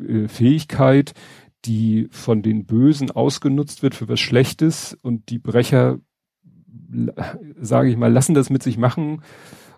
äh, 0.00 0.28
Fähigkeit, 0.28 1.12
die 1.64 2.08
von 2.10 2.42
den 2.42 2.66
Bösen 2.66 3.10
ausgenutzt 3.10 3.82
wird 3.82 3.94
für 3.94 4.08
was 4.08 4.20
Schlechtes 4.20 4.96
und 5.02 5.30
die 5.30 5.38
Brecher, 5.38 6.00
sage 7.60 7.90
ich 7.90 7.96
mal, 7.96 8.12
lassen 8.12 8.34
das 8.34 8.50
mit 8.50 8.62
sich 8.62 8.78
machen 8.78 9.22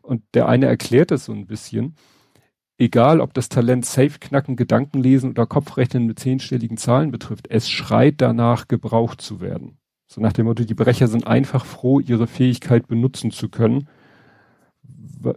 und 0.02 0.22
der 0.34 0.48
eine 0.48 0.66
erklärt 0.66 1.10
das 1.10 1.26
so 1.26 1.32
ein 1.32 1.46
bisschen. 1.46 1.94
Egal, 2.76 3.20
ob 3.20 3.34
das 3.34 3.48
Talent 3.48 3.86
Safe 3.86 4.18
knacken, 4.18 4.56
Gedanken 4.56 5.00
lesen 5.00 5.30
oder 5.30 5.46
Kopfrechnen 5.46 6.06
mit 6.06 6.18
zehnstelligen 6.18 6.76
Zahlen 6.76 7.12
betrifft, 7.12 7.46
es 7.48 7.68
schreit 7.68 8.16
danach, 8.18 8.66
gebraucht 8.66 9.20
zu 9.20 9.40
werden. 9.40 9.78
So 10.06 10.20
nach 10.20 10.32
dem 10.32 10.46
Motto, 10.46 10.64
die 10.64 10.74
Brecher 10.74 11.06
sind 11.06 11.26
einfach 11.26 11.64
froh, 11.64 12.00
ihre 12.00 12.26
Fähigkeit 12.26 12.88
benutzen 12.88 13.30
zu 13.30 13.48
können. 13.48 13.88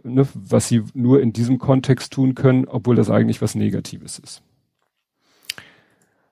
ne, 0.02 0.26
was 0.34 0.68
sie 0.68 0.82
nur 0.94 1.22
in 1.22 1.32
diesem 1.32 1.58
Kontext 1.58 2.12
tun 2.12 2.34
können, 2.34 2.66
obwohl 2.66 2.96
das 2.96 3.08
eigentlich 3.08 3.40
was 3.40 3.54
Negatives 3.54 4.18
ist. 4.18 4.42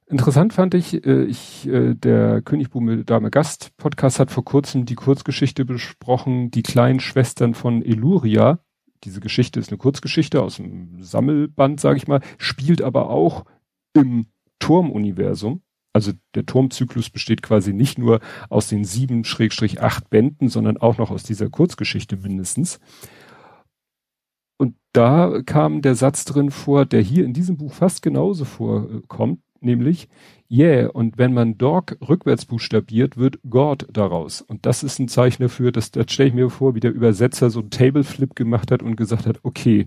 Interessant 0.08 0.52
fand 0.52 0.74
ich, 0.74 1.04
äh, 1.04 1.24
ich 1.24 1.66
äh, 1.66 1.94
der 1.94 2.40
König 2.42 2.70
Bume 2.70 3.04
Dame 3.04 3.30
Gast 3.30 3.76
Podcast 3.76 4.20
hat 4.20 4.30
vor 4.30 4.44
kurzem 4.44 4.84
die 4.84 4.94
Kurzgeschichte 4.94 5.64
besprochen, 5.64 6.52
die 6.52 6.62
kleinen 6.62 7.00
Schwestern 7.00 7.54
von 7.54 7.82
Eluria. 7.82 8.60
Diese 9.02 9.20
Geschichte 9.20 9.58
ist 9.58 9.70
eine 9.70 9.78
Kurzgeschichte 9.78 10.42
aus 10.42 10.56
dem 10.56 11.02
Sammelband, 11.02 11.80
sage 11.80 11.96
ich 11.96 12.06
mal, 12.06 12.20
spielt 12.38 12.82
aber 12.82 13.10
auch 13.10 13.46
im 13.94 14.26
Turmuniversum. 14.60 15.62
Also 15.92 16.12
der 16.36 16.46
Turmzyklus 16.46 17.10
besteht 17.10 17.42
quasi 17.42 17.72
nicht 17.72 17.98
nur 17.98 18.20
aus 18.48 18.68
den 18.68 18.84
sieben 18.84 19.24
Schrägstrich 19.24 19.82
acht 19.82 20.08
Bänden, 20.08 20.48
sondern 20.48 20.76
auch 20.76 20.98
noch 20.98 21.10
aus 21.10 21.24
dieser 21.24 21.50
Kurzgeschichte 21.50 22.16
mindestens. 22.16 22.78
Und 24.56 24.76
da 24.92 25.42
kam 25.44 25.82
der 25.82 25.96
Satz 25.96 26.24
drin 26.24 26.52
vor, 26.52 26.86
der 26.86 27.00
hier 27.02 27.24
in 27.24 27.32
diesem 27.32 27.56
Buch 27.56 27.72
fast 27.72 28.02
genauso 28.02 28.44
vorkommt 28.44 29.40
nämlich 29.60 30.08
Yeah, 30.48 30.90
und 30.90 31.18
wenn 31.18 31.34
man 31.34 31.58
Dog 31.58 31.96
rückwärts 32.06 32.44
buchstabiert, 32.44 33.16
wird 33.16 33.40
God 33.48 33.86
daraus. 33.92 34.42
Und 34.42 34.64
das 34.64 34.84
ist 34.84 35.00
ein 35.00 35.08
Zeichen 35.08 35.42
dafür, 35.42 35.72
dass, 35.72 35.90
das 35.90 36.12
stelle 36.12 36.28
ich 36.28 36.34
mir 36.34 36.50
vor, 36.50 36.76
wie 36.76 36.80
der 36.80 36.92
Übersetzer 36.92 37.50
so 37.50 37.60
ein 37.60 37.70
Tableflip 37.70 38.36
gemacht 38.36 38.70
hat 38.70 38.80
und 38.82 38.94
gesagt 38.94 39.26
hat, 39.26 39.40
okay, 39.42 39.86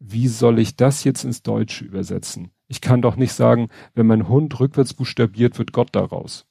wie 0.00 0.28
soll 0.28 0.60
ich 0.60 0.76
das 0.76 1.04
jetzt 1.04 1.24
ins 1.24 1.42
Deutsche 1.42 1.84
übersetzen? 1.84 2.52
Ich 2.68 2.80
kann 2.80 3.02
doch 3.02 3.16
nicht 3.16 3.32
sagen, 3.32 3.68
wenn 3.94 4.06
mein 4.06 4.28
Hund 4.28 4.58
rückwärts 4.60 4.94
buchstabiert, 4.94 5.58
wird 5.58 5.72
Gott 5.72 5.90
daraus. 5.92 6.46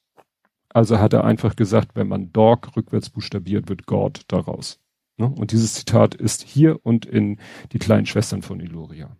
Also 0.69 0.99
hat 0.99 1.13
er 1.13 1.23
einfach 1.23 1.55
gesagt, 1.55 1.95
wenn 1.95 2.07
man 2.07 2.31
Dog 2.33 2.75
rückwärts 2.75 3.09
buchstabiert, 3.09 3.69
wird 3.69 3.87
God 3.87 4.21
daraus. 4.27 4.79
Ne? 5.17 5.25
Und 5.25 5.51
dieses 5.51 5.73
Zitat 5.73 6.13
ist 6.13 6.43
hier 6.43 6.85
und 6.85 7.05
in 7.07 7.39
die 7.71 7.79
kleinen 7.79 8.05
Schwestern 8.05 8.43
von 8.43 8.59
Iloria. 8.59 9.15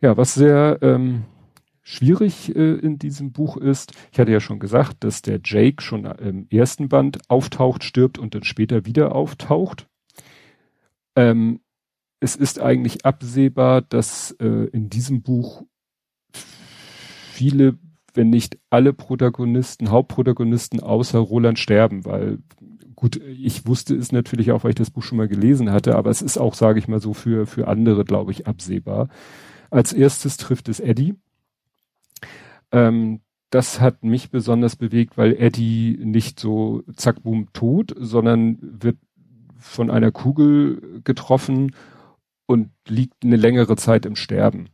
Ja, 0.00 0.16
was 0.16 0.34
sehr 0.34 0.78
ähm, 0.80 1.24
schwierig 1.84 2.56
äh, 2.56 2.74
in 2.74 2.98
diesem 2.98 3.32
Buch 3.32 3.56
ist, 3.56 3.92
ich 4.10 4.18
hatte 4.18 4.32
ja 4.32 4.40
schon 4.40 4.58
gesagt, 4.58 5.04
dass 5.04 5.22
der 5.22 5.38
Jake 5.44 5.82
schon 5.82 6.06
im 6.06 6.48
ersten 6.50 6.88
Band 6.88 7.30
auftaucht, 7.30 7.84
stirbt 7.84 8.18
und 8.18 8.34
dann 8.34 8.42
später 8.42 8.86
wieder 8.86 9.14
auftaucht. 9.14 9.86
Ähm, 11.14 11.60
es 12.20 12.34
ist 12.34 12.58
eigentlich 12.58 13.04
absehbar, 13.04 13.82
dass 13.82 14.32
äh, 14.40 14.68
in 14.72 14.88
diesem 14.88 15.22
Buch 15.22 15.62
viele, 16.32 17.78
wenn 18.14 18.30
nicht 18.30 18.58
alle 18.70 18.94
Protagonisten, 18.94 19.90
Hauptprotagonisten 19.90 20.80
außer 20.80 21.18
Roland 21.18 21.58
sterben, 21.58 22.06
weil 22.06 22.38
gut, 22.96 23.16
ich 23.16 23.66
wusste 23.66 23.94
es 23.94 24.10
natürlich 24.10 24.52
auch, 24.52 24.64
weil 24.64 24.70
ich 24.70 24.76
das 24.76 24.90
Buch 24.90 25.02
schon 25.02 25.18
mal 25.18 25.28
gelesen 25.28 25.70
hatte, 25.70 25.96
aber 25.96 26.08
es 26.08 26.22
ist 26.22 26.38
auch, 26.38 26.54
sage 26.54 26.78
ich 26.78 26.88
mal 26.88 27.00
so, 27.00 27.12
für, 27.12 27.46
für 27.46 27.68
andere, 27.68 28.04
glaube 28.04 28.32
ich, 28.32 28.46
absehbar. 28.46 29.08
Als 29.70 29.92
erstes 29.92 30.38
trifft 30.38 30.68
es 30.68 30.80
Eddie 30.80 31.16
ähm, 32.74 33.20
das 33.50 33.80
hat 33.80 34.02
mich 34.02 34.30
besonders 34.30 34.74
bewegt, 34.74 35.16
weil 35.16 35.34
Eddie 35.34 35.96
nicht 36.02 36.40
so 36.40 36.82
zack, 36.96 37.22
boom, 37.22 37.52
tot, 37.52 37.94
sondern 37.96 38.58
wird 38.60 38.98
von 39.56 39.90
einer 39.90 40.10
Kugel 40.10 41.00
getroffen 41.04 41.74
und 42.46 42.70
liegt 42.88 43.24
eine 43.24 43.36
längere 43.36 43.76
Zeit 43.76 44.06
im 44.06 44.16
Sterben. 44.16 44.70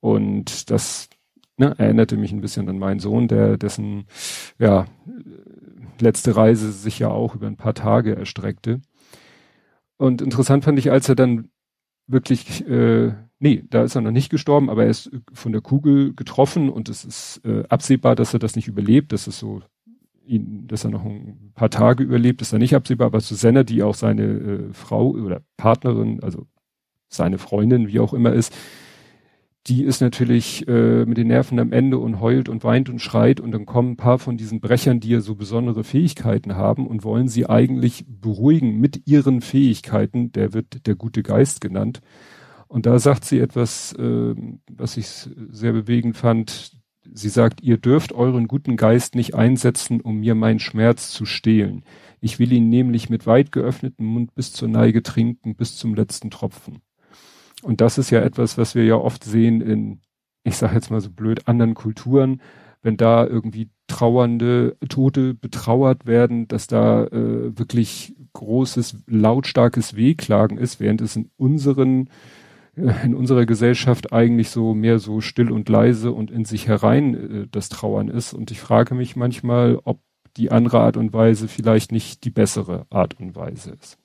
Und 0.00 0.70
das 0.70 1.08
ne, 1.56 1.74
erinnerte 1.78 2.16
mich 2.16 2.32
ein 2.32 2.40
bisschen 2.40 2.68
an 2.68 2.78
meinen 2.78 2.98
Sohn, 2.98 3.28
der 3.28 3.56
dessen 3.56 4.06
ja 4.58 4.86
letzte 6.00 6.34
Reise 6.34 6.72
sich 6.72 6.98
ja 6.98 7.08
auch 7.08 7.36
über 7.36 7.46
ein 7.46 7.56
paar 7.56 7.74
Tage 7.74 8.16
erstreckte. 8.16 8.80
Und 9.98 10.20
interessant 10.20 10.64
fand 10.64 10.78
ich, 10.80 10.90
als 10.90 11.08
er 11.08 11.14
dann 11.14 11.50
wirklich 12.08 12.66
äh, 12.66 13.12
Nee, 13.42 13.64
da 13.70 13.82
ist 13.84 13.94
er 13.94 14.02
noch 14.02 14.10
nicht 14.10 14.28
gestorben, 14.30 14.68
aber 14.68 14.84
er 14.84 14.90
ist 14.90 15.10
von 15.32 15.52
der 15.52 15.62
Kugel 15.62 16.14
getroffen 16.14 16.68
und 16.68 16.90
es 16.90 17.06
ist 17.06 17.40
äh, 17.46 17.64
absehbar, 17.70 18.14
dass 18.14 18.34
er 18.34 18.38
das 18.38 18.54
nicht 18.54 18.68
überlebt. 18.68 19.12
Das 19.12 19.26
ist 19.26 19.38
so, 19.38 19.62
ihn, 20.26 20.66
dass 20.68 20.84
er 20.84 20.90
noch 20.90 21.06
ein 21.06 21.50
paar 21.54 21.70
Tage 21.70 22.04
überlebt, 22.04 22.42
ist 22.42 22.52
er 22.52 22.58
nicht 22.58 22.74
absehbar. 22.74 23.06
Aber 23.06 23.20
Susanna, 23.20 23.62
die 23.62 23.82
auch 23.82 23.94
seine 23.94 24.24
äh, 24.24 24.72
Frau 24.74 25.12
oder 25.12 25.40
Partnerin, 25.56 26.22
also 26.22 26.46
seine 27.08 27.38
Freundin, 27.38 27.88
wie 27.88 28.00
auch 28.00 28.12
immer 28.12 28.34
ist, 28.34 28.54
die 29.68 29.84
ist 29.84 30.02
natürlich 30.02 30.68
äh, 30.68 31.06
mit 31.06 31.16
den 31.16 31.28
Nerven 31.28 31.58
am 31.60 31.72
Ende 31.72 31.96
und 31.96 32.20
heult 32.20 32.50
und 32.50 32.62
weint 32.62 32.90
und 32.90 33.00
schreit 33.00 33.40
und 33.40 33.52
dann 33.52 33.64
kommen 33.64 33.92
ein 33.92 33.96
paar 33.96 34.18
von 34.18 34.36
diesen 34.36 34.60
Brechern, 34.60 35.00
die 35.00 35.10
ja 35.10 35.20
so 35.20 35.34
besondere 35.34 35.82
Fähigkeiten 35.82 36.56
haben 36.56 36.86
und 36.86 37.04
wollen 37.04 37.28
sie 37.28 37.46
eigentlich 37.46 38.04
beruhigen 38.06 38.78
mit 38.80 39.06
ihren 39.06 39.40
Fähigkeiten. 39.40 40.30
Der 40.32 40.52
wird 40.52 40.86
der 40.86 40.94
gute 40.94 41.22
Geist 41.22 41.62
genannt 41.62 42.02
und 42.70 42.86
da 42.86 43.00
sagt 43.00 43.24
sie 43.24 43.40
etwas, 43.40 43.92
äh, 43.94 44.34
was 44.70 44.96
ich 44.96 45.08
sehr 45.08 45.72
bewegend 45.72 46.16
fand. 46.16 46.76
Sie 47.12 47.28
sagt, 47.28 47.62
ihr 47.62 47.78
dürft 47.78 48.12
euren 48.12 48.46
guten 48.46 48.76
Geist 48.76 49.16
nicht 49.16 49.34
einsetzen, 49.34 50.00
um 50.00 50.20
mir 50.20 50.36
meinen 50.36 50.60
Schmerz 50.60 51.10
zu 51.10 51.24
stehlen. 51.24 51.82
Ich 52.20 52.38
will 52.38 52.52
ihn 52.52 52.68
nämlich 52.68 53.10
mit 53.10 53.26
weit 53.26 53.50
geöffnetem 53.50 54.06
Mund 54.06 54.36
bis 54.36 54.52
zur 54.52 54.68
Neige 54.68 55.02
trinken, 55.02 55.56
bis 55.56 55.76
zum 55.78 55.96
letzten 55.96 56.30
Tropfen. 56.30 56.80
Und 57.62 57.80
das 57.80 57.98
ist 57.98 58.10
ja 58.10 58.20
etwas, 58.20 58.56
was 58.56 58.76
wir 58.76 58.84
ja 58.84 58.94
oft 58.94 59.24
sehen 59.24 59.60
in, 59.62 60.00
ich 60.44 60.54
sage 60.56 60.76
jetzt 60.76 60.92
mal 60.92 61.00
so 61.00 61.10
blöd, 61.10 61.48
anderen 61.48 61.74
Kulturen, 61.74 62.40
wenn 62.82 62.96
da 62.96 63.26
irgendwie 63.26 63.68
trauernde 63.88 64.76
Tote 64.88 65.34
betrauert 65.34 66.06
werden, 66.06 66.46
dass 66.46 66.68
da 66.68 67.02
äh, 67.06 67.58
wirklich 67.58 68.14
großes, 68.32 69.02
lautstarkes 69.08 69.96
Wehklagen 69.96 70.56
ist, 70.56 70.78
während 70.78 71.00
es 71.00 71.16
in 71.16 71.30
unseren 71.36 72.08
in 73.04 73.14
unserer 73.14 73.46
Gesellschaft 73.46 74.12
eigentlich 74.12 74.50
so 74.50 74.74
mehr 74.74 74.98
so 74.98 75.20
still 75.20 75.50
und 75.50 75.68
leise 75.68 76.12
und 76.12 76.30
in 76.30 76.44
sich 76.44 76.66
herein 76.68 77.14
äh, 77.14 77.46
das 77.50 77.68
Trauern 77.68 78.08
ist. 78.08 78.32
Und 78.32 78.50
ich 78.50 78.60
frage 78.60 78.94
mich 78.94 79.16
manchmal, 79.16 79.78
ob 79.84 80.00
die 80.36 80.50
andere 80.50 80.80
Art 80.80 80.96
und 80.96 81.12
Weise 81.12 81.48
vielleicht 81.48 81.92
nicht 81.92 82.24
die 82.24 82.30
bessere 82.30 82.86
Art 82.90 83.18
und 83.18 83.34
Weise 83.34 83.72
ist. 83.72 83.98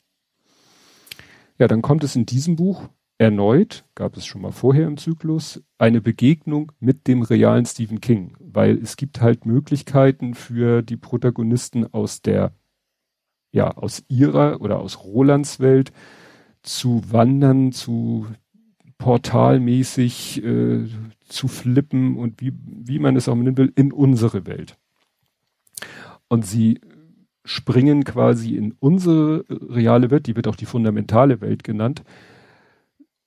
Ja, 1.57 1.67
dann 1.67 1.81
kommt 1.81 2.03
es 2.03 2.15
in 2.15 2.25
diesem 2.25 2.55
Buch 2.55 2.89
erneut, 3.17 3.85
gab 3.95 4.17
es 4.17 4.25
schon 4.25 4.41
mal 4.41 4.51
vorher 4.51 4.87
im 4.87 4.97
Zyklus, 4.97 5.63
eine 5.77 6.01
Begegnung 6.01 6.73
mit 6.79 7.07
dem 7.07 7.21
realen 7.21 7.65
Stephen 7.65 8.01
King, 8.01 8.35
weil 8.39 8.77
es 8.77 8.97
gibt 8.97 9.21
halt 9.21 9.45
Möglichkeiten 9.45 10.33
für 10.33 10.81
die 10.81 10.97
Protagonisten 10.97 11.93
aus 11.93 12.21
der, 12.21 12.51
ja, 13.51 13.71
aus 13.71 14.03
ihrer 14.09 14.59
oder 14.59 14.79
aus 14.79 15.03
Rolands 15.03 15.61
Welt 15.61 15.93
zu 16.61 17.01
wandern, 17.09 17.71
zu 17.71 18.27
portalmäßig 18.97 20.43
äh, 20.43 20.85
zu 21.27 21.47
flippen 21.47 22.17
und 22.17 22.41
wie, 22.41 22.53
wie 22.65 22.99
man 22.99 23.15
es 23.15 23.27
auch 23.27 23.35
nennen 23.35 23.57
will, 23.57 23.71
in 23.75 23.91
unsere 23.91 24.45
Welt. 24.45 24.77
Und 26.27 26.45
sie 26.45 26.79
springen 27.43 28.03
quasi 28.03 28.55
in 28.55 28.73
unsere 28.79 29.45
reale 29.49 30.09
Welt, 30.09 30.27
die 30.27 30.35
wird 30.35 30.47
auch 30.47 30.55
die 30.55 30.65
fundamentale 30.65 31.41
Welt 31.41 31.63
genannt, 31.63 32.03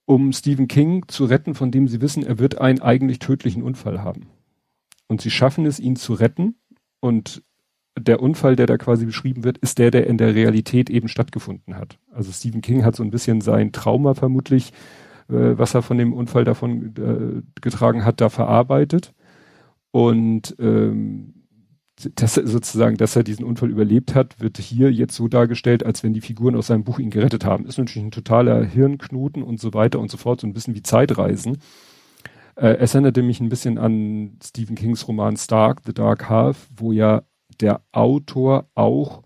um 0.05 0.33
Stephen 0.33 0.69
King 0.69 1.05
zu 1.09 1.27
retten, 1.27 1.55
von 1.55 1.71
dem 1.71 1.87
sie 1.87 2.01
wissen, 2.01 2.25
er 2.25 2.39
wird 2.39 2.61
einen 2.61 2.81
eigentlich 2.81 3.19
tödlichen 3.19 3.63
Unfall 3.63 4.03
haben. 4.03 4.27
Und 5.07 5.21
sie 5.21 5.31
schaffen 5.31 5.67
es, 5.67 5.79
ihn 5.79 5.97
zu 5.97 6.15
retten 6.15 6.57
und 7.01 7.43
der 7.99 8.23
Unfall, 8.23 8.57
der 8.57 8.67
da 8.67 8.77
quasi 8.77 9.07
beschrieben 9.07 9.45
wird, 9.45 9.59
ist 9.59 9.79
der, 9.79 9.91
der 9.91 10.07
in 10.07 10.19
der 10.19 10.35
Realität 10.35 10.89
eben 10.89 11.09
stattgefunden 11.09 11.77
hat. 11.77 11.99
Also 12.13 12.33
Stephen 12.33 12.61
King 12.61 12.85
hat 12.85 12.97
so 12.97 13.03
ein 13.03 13.11
bisschen 13.11 13.41
sein 13.41 13.73
Trauma 13.73 14.15
vermutlich 14.15 14.73
was 15.29 15.75
er 15.75 15.83
von 15.83 15.99
dem 15.99 16.13
Unfall 16.13 16.45
davon 16.45 16.95
äh, 16.97 17.61
getragen 17.61 18.05
hat, 18.05 18.21
da 18.21 18.29
verarbeitet. 18.29 19.15
Und 19.91 20.57
ähm, 20.59 21.35
dass 22.15 22.37
er 22.37 22.47
sozusagen, 22.47 22.97
dass 22.97 23.17
er 23.17 23.25
diesen 23.25 23.45
Unfall 23.45 23.71
überlebt 23.71 24.15
hat, 24.15 24.41
wird 24.41 24.59
hier 24.59 24.93
jetzt 24.93 25.17
so 25.17 25.27
dargestellt, 25.27 25.85
als 25.85 26.03
wenn 26.05 26.13
die 26.13 26.21
Figuren 26.21 26.55
aus 26.55 26.69
seinem 26.69 26.85
Buch 26.85 26.99
ihn 26.99 27.11
gerettet 27.11 27.45
haben. 27.45 27.67
Ist 27.67 27.79
natürlich 27.79 28.07
ein 28.07 28.13
totaler 28.13 28.65
Hirnknoten 28.65 29.43
und 29.43 29.61
so 29.61 29.75
weiter 29.75 29.99
und 29.99 30.11
so 30.11 30.17
fort, 30.17 30.41
so 30.41 30.47
ein 30.47 30.53
bisschen 30.53 30.75
wie 30.75 30.83
Zeitreisen. 30.83 31.59
Äh, 32.55 32.77
es 32.79 32.95
erinnerte 32.95 33.23
mich 33.23 33.41
ein 33.41 33.49
bisschen 33.49 33.79
an 33.79 34.39
Stephen 34.43 34.77
Kings 34.77 35.09
Roman 35.09 35.37
Stark, 35.37 35.81
The 35.87 35.93
Dark 35.93 36.29
Half, 36.29 36.69
wo 36.77 36.93
ja 36.93 37.23
der 37.61 37.81
Autor 37.93 38.69
auch 38.75 39.23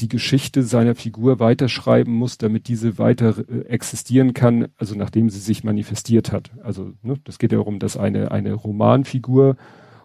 die 0.00 0.08
Geschichte 0.08 0.62
seiner 0.62 0.94
Figur 0.94 1.38
weiterschreiben 1.38 2.12
muss, 2.12 2.38
damit 2.38 2.68
diese 2.68 2.98
weiter 2.98 3.36
äh, 3.48 3.66
existieren 3.66 4.34
kann, 4.34 4.68
also 4.76 4.94
nachdem 4.94 5.30
sie 5.30 5.40
sich 5.40 5.64
manifestiert 5.64 6.32
hat. 6.32 6.50
Also 6.62 6.92
ne, 7.02 7.18
das 7.24 7.38
geht 7.38 7.52
ja 7.52 7.58
darum, 7.58 7.78
dass 7.78 7.96
eine, 7.96 8.30
eine 8.30 8.52
Romanfigur 8.54 9.56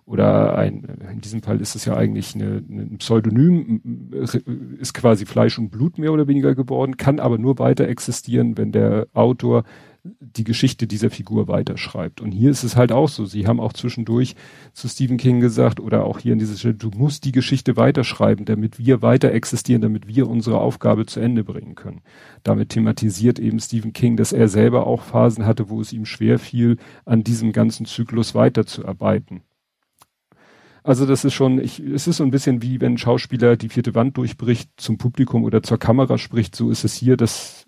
oder 0.05 0.57
ein, 0.57 0.87
in 1.11 1.21
diesem 1.21 1.43
Fall 1.43 1.61
ist 1.61 1.75
es 1.75 1.85
ja 1.85 1.95
eigentlich 1.95 2.33
eine, 2.33 2.63
ein 2.67 2.97
Pseudonym, 2.97 4.09
ist 4.79 4.93
quasi 4.95 5.27
Fleisch 5.27 5.59
und 5.59 5.69
Blut 5.69 5.99
mehr 5.99 6.11
oder 6.11 6.27
weniger 6.27 6.55
geworden, 6.55 6.97
kann 6.97 7.19
aber 7.19 7.37
nur 7.37 7.59
weiter 7.59 7.87
existieren, 7.87 8.57
wenn 8.57 8.71
der 8.71 9.07
Autor 9.13 9.65
die 10.03 10.43
Geschichte 10.43 10.87
dieser 10.87 11.09
Figur 11.09 11.47
weiterschreibt. 11.47 12.21
Und 12.21 12.31
hier 12.31 12.51
ist 12.51 12.63
es 12.63 12.75
halt 12.75 12.91
auch 12.91 13.09
so. 13.09 13.25
Sie 13.25 13.47
haben 13.47 13.59
auch 13.59 13.73
zwischendurch 13.73 14.35
zu 14.73 14.87
Stephen 14.87 15.17
King 15.17 15.39
gesagt 15.39 15.79
oder 15.79 16.05
auch 16.05 16.19
hier 16.19 16.33
in 16.33 16.39
dieser 16.39 16.55
Stelle, 16.55 16.75
du 16.75 16.89
musst 16.95 17.25
die 17.25 17.31
Geschichte 17.31 17.75
weiterschreiben, 17.75 18.45
damit 18.45 18.79
wir 18.79 19.01
weiter 19.01 19.31
existieren, 19.31 19.81
damit 19.81 20.07
wir 20.07 20.27
unsere 20.27 20.59
Aufgabe 20.59 21.05
zu 21.05 21.19
Ende 21.19 21.43
bringen 21.43 21.75
können. 21.75 22.01
Damit 22.43 22.69
thematisiert 22.69 23.39
eben 23.39 23.59
Stephen 23.59 23.93
King, 23.93 24.15
dass 24.15 24.31
er 24.31 24.47
selber 24.47 24.87
auch 24.87 25.03
Phasen 25.03 25.45
hatte, 25.45 25.69
wo 25.69 25.81
es 25.81 25.91
ihm 25.93 26.05
schwer 26.05 26.39
fiel, 26.39 26.77
an 27.05 27.23
diesem 27.23 27.51
ganzen 27.51 27.85
Zyklus 27.85 28.35
weiterzuarbeiten. 28.35 29.41
Also 30.83 31.05
das 31.05 31.25
ist 31.25 31.33
schon, 31.33 31.59
ich, 31.59 31.79
es 31.79 32.07
ist 32.07 32.17
so 32.17 32.23
ein 32.23 32.31
bisschen 32.31 32.61
wie 32.61 32.79
wenn 32.79 32.93
ein 32.93 32.97
Schauspieler 32.97 33.57
die 33.57 33.69
vierte 33.69 33.95
Wand 33.95 34.17
durchbricht 34.17 34.71
zum 34.77 34.97
Publikum 34.97 35.43
oder 35.43 35.61
zur 35.61 35.77
Kamera 35.77 36.17
spricht, 36.17 36.55
so 36.55 36.71
ist 36.71 36.83
es 36.83 36.95
hier, 36.95 37.17
dass 37.17 37.58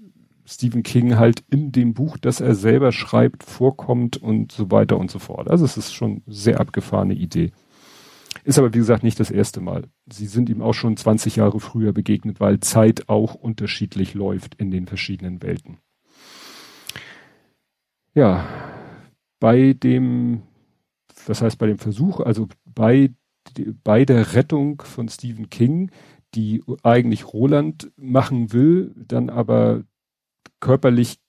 Stephen 0.51 0.83
King 0.83 1.17
halt 1.17 1.45
in 1.49 1.71
dem 1.71 1.93
Buch, 1.93 2.17
das 2.17 2.41
er 2.41 2.55
selber 2.55 2.91
schreibt, 2.91 3.43
vorkommt 3.43 4.17
und 4.17 4.51
so 4.51 4.69
weiter 4.69 4.97
und 4.97 5.09
so 5.09 5.17
fort. 5.17 5.49
Also 5.49 5.63
es 5.63 5.77
ist 5.77 5.93
schon 5.93 6.23
sehr 6.27 6.59
abgefahrene 6.59 7.13
Idee. 7.13 7.53
Ist 8.43 8.59
aber 8.59 8.73
wie 8.73 8.79
gesagt 8.79 9.03
nicht 9.03 9.19
das 9.19 9.31
erste 9.31 9.61
Mal. 9.61 9.85
Sie 10.11 10.25
sind 10.25 10.49
ihm 10.49 10.61
auch 10.61 10.73
schon 10.73 10.97
20 10.97 11.37
Jahre 11.37 11.61
früher 11.61 11.93
begegnet, 11.93 12.41
weil 12.41 12.59
Zeit 12.59 13.07
auch 13.07 13.33
unterschiedlich 13.33 14.13
läuft 14.13 14.55
in 14.55 14.71
den 14.71 14.87
verschiedenen 14.87 15.41
Welten. 15.41 15.77
Ja, 18.13 18.45
bei 19.39 19.71
dem, 19.71 20.41
was 21.27 21.41
heißt 21.41 21.59
bei 21.59 21.67
dem 21.67 21.77
Versuch, 21.77 22.19
also 22.19 22.49
bei, 22.65 23.11
bei 23.85 24.03
der 24.03 24.33
Rettung 24.33 24.81
von 24.81 25.07
Stephen 25.07 25.49
King, 25.49 25.91
die 26.35 26.61
eigentlich 26.83 27.31
Roland 27.31 27.91
machen 27.95 28.51
will, 28.51 28.93
dann 28.97 29.29
aber 29.29 29.83
körperlich, 30.61 31.19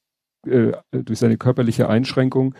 äh, 0.46 0.72
durch 0.92 1.18
seine 1.18 1.36
körperliche 1.36 1.88
Einschränkung 1.88 2.54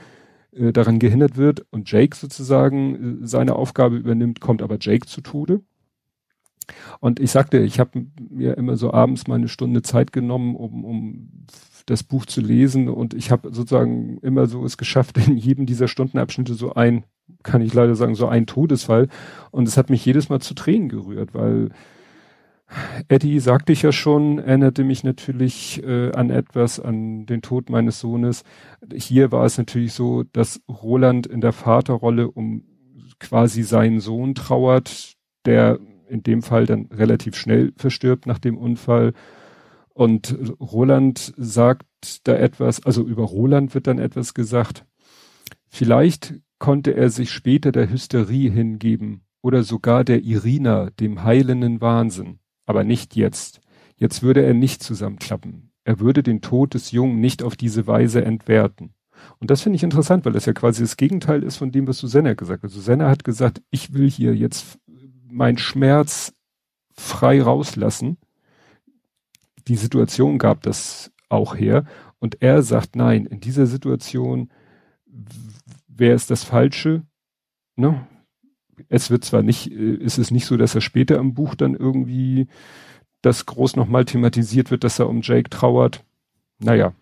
äh, 0.53 0.73
daran 0.73 0.99
gehindert 0.99 1.37
wird 1.37 1.65
und 1.71 1.91
Jake 1.91 2.17
sozusagen 2.17 3.23
äh, 3.23 3.27
seine 3.27 3.55
Aufgabe 3.55 3.97
übernimmt, 3.97 4.41
kommt 4.41 4.63
aber 4.63 4.79
Jake 4.81 5.07
zu 5.07 5.21
Tode. 5.21 5.61
Und 7.01 7.21
ich 7.21 7.31
sagte, 7.31 7.59
ich 7.59 7.81
habe 7.81 8.07
mir 8.31 8.57
immer 8.57 8.77
so 8.77 8.93
abends 8.93 9.27
mal 9.27 9.37
eine 9.37 9.49
Stunde 9.49 9.83
Zeit 9.83 10.13
genommen, 10.13 10.57
um, 10.57 10.85
um 10.85 11.47
das 11.87 12.03
Buch 12.05 12.27
zu 12.27 12.41
lesen 12.41 12.89
und 12.89 13.15
ich 13.15 13.31
habe 13.31 13.53
sozusagen 13.53 14.19
immer 14.19 14.47
so 14.47 14.65
es 14.65 14.77
geschafft, 14.77 15.19
in 15.19 15.37
jedem 15.37 15.67
dieser 15.67 15.89
Stundenabschnitte 15.89 16.55
so 16.55 16.75
ein, 16.75 17.05
kann 17.43 17.63
ich 17.63 17.75
leider 17.75 17.95
sagen, 17.95 18.15
so 18.15 18.29
ein 18.29 18.47
Todesfall. 18.47 19.09
Und 19.51 19.67
es 19.67 19.77
hat 19.77 19.91
mich 19.91 20.05
jedes 20.05 20.29
Mal 20.29 20.41
zu 20.41 20.55
Tränen 20.55 20.89
gerührt, 20.89 21.35
weil 21.35 21.71
Eddie, 23.09 23.41
sagte 23.41 23.73
ich 23.73 23.83
ja 23.83 23.93
schon, 23.93 24.39
erinnerte 24.39 24.85
mich 24.85 25.05
natürlich 25.05 25.83
äh, 25.85 26.13
an 26.13 26.31
etwas, 26.31 26.81
an 26.81 27.27
den 27.27 27.43
Tod 27.43 27.71
meines 27.71 28.01
Sohnes. 28.01 28.45
Hier 28.95 29.33
war 29.33 29.45
es 29.45 29.59
natürlich 29.59 29.93
so, 29.93 30.25
dass 30.33 30.61
Roland 30.69 31.27
in 31.27 31.41
der 31.41 31.53
Vaterrolle 31.53 32.31
um 32.31 32.65
quasi 33.19 33.63
seinen 33.63 34.01
Sohn 34.01 34.35
trauert, 34.35 35.15
der 35.45 35.79
in 36.09 36.23
dem 36.23 36.43
Fall 36.43 36.67
dann 36.67 36.87
relativ 36.87 37.37
schnell 37.37 37.73
verstirbt 37.77 38.27
nach 38.27 38.39
dem 38.39 38.57
Unfall. 38.57 39.13
Und 39.95 40.37
Roland 40.61 41.33
sagt 41.37 41.87
da 42.25 42.35
etwas, 42.35 42.85
also 42.85 43.07
über 43.07 43.25
Roland 43.25 43.75
wird 43.75 43.87
dann 43.87 43.99
etwas 43.99 44.35
gesagt. 44.35 44.87
Vielleicht 45.69 46.35
konnte 46.59 46.95
er 46.95 47.11
sich 47.11 47.31
später 47.31 47.73
der 47.73 47.91
Hysterie 47.91 48.51
hingeben 48.51 49.23
oder 49.43 49.63
sogar 49.63 50.05
der 50.05 50.23
Irina, 50.23 50.91
dem 50.91 51.25
heilenden 51.25 51.81
Wahnsinn 51.81 52.39
aber 52.67 52.85
nicht 52.85 53.17
jetzt. 53.17 53.61
Jetzt 53.97 54.23
würde 54.23 54.43
er 54.43 54.55
nicht 54.55 54.83
zusammenklappen. 54.83 55.73
Er 55.85 56.01
würde 56.01 56.23
den 56.23 56.41
Tod 56.41 56.75
des 56.75 56.91
Jungen 56.93 57.21
nicht 57.21 57.43
auf 57.43 57.57
diese 57.57 57.87
Weise 57.87 58.25
entwerten. 58.25 58.95
Und 59.39 59.51
das 59.51 59.61
finde 59.61 59.77
ich 59.77 59.83
interessant, 59.83 60.25
weil 60.25 60.33
das 60.33 60.47
ja 60.47 60.53
quasi 60.53 60.83
das 60.83 60.97
Gegenteil 60.97 61.43
ist 61.43 61.57
von 61.57 61.71
dem, 61.71 61.87
was 61.87 61.99
Susanna 61.99 62.35
gesagt 62.35 62.63
hat. 62.63 62.71
Susanna 62.71 63.09
hat 63.09 63.25
gesagt, 63.25 63.63
ich 63.71 63.93
will 63.93 64.11
hier 64.11 64.35
jetzt 64.35 64.79
meinen 65.29 65.59
Schmerz 65.59 66.35
frei 66.93 67.43
rauslassen. 67.43 68.19
Die 69.69 69.77
Situation 69.77 70.39
gab 70.39 70.63
das 70.63 71.13
auch 71.29 71.57
her. 71.57 71.85
Und 72.19 72.43
er 72.43 72.63
sagt, 72.63 72.97
nein, 72.97 73.27
in 73.27 73.41
dieser 73.41 73.67
Situation 73.67 74.51
wäre 75.89 76.15
es 76.15 76.27
das 76.27 76.45
Falsche. 76.45 77.03
Ne? 77.77 78.07
Es 78.89 79.11
wird 79.11 79.25
zwar 79.25 79.43
nicht, 79.43 79.71
äh, 79.71 79.95
ist 79.95 80.19
es 80.19 80.31
nicht 80.31 80.47
so, 80.47 80.57
dass 80.57 80.75
er 80.75 80.81
später 80.81 81.17
im 81.19 81.35
Buch 81.35 81.55
dann 81.55 81.75
irgendwie 81.75 82.49
das 83.23 83.47
groß 83.47 83.77
nochmal 83.77 84.05
thematisiert 84.05 84.71
wird, 84.71 84.85
dass 84.85 84.99
er 84.99 85.09
um 85.09 85.21
Jake 85.23 85.51
trauert. 85.51 86.05
Naja. 86.59 86.93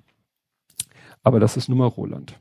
Aber 1.23 1.40
das 1.40 1.57
ist 1.57 1.69
nun 1.69 1.79
mal 1.79 1.87
Roland. 1.87 2.38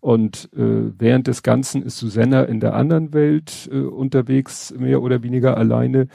Und 0.00 0.50
äh, 0.52 0.92
während 0.98 1.26
des 1.26 1.42
Ganzen 1.42 1.82
ist 1.82 1.98
Susanna 1.98 2.44
in 2.44 2.60
der 2.60 2.74
anderen 2.74 3.12
Welt 3.12 3.68
äh, 3.72 3.78
unterwegs, 3.78 4.72
mehr 4.76 5.02
oder 5.02 5.22
weniger 5.22 5.56
alleine. 5.56 6.08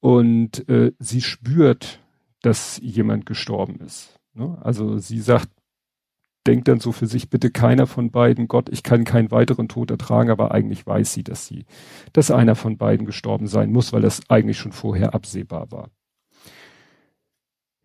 Und 0.00 0.68
äh, 0.68 0.92
sie 0.98 1.20
spürt, 1.20 2.00
dass 2.42 2.78
jemand 2.82 3.26
gestorben 3.26 3.80
ist. 3.80 4.18
Ne? 4.34 4.58
Also 4.62 4.98
sie 4.98 5.20
sagt, 5.20 5.48
denkt 6.46 6.68
dann 6.68 6.80
so 6.80 6.92
für 6.92 7.06
sich, 7.06 7.30
bitte 7.30 7.50
keiner 7.50 7.86
von 7.86 8.10
beiden, 8.10 8.48
Gott, 8.48 8.68
ich 8.70 8.82
kann 8.82 9.04
keinen 9.04 9.30
weiteren 9.30 9.68
Tod 9.68 9.90
ertragen, 9.90 10.30
aber 10.30 10.52
eigentlich 10.52 10.86
weiß 10.86 11.12
sie, 11.12 11.24
dass 11.24 11.46
sie, 11.46 11.64
dass 12.12 12.30
einer 12.30 12.54
von 12.54 12.76
beiden 12.76 13.06
gestorben 13.06 13.46
sein 13.46 13.72
muss, 13.72 13.92
weil 13.92 14.02
das 14.02 14.22
eigentlich 14.28 14.58
schon 14.58 14.72
vorher 14.72 15.14
absehbar 15.14 15.70
war. 15.70 15.90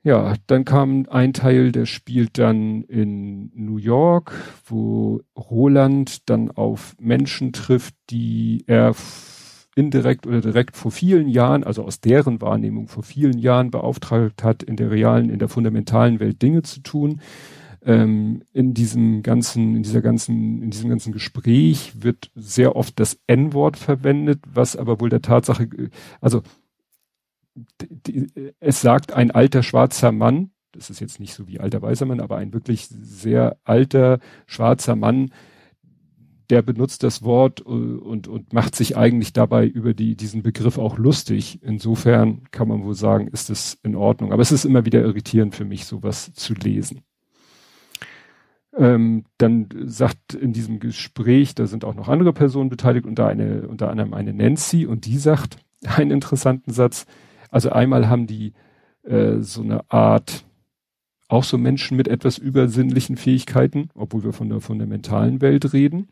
Ja, 0.02 0.36
dann 0.48 0.64
kam 0.64 1.08
ein 1.10 1.34
Teil, 1.34 1.74
der 1.74 1.86
spielt 1.86 2.38
dann 2.38 2.84
in 2.84 3.52
New 3.54 3.78
York, 3.78 4.34
wo 4.66 5.22
Roland 5.36 6.30
dann 6.30 6.52
auf 6.52 6.96
Menschen 7.00 7.52
trifft, 7.52 7.96
die 8.10 8.64
er 8.66 8.96
indirekt 9.76 10.26
oder 10.26 10.40
direkt 10.40 10.78
vor 10.78 10.92
vielen 10.92 11.28
Jahren, 11.28 11.66
also 11.66 11.84
aus 11.84 12.00
deren 12.00 12.42
Wahrnehmung 12.42 12.88
vor 12.88 13.04
vielen 13.04 13.38
Jahren 13.38 13.72
beauftragt 13.72 14.42
hat, 14.42 14.64
in 14.64 14.78
der 14.78 14.90
realen, 14.90 15.30
in 15.30 15.40
der 15.40 15.50
fundamentalen 15.50 16.20
Welt 16.20 16.42
Dinge 16.42 16.64
zu 16.64 16.82
tun 16.82 17.22
ähm, 17.86 18.44
in 18.54 18.74
diesem 18.74 19.24
ganzen, 19.24 19.76
in 19.76 19.84
dieser 19.84 20.02
ganzen, 20.02 20.62
in 20.62 20.72
diesem 20.72 20.90
ganzen 20.90 21.14
Gespräch 21.14 21.94
wird 22.02 22.32
sehr 22.36 22.76
oft 22.76 23.00
das 23.00 23.20
N-Wort 23.28 23.78
verwendet, 23.78 24.40
was 24.52 24.76
aber 24.76 25.00
wohl 25.00 25.10
der 25.10 25.22
Tatsache, 25.22 25.70
also 26.22 26.42
die, 27.80 28.28
es 28.60 28.82
sagt 28.82 29.14
ein 29.14 29.32
alter 29.32 29.64
schwarzer 29.64 30.12
Mann, 30.12 30.52
das 30.72 30.90
ist 30.90 31.00
jetzt 31.00 31.20
nicht 31.20 31.34
so 31.34 31.48
wie 31.48 31.60
alter 31.60 31.82
weißer 31.82 32.06
Mann, 32.06 32.20
aber 32.20 32.38
ein 32.38 32.54
wirklich 32.54 32.88
sehr 32.88 33.58
alter 33.64 34.20
schwarzer 34.46 34.96
Mann, 34.96 35.32
der 36.50 36.62
benutzt 36.62 37.04
das 37.04 37.24
Wort 37.24 37.62
äh, 37.62 37.64
und, 37.64 38.28
und 38.28 38.54
macht 38.54 38.76
sich 38.76 38.98
eigentlich 38.98 39.34
dabei 39.34 39.68
über 39.68 39.94
die, 39.94 40.16
diesen 40.16 40.42
Begriff 40.42 40.78
auch 40.78 40.98
lustig. 40.98 41.60
Insofern 41.62 42.44
kann 42.52 42.68
man 42.68 42.84
wohl 42.84 42.96
sagen, 42.96 43.28
ist 43.28 43.50
es 43.50 43.78
in 43.84 43.96
Ordnung. 43.96 44.34
Aber 44.34 44.42
es 44.42 44.52
ist 44.52 44.66
immer 44.66 44.86
wieder 44.86 45.02
irritierend 45.02 45.56
für 45.56 45.66
mich, 45.66 45.86
sowas 45.86 46.34
zu 46.34 46.54
lesen. 46.54 47.02
Ähm, 48.80 49.26
dann 49.38 49.68
sagt 49.88 50.34
in 50.36 50.54
diesem 50.54 50.80
Gespräch, 50.80 51.54
da 51.54 51.68
sind 51.68 51.84
auch 51.84 51.96
noch 51.96 52.08
andere 52.08 52.32
Personen 52.32 52.70
beteiligt, 52.70 53.06
unter, 53.06 53.28
eine, 53.28 53.68
unter 53.68 53.90
anderem 53.90 54.14
eine 54.14 54.34
Nancy, 54.34 54.86
und 54.86 55.06
die 55.06 55.18
sagt 55.18 55.58
einen 55.86 56.12
interessanten 56.12 56.72
Satz. 56.72 57.06
Also 57.52 57.72
einmal 57.72 58.08
haben 58.08 58.26
die 58.26 58.54
äh, 59.04 59.40
so 59.40 59.64
eine 59.64 59.92
Art, 59.92 60.46
auch 61.28 61.44
so 61.44 61.58
Menschen 61.58 61.98
mit 61.98 62.08
etwas 62.08 62.38
übersinnlichen 62.38 63.18
Fähigkeiten, 63.18 63.90
obwohl 63.96 64.24
wir 64.24 64.32
von 64.32 64.48
der, 64.48 64.62
von 64.62 64.80
der 64.80 64.88
mentalen 64.88 65.42
Welt 65.42 65.74
reden. 65.74 66.08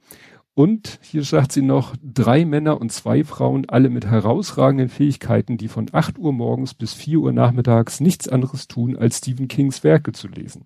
Und 0.53 0.99
hier 1.01 1.23
sagt 1.23 1.53
sie 1.53 1.61
noch, 1.61 1.95
drei 2.03 2.43
Männer 2.43 2.81
und 2.81 2.91
zwei 2.91 3.23
Frauen, 3.23 3.69
alle 3.69 3.89
mit 3.89 4.07
herausragenden 4.07 4.89
Fähigkeiten, 4.89 5.57
die 5.57 5.69
von 5.69 5.87
8 5.91 6.19
Uhr 6.19 6.33
morgens 6.33 6.73
bis 6.73 6.93
4 6.93 7.19
Uhr 7.19 7.31
nachmittags 7.31 8.01
nichts 8.01 8.27
anderes 8.27 8.67
tun, 8.67 8.97
als 8.97 9.19
Stephen 9.19 9.47
Kings 9.47 9.85
Werke 9.85 10.11
zu 10.11 10.27
lesen 10.27 10.65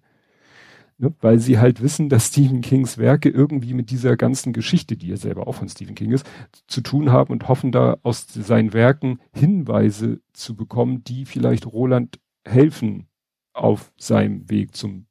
ne, 1.01 1.13
weil 1.19 1.39
sie 1.39 1.59
halt 1.59 1.81
wissen, 1.81 2.09
dass 2.09 2.27
Stephen 2.27 2.61
Kings 2.61 2.97
Werke 2.97 3.29
irgendwie 3.29 3.73
mit 3.73 3.89
dieser 3.89 4.15
ganzen 4.15 4.53
Geschichte, 4.53 4.95
die 4.95 5.07
ja 5.07 5.17
selber 5.17 5.47
auch 5.47 5.55
von 5.55 5.67
Stephen 5.67 5.95
King 5.95 6.11
ist, 6.11 6.25
zu 6.67 6.81
tun 6.81 7.11
haben 7.11 7.33
und 7.33 7.47
hoffen 7.47 7.71
da 7.71 7.97
aus 8.03 8.27
seinen 8.27 8.73
Werken 8.73 9.19
Hinweise 9.33 10.21
zu 10.33 10.55
bekommen, 10.55 11.03
die 11.03 11.25
vielleicht 11.25 11.65
Roland 11.65 12.19
helfen 12.45 13.07
auf 13.53 13.91
seinem 13.97 14.49
Weg 14.49 14.75
zum 14.75 15.07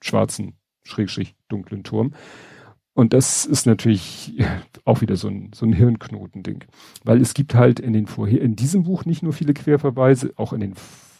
schwarzen, 0.00 0.54
schrägstrich 0.84 1.34
dunklen 1.48 1.84
Turm. 1.84 2.14
Und 2.94 3.12
das 3.12 3.46
ist 3.46 3.66
natürlich 3.66 4.34
auch 4.84 5.00
wieder 5.00 5.16
so 5.16 5.28
ein, 5.28 5.50
so 5.54 5.66
ein 5.66 5.72
Hirnknotending. 5.72 6.64
Weil 7.04 7.20
es 7.20 7.34
gibt 7.34 7.54
halt 7.54 7.80
in 7.80 7.92
den 7.92 8.06
vorher, 8.06 8.40
in 8.40 8.56
diesem 8.56 8.84
Buch 8.84 9.04
nicht 9.04 9.22
nur 9.22 9.32
viele 9.32 9.54
Querverweise, 9.54 10.32
auch 10.36 10.52
in 10.52 10.60
den 10.60 10.74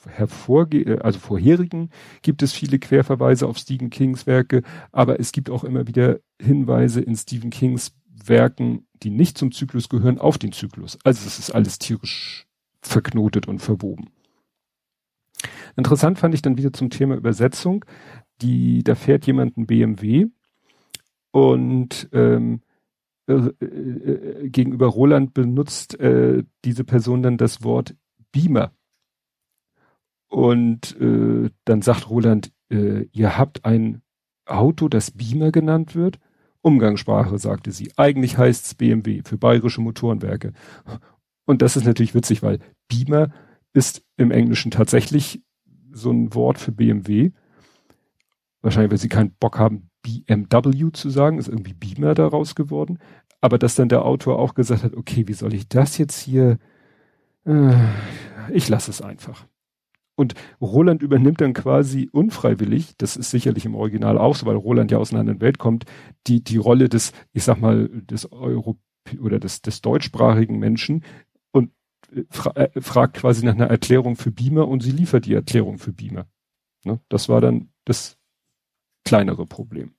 hervorge 0.06 0.82
äh, 0.82 0.98
also 1.00 1.18
vorherigen 1.18 1.90
gibt 2.22 2.42
es 2.42 2.52
viele 2.52 2.78
Querverweise 2.78 3.46
auf 3.46 3.58
Stephen 3.58 3.90
Kings 3.90 4.26
Werke, 4.26 4.62
aber 4.90 5.20
es 5.20 5.32
gibt 5.32 5.50
auch 5.50 5.64
immer 5.64 5.86
wieder 5.86 6.20
Hinweise 6.40 7.00
in 7.00 7.16
Stephen 7.16 7.50
Kings 7.50 7.92
Werken, 8.24 8.86
die 9.02 9.10
nicht 9.10 9.38
zum 9.38 9.52
Zyklus 9.52 9.88
gehören, 9.88 10.18
auf 10.18 10.38
den 10.38 10.52
Zyklus. 10.52 10.98
Also 11.04 11.26
es 11.26 11.38
ist 11.38 11.50
alles 11.50 11.78
tierisch 11.78 12.46
verknotet 12.80 13.48
und 13.48 13.60
verwoben. 13.60 14.10
Interessant 15.76 16.18
fand 16.18 16.34
ich 16.34 16.42
dann 16.42 16.56
wieder 16.56 16.72
zum 16.72 16.90
Thema 16.90 17.16
Übersetzung. 17.16 17.84
Die, 18.40 18.82
da 18.82 18.94
fährt 18.94 19.26
jemand 19.26 19.56
ein 19.56 19.66
BMW 19.66 20.26
und 21.30 22.08
ähm, 22.12 22.60
äh, 23.26 23.34
äh, 23.34 24.48
gegenüber 24.48 24.86
Roland 24.86 25.32
benutzt 25.32 25.98
äh, 26.00 26.44
diese 26.64 26.84
Person 26.84 27.22
dann 27.22 27.38
das 27.38 27.62
Wort 27.62 27.94
Beamer. 28.32 28.72
Und 30.32 30.98
äh, 30.98 31.50
dann 31.66 31.82
sagt 31.82 32.08
Roland, 32.08 32.52
äh, 32.70 33.02
ihr 33.12 33.36
habt 33.36 33.66
ein 33.66 34.00
Auto, 34.46 34.88
das 34.88 35.10
Beamer 35.10 35.52
genannt 35.52 35.94
wird. 35.94 36.18
Umgangssprache, 36.62 37.38
sagte 37.38 37.70
sie. 37.70 37.92
Eigentlich 37.98 38.38
heißt 38.38 38.64
es 38.64 38.74
BMW 38.74 39.20
für 39.26 39.36
bayerische 39.36 39.82
Motorenwerke. 39.82 40.54
Und 41.44 41.60
das 41.60 41.76
ist 41.76 41.84
natürlich 41.84 42.14
witzig, 42.14 42.42
weil 42.42 42.60
Beamer 42.88 43.28
ist 43.74 44.06
im 44.16 44.30
Englischen 44.30 44.70
tatsächlich 44.70 45.42
so 45.92 46.10
ein 46.10 46.32
Wort 46.32 46.58
für 46.58 46.72
BMW. 46.72 47.32
Wahrscheinlich, 48.62 48.90
weil 48.90 48.98
sie 48.98 49.10
keinen 49.10 49.34
Bock 49.38 49.58
haben, 49.58 49.90
BMW 50.00 50.92
zu 50.92 51.10
sagen, 51.10 51.36
ist 51.36 51.48
irgendwie 51.48 51.74
Beamer 51.74 52.14
daraus 52.14 52.54
geworden. 52.54 53.00
Aber 53.42 53.58
dass 53.58 53.74
dann 53.74 53.90
der 53.90 54.06
Autor 54.06 54.38
auch 54.38 54.54
gesagt 54.54 54.82
hat, 54.82 54.96
okay, 54.96 55.28
wie 55.28 55.34
soll 55.34 55.52
ich 55.52 55.68
das 55.68 55.98
jetzt 55.98 56.20
hier, 56.20 56.56
äh, 57.44 57.74
ich 58.50 58.70
lasse 58.70 58.90
es 58.90 59.02
einfach. 59.02 59.46
Und 60.22 60.34
Roland 60.60 61.02
übernimmt 61.02 61.40
dann 61.40 61.52
quasi 61.52 62.08
unfreiwillig, 62.12 62.96
das 62.96 63.16
ist 63.16 63.32
sicherlich 63.32 63.64
im 63.64 63.74
Original 63.74 64.18
auch 64.18 64.36
so, 64.36 64.46
weil 64.46 64.54
Roland 64.54 64.92
ja 64.92 64.98
aus 64.98 65.10
einer 65.10 65.18
anderen 65.18 65.40
Welt 65.40 65.58
kommt, 65.58 65.84
die, 66.28 66.44
die 66.44 66.58
Rolle 66.58 66.88
des, 66.88 67.12
ich 67.32 67.42
sag 67.42 67.60
mal, 67.60 67.88
des 67.88 68.30
Euro 68.30 68.78
oder 69.20 69.40
des, 69.40 69.62
des 69.62 69.80
deutschsprachigen 69.80 70.60
Menschen 70.60 71.04
und 71.50 71.72
äh, 72.14 72.22
fra 72.30 72.52
äh, 72.52 72.80
fragt 72.80 73.16
quasi 73.16 73.44
nach 73.44 73.54
einer 73.54 73.66
Erklärung 73.66 74.14
für 74.14 74.30
Beamer 74.30 74.68
und 74.68 74.80
sie 74.84 74.92
liefert 74.92 75.26
die 75.26 75.34
Erklärung 75.34 75.78
für 75.78 75.92
Beamer. 75.92 76.26
Ne? 76.84 77.00
Das 77.08 77.28
war 77.28 77.40
dann 77.40 77.72
das 77.84 78.16
kleinere 79.04 79.44
Problem. 79.44 79.94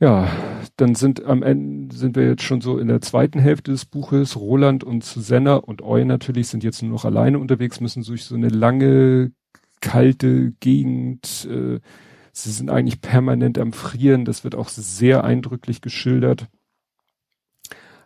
Ja, 0.00 0.28
dann 0.76 0.94
sind 0.94 1.24
am 1.24 1.42
Ende, 1.42 1.94
sind 1.94 2.16
wir 2.16 2.26
jetzt 2.26 2.42
schon 2.42 2.60
so 2.60 2.78
in 2.78 2.88
der 2.88 3.00
zweiten 3.00 3.38
Hälfte 3.38 3.70
des 3.70 3.84
Buches. 3.84 4.36
Roland 4.36 4.84
und 4.84 5.04
Susanna 5.04 5.56
und 5.56 5.82
Eu 5.82 6.04
natürlich 6.04 6.48
sind 6.48 6.64
jetzt 6.64 6.82
nur 6.82 6.92
noch 6.92 7.04
alleine 7.04 7.38
unterwegs, 7.38 7.80
müssen 7.80 8.02
durch 8.02 8.24
so 8.24 8.34
eine 8.34 8.48
lange, 8.48 9.32
kalte 9.80 10.52
Gegend. 10.60 11.46
Äh, 11.50 11.80
sie 12.32 12.50
sind 12.50 12.70
eigentlich 12.70 13.00
permanent 13.00 13.58
am 13.58 13.72
Frieren. 13.72 14.24
Das 14.24 14.44
wird 14.44 14.54
auch 14.54 14.68
sehr 14.68 15.24
eindrücklich 15.24 15.80
geschildert. 15.80 16.48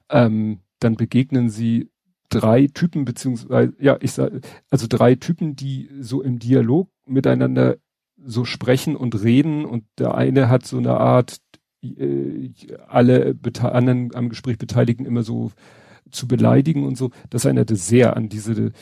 Ähm, 0.09 0.61
dann 0.81 0.97
begegnen 0.97 1.49
sie 1.49 1.91
drei 2.29 2.67
Typen, 2.67 3.05
beziehungsweise, 3.05 3.75
ja, 3.79 3.97
ich 4.01 4.13
sage, 4.13 4.41
also 4.71 4.87
drei 4.89 5.15
Typen, 5.15 5.57
die 5.57 5.89
so 6.01 6.23
im 6.23 6.39
Dialog 6.39 6.91
miteinander 7.07 7.77
so 8.25 8.45
sprechen 8.45 8.97
und 8.97 9.23
reden 9.23 9.65
und 9.65 9.85
der 9.99 10.15
eine 10.15 10.49
hat 10.49 10.67
so 10.67 10.79
eine 10.79 10.99
Art 10.99 11.37
äh, 11.95 12.51
alle 12.87 13.37
anderen 13.61 14.15
am 14.15 14.29
Gespräch 14.29 14.59
Beteiligten 14.59 15.07
immer 15.07 15.23
so 15.23 15.53
zu 16.11 16.29
beleidigen 16.29 16.85
und 16.85 16.97
so. 16.97 17.11
Das 17.31 17.45
erinnerte 17.45 17.77
sehr 17.77 18.17
an 18.17 18.29
diese 18.29 18.73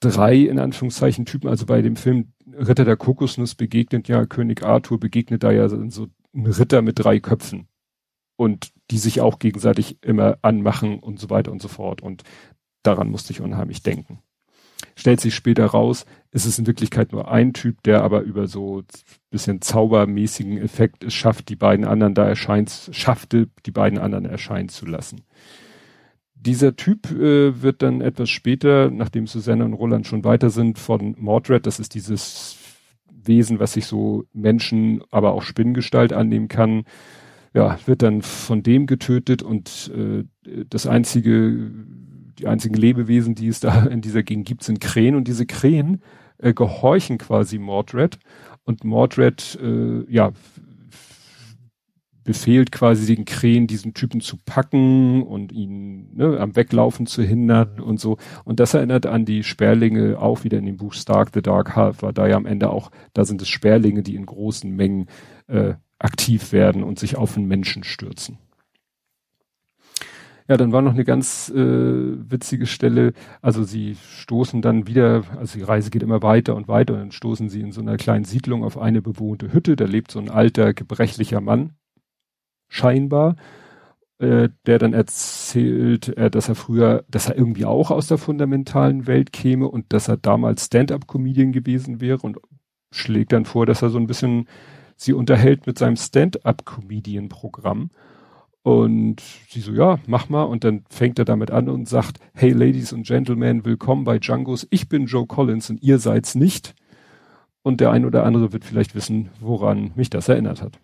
drei, 0.00 0.36
in 0.36 0.58
Anführungszeichen, 0.58 1.26
Typen. 1.26 1.48
Also 1.48 1.66
bei 1.66 1.82
dem 1.82 1.96
Film 1.96 2.32
Ritter 2.52 2.84
der 2.84 2.96
Kokosnuss 2.96 3.54
begegnet 3.54 4.08
ja 4.08 4.26
König 4.26 4.62
Arthur, 4.62 4.98
begegnet 4.98 5.42
da 5.42 5.50
ja 5.50 5.68
so 5.68 6.08
ein 6.34 6.46
Ritter 6.46 6.82
mit 6.82 6.98
drei 6.98 7.20
Köpfen. 7.20 7.68
Und 8.36 8.70
die 8.90 8.98
sich 8.98 9.20
auch 9.20 9.40
gegenseitig 9.40 9.98
immer 10.02 10.38
anmachen 10.42 11.00
und 11.00 11.18
so 11.18 11.28
weiter 11.28 11.50
und 11.50 11.60
so 11.60 11.68
fort. 11.68 12.02
Und 12.02 12.22
daran 12.82 13.10
musste 13.10 13.32
ich 13.32 13.40
unheimlich 13.40 13.82
denken. 13.82 14.20
Stellt 14.94 15.20
sich 15.20 15.34
später 15.34 15.66
raus, 15.66 16.06
ist 16.30 16.44
es 16.44 16.58
in 16.58 16.66
Wirklichkeit 16.66 17.12
nur 17.12 17.30
ein 17.30 17.52
Typ, 17.52 17.82
der 17.82 18.02
aber 18.02 18.20
über 18.20 18.46
so 18.46 18.82
bisschen 19.30 19.60
zaubermäßigen 19.60 20.58
Effekt 20.58 21.04
es 21.04 21.14
schafft, 21.14 21.48
die 21.48 21.56
beiden 21.56 21.86
anderen 21.86 22.14
da 22.14 22.26
erscheint, 22.28 22.90
schaffte, 22.92 23.48
die 23.64 23.70
beiden 23.70 23.98
anderen 23.98 24.26
erscheinen 24.26 24.68
zu 24.68 24.86
lassen. 24.86 25.22
Dieser 26.34 26.76
Typ 26.76 27.10
äh, 27.10 27.62
wird 27.62 27.82
dann 27.82 28.00
etwas 28.00 28.30
später, 28.30 28.90
nachdem 28.90 29.26
Susanne 29.26 29.64
und 29.64 29.72
Roland 29.72 30.06
schon 30.06 30.24
weiter 30.24 30.50
sind, 30.50 30.78
von 30.78 31.16
Mordred, 31.18 31.66
das 31.66 31.80
ist 31.80 31.94
dieses 31.94 32.56
Wesen, 33.10 33.58
was 33.58 33.72
sich 33.72 33.86
so 33.86 34.24
Menschen, 34.32 35.02
aber 35.10 35.32
auch 35.32 35.42
Spinnengestalt 35.42 36.12
annehmen 36.12 36.48
kann, 36.48 36.84
ja, 37.54 37.78
wird 37.86 38.02
dann 38.02 38.22
von 38.22 38.62
dem 38.62 38.86
getötet 38.86 39.42
und 39.42 39.90
äh, 39.96 40.24
das 40.68 40.86
einzige 40.86 41.70
die 42.38 42.46
einzigen 42.46 42.74
Lebewesen, 42.74 43.34
die 43.34 43.48
es 43.48 43.60
da 43.60 43.84
in 43.90 44.00
dieser 44.00 44.22
Gegend 44.22 44.46
gibt, 44.46 44.64
sind 44.64 44.80
Krähen 44.80 45.16
und 45.16 45.28
diese 45.28 45.46
Krähen 45.46 46.02
äh, 46.38 46.54
gehorchen 46.54 47.18
quasi 47.18 47.58
Mordred 47.58 48.18
und 48.64 48.84
Mordred, 48.84 49.58
äh, 49.62 50.04
ja, 50.12 50.32
befehlt 52.28 52.72
quasi 52.72 53.16
den 53.16 53.24
Krähen, 53.24 53.66
diesen 53.66 53.94
Typen 53.94 54.20
zu 54.20 54.36
packen 54.44 55.22
und 55.22 55.50
ihn 55.50 56.14
ne, 56.14 56.38
am 56.38 56.56
Weglaufen 56.56 57.06
zu 57.06 57.22
hindern 57.22 57.80
und 57.80 57.98
so. 57.98 58.18
Und 58.44 58.60
das 58.60 58.74
erinnert 58.74 59.06
an 59.06 59.24
die 59.24 59.42
Sperlinge 59.42 60.18
auch 60.20 60.44
wieder 60.44 60.58
in 60.58 60.66
dem 60.66 60.76
Buch 60.76 60.92
Stark 60.92 61.30
the 61.32 61.40
Dark 61.40 61.74
Half, 61.74 62.02
war 62.02 62.12
da 62.12 62.26
ja 62.26 62.36
am 62.36 62.44
Ende 62.44 62.68
auch, 62.68 62.90
da 63.14 63.24
sind 63.24 63.40
es 63.40 63.48
Sperlinge, 63.48 64.02
die 64.02 64.14
in 64.14 64.26
großen 64.26 64.70
Mengen 64.70 65.06
äh, 65.46 65.72
aktiv 65.98 66.52
werden 66.52 66.84
und 66.84 66.98
sich 66.98 67.16
auf 67.16 67.32
den 67.32 67.46
Menschen 67.46 67.82
stürzen. 67.82 68.36
Ja, 70.48 70.56
dann 70.56 70.72
war 70.72 70.80
noch 70.80 70.94
eine 70.94 71.04
ganz 71.04 71.50
äh, 71.50 71.58
witzige 71.58 72.66
Stelle. 72.66 73.12
Also 73.42 73.64
sie 73.64 73.96
stoßen 73.96 74.62
dann 74.62 74.86
wieder, 74.86 75.24
also 75.36 75.58
die 75.58 75.64
Reise 75.64 75.90
geht 75.90 76.02
immer 76.02 76.22
weiter 76.22 76.56
und 76.56 76.68
weiter 76.68 76.94
und 76.94 77.00
dann 77.00 77.12
stoßen 77.12 77.50
sie 77.50 77.60
in 77.60 77.70
so 77.70 77.82
einer 77.82 77.98
kleinen 77.98 78.24
Siedlung 78.24 78.64
auf 78.64 78.78
eine 78.78 79.02
bewohnte 79.02 79.52
Hütte. 79.52 79.76
Da 79.76 79.84
lebt 79.84 80.10
so 80.10 80.18
ein 80.18 80.30
alter, 80.30 80.72
gebrechlicher 80.72 81.42
Mann, 81.42 81.74
scheinbar, 82.68 83.36
äh, 84.18 84.48
der 84.66 84.78
dann 84.78 84.94
erzählt, 84.94 86.16
äh, 86.16 86.30
dass 86.30 86.48
er 86.48 86.54
früher, 86.54 87.04
dass 87.10 87.28
er 87.28 87.36
irgendwie 87.36 87.66
auch 87.66 87.90
aus 87.90 88.08
der 88.08 88.18
fundamentalen 88.18 89.06
Welt 89.06 89.32
käme 89.32 89.68
und 89.68 89.92
dass 89.92 90.08
er 90.08 90.16
damals 90.16 90.66
Stand-up-Comedian 90.66 91.52
gewesen 91.52 92.00
wäre 92.00 92.20
und 92.22 92.38
schlägt 92.90 93.32
dann 93.32 93.44
vor, 93.44 93.66
dass 93.66 93.82
er 93.82 93.90
so 93.90 93.98
ein 93.98 94.06
bisschen 94.06 94.48
sie 94.96 95.12
unterhält 95.12 95.66
mit 95.66 95.78
seinem 95.78 95.96
Stand-up-Comedian-Programm. 95.96 97.90
Und 98.62 99.22
sie 99.48 99.60
so, 99.60 99.72
ja, 99.72 99.98
mach 100.06 100.28
mal. 100.28 100.42
Und 100.42 100.64
dann 100.64 100.84
fängt 100.90 101.18
er 101.18 101.24
damit 101.24 101.50
an 101.50 101.68
und 101.68 101.88
sagt, 101.88 102.18
hey 102.34 102.50
Ladies 102.50 102.92
and 102.92 103.06
Gentlemen, 103.06 103.64
willkommen 103.64 104.04
bei 104.04 104.18
Django's. 104.18 104.66
Ich 104.70 104.88
bin 104.88 105.06
Joe 105.06 105.26
Collins 105.26 105.70
und 105.70 105.82
ihr 105.82 105.98
seid's 105.98 106.34
nicht. 106.34 106.74
Und 107.62 107.80
der 107.80 107.90
ein 107.90 108.04
oder 108.04 108.24
andere 108.24 108.52
wird 108.52 108.64
vielleicht 108.64 108.94
wissen, 108.94 109.30
woran 109.40 109.92
mich 109.94 110.10
das 110.10 110.28
erinnert 110.28 110.62
hat. 110.62 110.78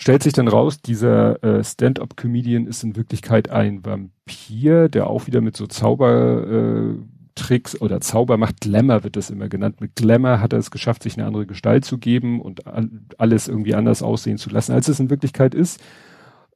Stellt 0.00 0.22
sich 0.22 0.32
dann 0.32 0.48
raus, 0.48 0.80
dieser 0.80 1.44
äh, 1.44 1.62
Stand-up-Comedian 1.62 2.66
ist 2.66 2.82
in 2.82 2.96
Wirklichkeit 2.96 3.50
ein 3.50 3.84
Vampir, 3.84 4.88
der 4.88 5.08
auch 5.08 5.26
wieder 5.26 5.42
mit 5.42 5.58
so 5.58 5.66
Zaubertricks 5.66 7.74
äh, 7.74 7.78
oder 7.80 8.00
Zaubermacht, 8.00 8.62
Glamour 8.62 9.04
wird 9.04 9.16
das 9.16 9.28
immer 9.28 9.50
genannt. 9.50 9.82
Mit 9.82 9.96
Glamour 9.96 10.40
hat 10.40 10.54
er 10.54 10.58
es 10.58 10.70
geschafft, 10.70 11.02
sich 11.02 11.18
eine 11.18 11.26
andere 11.26 11.44
Gestalt 11.44 11.84
zu 11.84 11.98
geben 11.98 12.40
und 12.40 12.62
alles 13.18 13.46
irgendwie 13.46 13.74
anders 13.74 14.02
aussehen 14.02 14.38
zu 14.38 14.48
lassen, 14.48 14.72
als 14.72 14.88
es 14.88 15.00
in 15.00 15.10
Wirklichkeit 15.10 15.54
ist. 15.54 15.78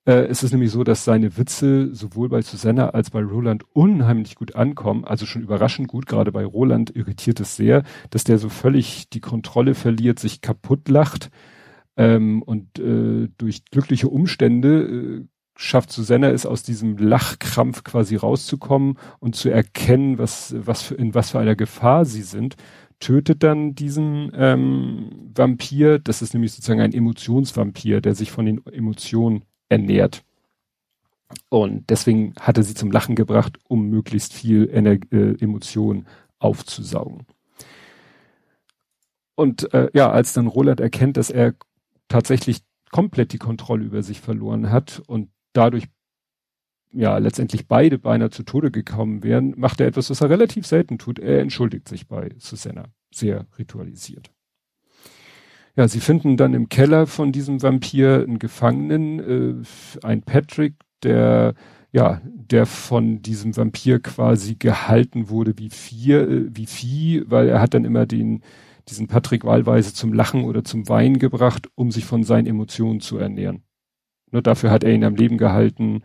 Äh, 0.06 0.26
es 0.26 0.42
ist 0.42 0.52
nämlich 0.52 0.70
so, 0.70 0.84
dass 0.84 1.04
seine 1.04 1.36
Witze 1.36 1.94
sowohl 1.94 2.28
bei 2.28 2.42
Susanna 2.42 2.90
als 2.90 3.10
bei 3.10 3.22
Roland 3.22 3.64
unheimlich 3.72 4.34
gut 4.34 4.54
ankommen, 4.54 5.04
also 5.04 5.26
schon 5.26 5.42
überraschend 5.42 5.88
gut, 5.88 6.06
gerade 6.06 6.32
bei 6.32 6.44
Roland 6.44 6.94
irritiert 6.94 7.40
es 7.40 7.56
sehr, 7.56 7.84
dass 8.10 8.24
der 8.24 8.38
so 8.38 8.48
völlig 8.48 9.08
die 9.10 9.20
Kontrolle 9.20 9.74
verliert, 9.74 10.18
sich 10.18 10.40
kaputt 10.40 10.88
lacht. 10.88 11.30
Ähm, 11.96 12.42
und 12.42 12.78
äh, 12.78 13.28
durch 13.38 13.64
glückliche 13.66 14.08
Umstände 14.08 14.82
äh, 14.82 15.26
schafft 15.56 15.92
Susanna 15.92 16.30
es 16.30 16.46
aus 16.46 16.62
diesem 16.64 16.98
Lachkrampf 16.98 17.84
quasi 17.84 18.16
rauszukommen 18.16 18.98
und 19.20 19.36
zu 19.36 19.48
erkennen, 19.50 20.18
was, 20.18 20.54
was 20.58 20.82
für, 20.82 20.94
in 20.96 21.14
was 21.14 21.30
für 21.30 21.38
einer 21.38 21.54
Gefahr 21.54 22.04
sie 22.04 22.22
sind. 22.22 22.56
Tötet 23.00 23.42
dann 23.42 23.74
diesen 23.74 24.32
ähm, 24.34 25.30
Vampir. 25.34 25.98
Das 26.00 26.22
ist 26.22 26.34
nämlich 26.34 26.52
sozusagen 26.52 26.80
ein 26.80 26.92
Emotionsvampir, 26.92 28.00
der 28.00 28.14
sich 28.14 28.32
von 28.32 28.46
den 28.46 28.66
Emotionen 28.66 29.44
ernährt. 29.68 30.24
Und 31.48 31.90
deswegen 31.90 32.34
hat 32.40 32.58
er 32.58 32.62
sie 32.62 32.74
zum 32.74 32.90
Lachen 32.90 33.14
gebracht, 33.14 33.58
um 33.68 33.88
möglichst 33.88 34.32
viel 34.32 34.68
Ener 34.68 34.98
äh, 35.10 35.34
Emotion 35.40 36.06
aufzusaugen. 36.38 37.26
Und 39.34 39.72
äh, 39.74 39.90
ja, 39.94 40.10
als 40.10 40.32
dann 40.32 40.46
Roland 40.46 40.80
erkennt, 40.80 41.16
dass 41.16 41.30
er 41.30 41.54
tatsächlich 42.08 42.60
komplett 42.92 43.32
die 43.32 43.38
Kontrolle 43.38 43.84
über 43.84 44.02
sich 44.02 44.20
verloren 44.20 44.70
hat 44.70 45.02
und 45.06 45.30
dadurch 45.52 45.88
ja 46.92 47.18
letztendlich 47.18 47.66
beide 47.66 47.98
beinahe 47.98 48.30
zu 48.30 48.44
Tode 48.44 48.70
gekommen 48.70 49.24
wären, 49.24 49.54
macht 49.56 49.80
er 49.80 49.88
etwas, 49.88 50.10
was 50.10 50.20
er 50.20 50.30
relativ 50.30 50.66
selten 50.66 50.98
tut. 50.98 51.18
Er 51.18 51.40
entschuldigt 51.40 51.88
sich 51.88 52.06
bei 52.06 52.30
Susanna, 52.38 52.84
sehr 53.12 53.46
ritualisiert. 53.58 54.33
Ja, 55.76 55.88
sie 55.88 56.00
finden 56.00 56.36
dann 56.36 56.54
im 56.54 56.68
Keller 56.68 57.06
von 57.06 57.32
diesem 57.32 57.62
Vampir 57.62 58.22
einen 58.22 58.38
Gefangenen, 58.38 59.62
äh, 59.62 60.06
ein 60.06 60.22
Patrick, 60.22 60.74
der 61.02 61.54
ja, 61.94 62.20
der 62.24 62.66
von 62.66 63.22
diesem 63.22 63.56
Vampir 63.56 64.00
quasi 64.00 64.56
gehalten 64.56 65.28
wurde 65.28 65.56
wie 65.58 65.70
vier, 65.70 66.28
äh, 66.28 66.46
wie 66.50 66.66
Vieh, 66.66 67.22
weil 67.28 67.48
er 67.48 67.60
hat 67.60 67.72
dann 67.72 67.84
immer 67.84 68.04
den, 68.04 68.42
diesen 68.88 69.06
Patrick 69.06 69.44
wahlweise 69.44 69.94
zum 69.94 70.12
Lachen 70.12 70.44
oder 70.44 70.64
zum 70.64 70.88
Weinen 70.88 71.20
gebracht, 71.20 71.68
um 71.76 71.92
sich 71.92 72.04
von 72.04 72.24
seinen 72.24 72.48
Emotionen 72.48 72.98
zu 72.98 73.16
ernähren. 73.18 73.62
Nur 74.32 74.42
dafür 74.42 74.72
hat 74.72 74.82
er 74.82 74.92
ihn 74.92 75.04
am 75.04 75.14
Leben 75.14 75.38
gehalten, 75.38 76.02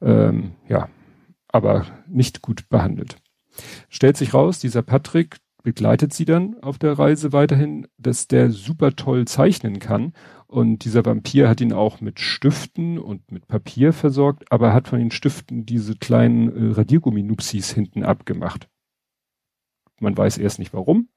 ähm, 0.00 0.52
ja, 0.66 0.88
aber 1.48 1.84
nicht 2.06 2.40
gut 2.40 2.66
behandelt. 2.70 3.16
Stellt 3.90 4.16
sich 4.16 4.32
raus, 4.32 4.60
dieser 4.60 4.80
Patrick 4.80 5.36
begleitet 5.68 6.14
sie 6.14 6.24
dann 6.24 6.56
auf 6.62 6.78
der 6.78 6.98
Reise 6.98 7.34
weiterhin, 7.34 7.88
dass 7.98 8.26
der 8.26 8.50
super 8.50 8.96
toll 8.96 9.26
zeichnen 9.26 9.80
kann 9.80 10.14
und 10.46 10.86
dieser 10.86 11.04
Vampir 11.04 11.46
hat 11.46 11.60
ihn 11.60 11.74
auch 11.74 12.00
mit 12.00 12.20
Stiften 12.20 12.98
und 12.98 13.30
mit 13.30 13.48
Papier 13.48 13.92
versorgt, 13.92 14.50
aber 14.50 14.72
hat 14.72 14.88
von 14.88 14.98
den 14.98 15.10
Stiften 15.10 15.66
diese 15.66 15.94
kleinen 15.94 16.48
äh, 16.48 16.72
Radiergummi-Nupsis 16.72 17.70
hinten 17.70 18.02
abgemacht. 18.02 18.70
Man 20.00 20.16
weiß 20.16 20.38
erst 20.38 20.58
nicht 20.58 20.72
warum. 20.72 21.10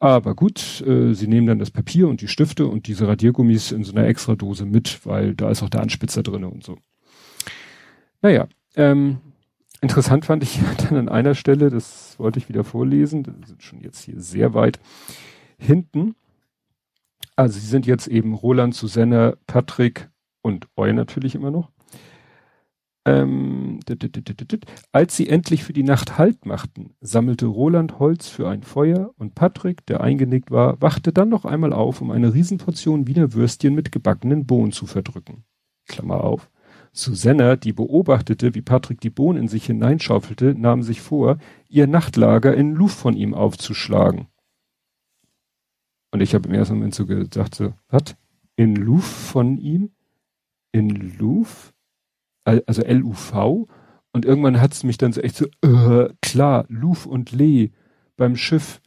Aber 0.00 0.34
gut, 0.34 0.80
äh, 0.86 1.12
sie 1.12 1.26
nehmen 1.26 1.48
dann 1.48 1.58
das 1.58 1.70
Papier 1.70 2.08
und 2.08 2.22
die 2.22 2.28
Stifte 2.28 2.66
und 2.66 2.86
diese 2.86 3.06
Radiergummis 3.06 3.72
in 3.72 3.84
so 3.84 3.92
einer 3.92 4.06
extra 4.06 4.36
Dose 4.36 4.64
mit, 4.64 5.04
weil 5.04 5.34
da 5.34 5.50
ist 5.50 5.62
auch 5.62 5.68
der 5.68 5.82
Anspitzer 5.82 6.22
drin 6.22 6.44
und 6.44 6.64
so. 6.64 6.78
Naja, 8.22 8.48
ähm, 8.74 9.18
interessant 9.80 10.24
fand 10.24 10.42
ich 10.42 10.60
dann 10.88 10.96
an 10.96 11.08
einer 11.08 11.34
Stelle, 11.34 11.70
das 11.70 12.18
wollte 12.18 12.38
ich 12.38 12.48
wieder 12.48 12.64
vorlesen, 12.64 13.22
das 13.22 13.48
sind 13.48 13.62
schon 13.62 13.80
jetzt 13.80 14.02
hier 14.02 14.20
sehr 14.20 14.54
weit 14.54 14.78
hinten, 15.58 16.14
also 17.36 17.58
sie 17.58 17.66
sind 17.66 17.86
jetzt 17.86 18.08
eben 18.08 18.34
Roland, 18.34 18.74
Susanne, 18.74 19.38
Patrick 19.46 20.10
und 20.42 20.66
Eu 20.76 20.92
natürlich 20.92 21.34
immer 21.34 21.50
noch. 21.50 21.70
Ähm, 23.04 23.80
als 24.92 25.16
sie 25.16 25.28
endlich 25.28 25.64
für 25.64 25.72
die 25.72 25.82
Nacht 25.82 26.18
Halt 26.18 26.44
machten, 26.44 26.94
sammelte 27.00 27.46
Roland 27.46 27.98
Holz 27.98 28.28
für 28.28 28.48
ein 28.48 28.62
Feuer 28.62 29.12
und 29.16 29.34
Patrick, 29.34 29.86
der 29.86 30.02
eingenickt 30.02 30.50
war, 30.50 30.82
wachte 30.82 31.12
dann 31.12 31.28
noch 31.28 31.44
einmal 31.44 31.72
auf, 31.72 32.02
um 32.02 32.10
eine 32.10 32.34
Riesenportion 32.34 33.06
Wiener 33.06 33.32
Würstchen 33.32 33.74
mit 33.74 33.92
gebackenen 33.92 34.44
Bohnen 34.44 34.72
zu 34.72 34.86
verdrücken. 34.86 35.44
Klammer 35.86 36.22
auf. 36.22 36.50
Susanna, 36.92 37.56
die 37.56 37.72
beobachtete, 37.72 38.54
wie 38.54 38.62
Patrick 38.62 39.00
die 39.00 39.10
Bohnen 39.10 39.42
in 39.42 39.48
sich 39.48 39.66
hineinschaufelte, 39.66 40.54
nahm 40.58 40.82
sich 40.82 41.00
vor, 41.00 41.38
ihr 41.68 41.86
Nachtlager 41.86 42.54
in 42.54 42.74
Luft 42.74 42.98
von 42.98 43.16
ihm 43.16 43.34
aufzuschlagen. 43.34 44.28
Und 46.10 46.20
ich 46.20 46.34
habe 46.34 46.48
im 46.48 46.54
ersten 46.54 46.74
Moment 46.74 46.94
so 46.94 47.06
gedacht, 47.06 47.54
so, 47.54 47.74
was? 47.88 48.16
In 48.56 48.74
Louvre 48.74 49.02
von 49.02 49.58
ihm? 49.58 49.90
In 50.72 51.16
Louvre? 51.18 51.72
Also 52.44 52.82
L-U-V? 52.82 53.68
Und 54.12 54.24
irgendwann 54.24 54.60
hat 54.60 54.72
es 54.72 54.84
mich 54.84 54.96
dann 54.96 55.12
so 55.12 55.20
echt 55.20 55.36
so, 55.36 55.46
äh, 55.62 56.08
klar, 56.22 56.64
Louvre 56.68 57.10
und 57.10 57.30
Lee 57.32 57.70
beim 58.16 58.36
Schiff, 58.36 58.80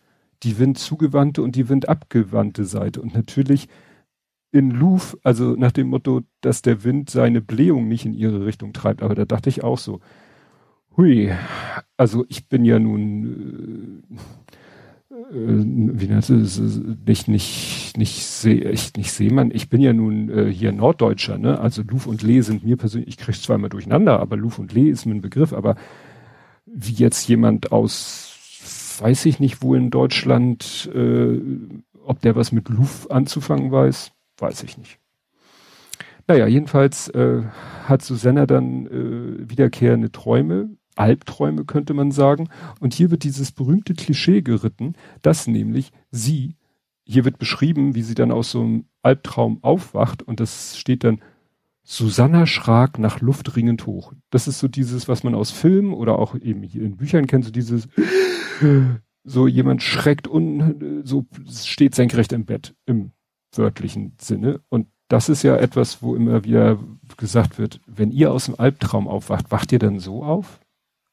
die 0.44 0.58
windzugewandte 0.58 1.44
und 1.44 1.56
die 1.56 1.70
windabgewandte 1.70 2.66
Seite. 2.66 3.02
Und 3.02 3.14
natürlich 3.14 3.68
in 4.52 4.72
Louvre, 4.72 5.18
also 5.24 5.56
nach 5.56 5.72
dem 5.72 5.88
Motto, 5.88 6.22
dass 6.42 6.62
der 6.62 6.84
Wind 6.84 7.10
seine 7.10 7.42
Blähung 7.42 7.88
nicht 7.88 8.06
in 8.06 8.14
ihre 8.14 8.46
Richtung 8.46 8.74
treibt. 8.74 9.02
Aber 9.02 9.16
da 9.16 9.26
dachte 9.26 9.50
ich 9.50 9.64
auch 9.64 9.78
so, 9.78 10.00
hui, 10.98 11.32
also 11.98 12.26
ich 12.28 12.48
bin 12.48 12.66
ja 12.66 12.78
nun, 12.80 14.04
äh, 15.10 15.36
äh, 15.36 15.64
wie 15.94 16.08
nennt 16.08 16.30
es, 16.30 16.60
nicht, 17.06 17.28
nicht, 17.28 17.98
nicht, 17.98 18.26
seh, 18.26 18.56
ich, 18.56 18.94
nicht 18.96 19.12
Seemann, 19.12 19.52
ich 19.52 19.70
bin 19.70 19.82
ja 19.82 19.94
nun 19.94 20.30
äh, 20.30 20.52
hier 20.52 20.74
Norddeutscher, 20.74 21.38
ne? 21.38 21.60
Also 21.60 21.82
Luf 21.84 22.08
und 22.08 22.22
Lee 22.22 22.42
sind 22.42 22.66
mir 22.66 22.76
persönlich, 22.76 23.10
ich 23.10 23.18
krieg's 23.18 23.42
zweimal 23.42 23.70
durcheinander, 23.70 24.20
aber 24.20 24.36
Luf 24.36 24.60
und 24.60 24.74
Lee 24.74 24.90
ist 24.90 25.06
mir 25.06 25.16
ein 25.16 25.22
Begriff, 25.22 25.54
aber 25.54 25.76
wie 26.66 26.94
jetzt 26.94 27.28
jemand 27.28 27.72
aus, 27.72 28.98
weiß 29.00 29.26
ich 29.26 29.40
nicht, 29.40 29.62
wo 29.62 29.76
in 29.76 29.90
Deutschland, 29.92 30.90
äh, 30.94 31.40
ob 32.04 32.20
der 32.20 32.36
was 32.36 32.52
mit 32.52 32.68
Luf 32.68 33.10
anzufangen 33.10 33.72
weiß, 33.72 34.12
weiß 34.42 34.64
ich 34.64 34.78
nicht. 34.78 35.00
Naja, 36.28 36.48
jedenfalls 36.48 37.10
äh, 37.10 37.44
hat 37.86 38.02
Susanna 38.02 38.46
dann 38.46 38.88
äh, 38.88 39.50
wiederkehrende 39.50 40.12
Träume, 40.12 40.70
Albträume 40.96 41.66
könnte 41.66 41.94
man 41.94 42.12
sagen. 42.12 42.50
Und 42.80 42.94
hier 42.94 43.12
wird 43.12 43.24
dieses 43.24 43.52
berühmte 43.52 43.94
Klischee 43.94 44.42
geritten, 44.42 44.96
dass 45.22 45.48
nämlich 45.48 45.92
sie, 46.12 46.56
hier 47.06 47.26
wird 47.26 47.38
beschrieben, 47.38 47.96
wie 47.96 48.04
sie 48.04 48.16
dann 48.16 48.32
aus 48.32 48.52
so 48.52 48.62
einem 48.62 48.86
Albtraum 49.02 49.64
aufwacht 49.64 50.24
und 50.24 50.40
das 50.40 50.78
steht 50.78 51.04
dann, 51.04 51.22
Susanna 51.84 52.46
schrak 52.46 53.00
nach 53.00 53.22
Luft 53.22 53.56
ringend 53.56 53.88
hoch. 53.88 54.14
Das 54.30 54.48
ist 54.48 54.60
so 54.60 54.68
dieses, 54.68 55.08
was 55.08 55.24
man 55.24 55.34
aus 55.34 55.50
Filmen 55.50 55.94
oder 55.94 56.20
auch 56.20 56.36
eben 56.36 56.62
hier 56.62 56.84
in 56.84 56.96
Büchern 56.96 57.26
kennt, 57.26 57.44
so 57.44 57.52
dieses, 57.52 57.88
so 59.24 59.48
jemand 59.48 59.82
schreckt 59.82 60.28
und 60.28 61.04
so 61.04 61.26
steht 61.50 61.96
senkrecht 61.96 62.34
im 62.34 62.46
Bett, 62.46 62.76
im 62.86 63.12
wörtlichen 63.56 64.14
Sinne. 64.20 64.62
Und 64.70 64.88
das 65.08 65.30
ist 65.30 65.44
ja 65.44 65.58
etwas, 65.58 66.02
wo 66.02 66.16
immer 66.16 66.44
wieder 66.44 66.80
gesagt 67.18 67.58
wird, 67.58 67.82
wenn 67.86 68.12
ihr 68.12 68.32
aus 68.32 68.46
dem 68.46 68.60
Albtraum 68.60 69.08
aufwacht, 69.08 69.52
wacht 69.52 69.72
ihr 69.72 69.80
dann 69.80 70.00
so 70.00 70.24
auf? 70.24 70.60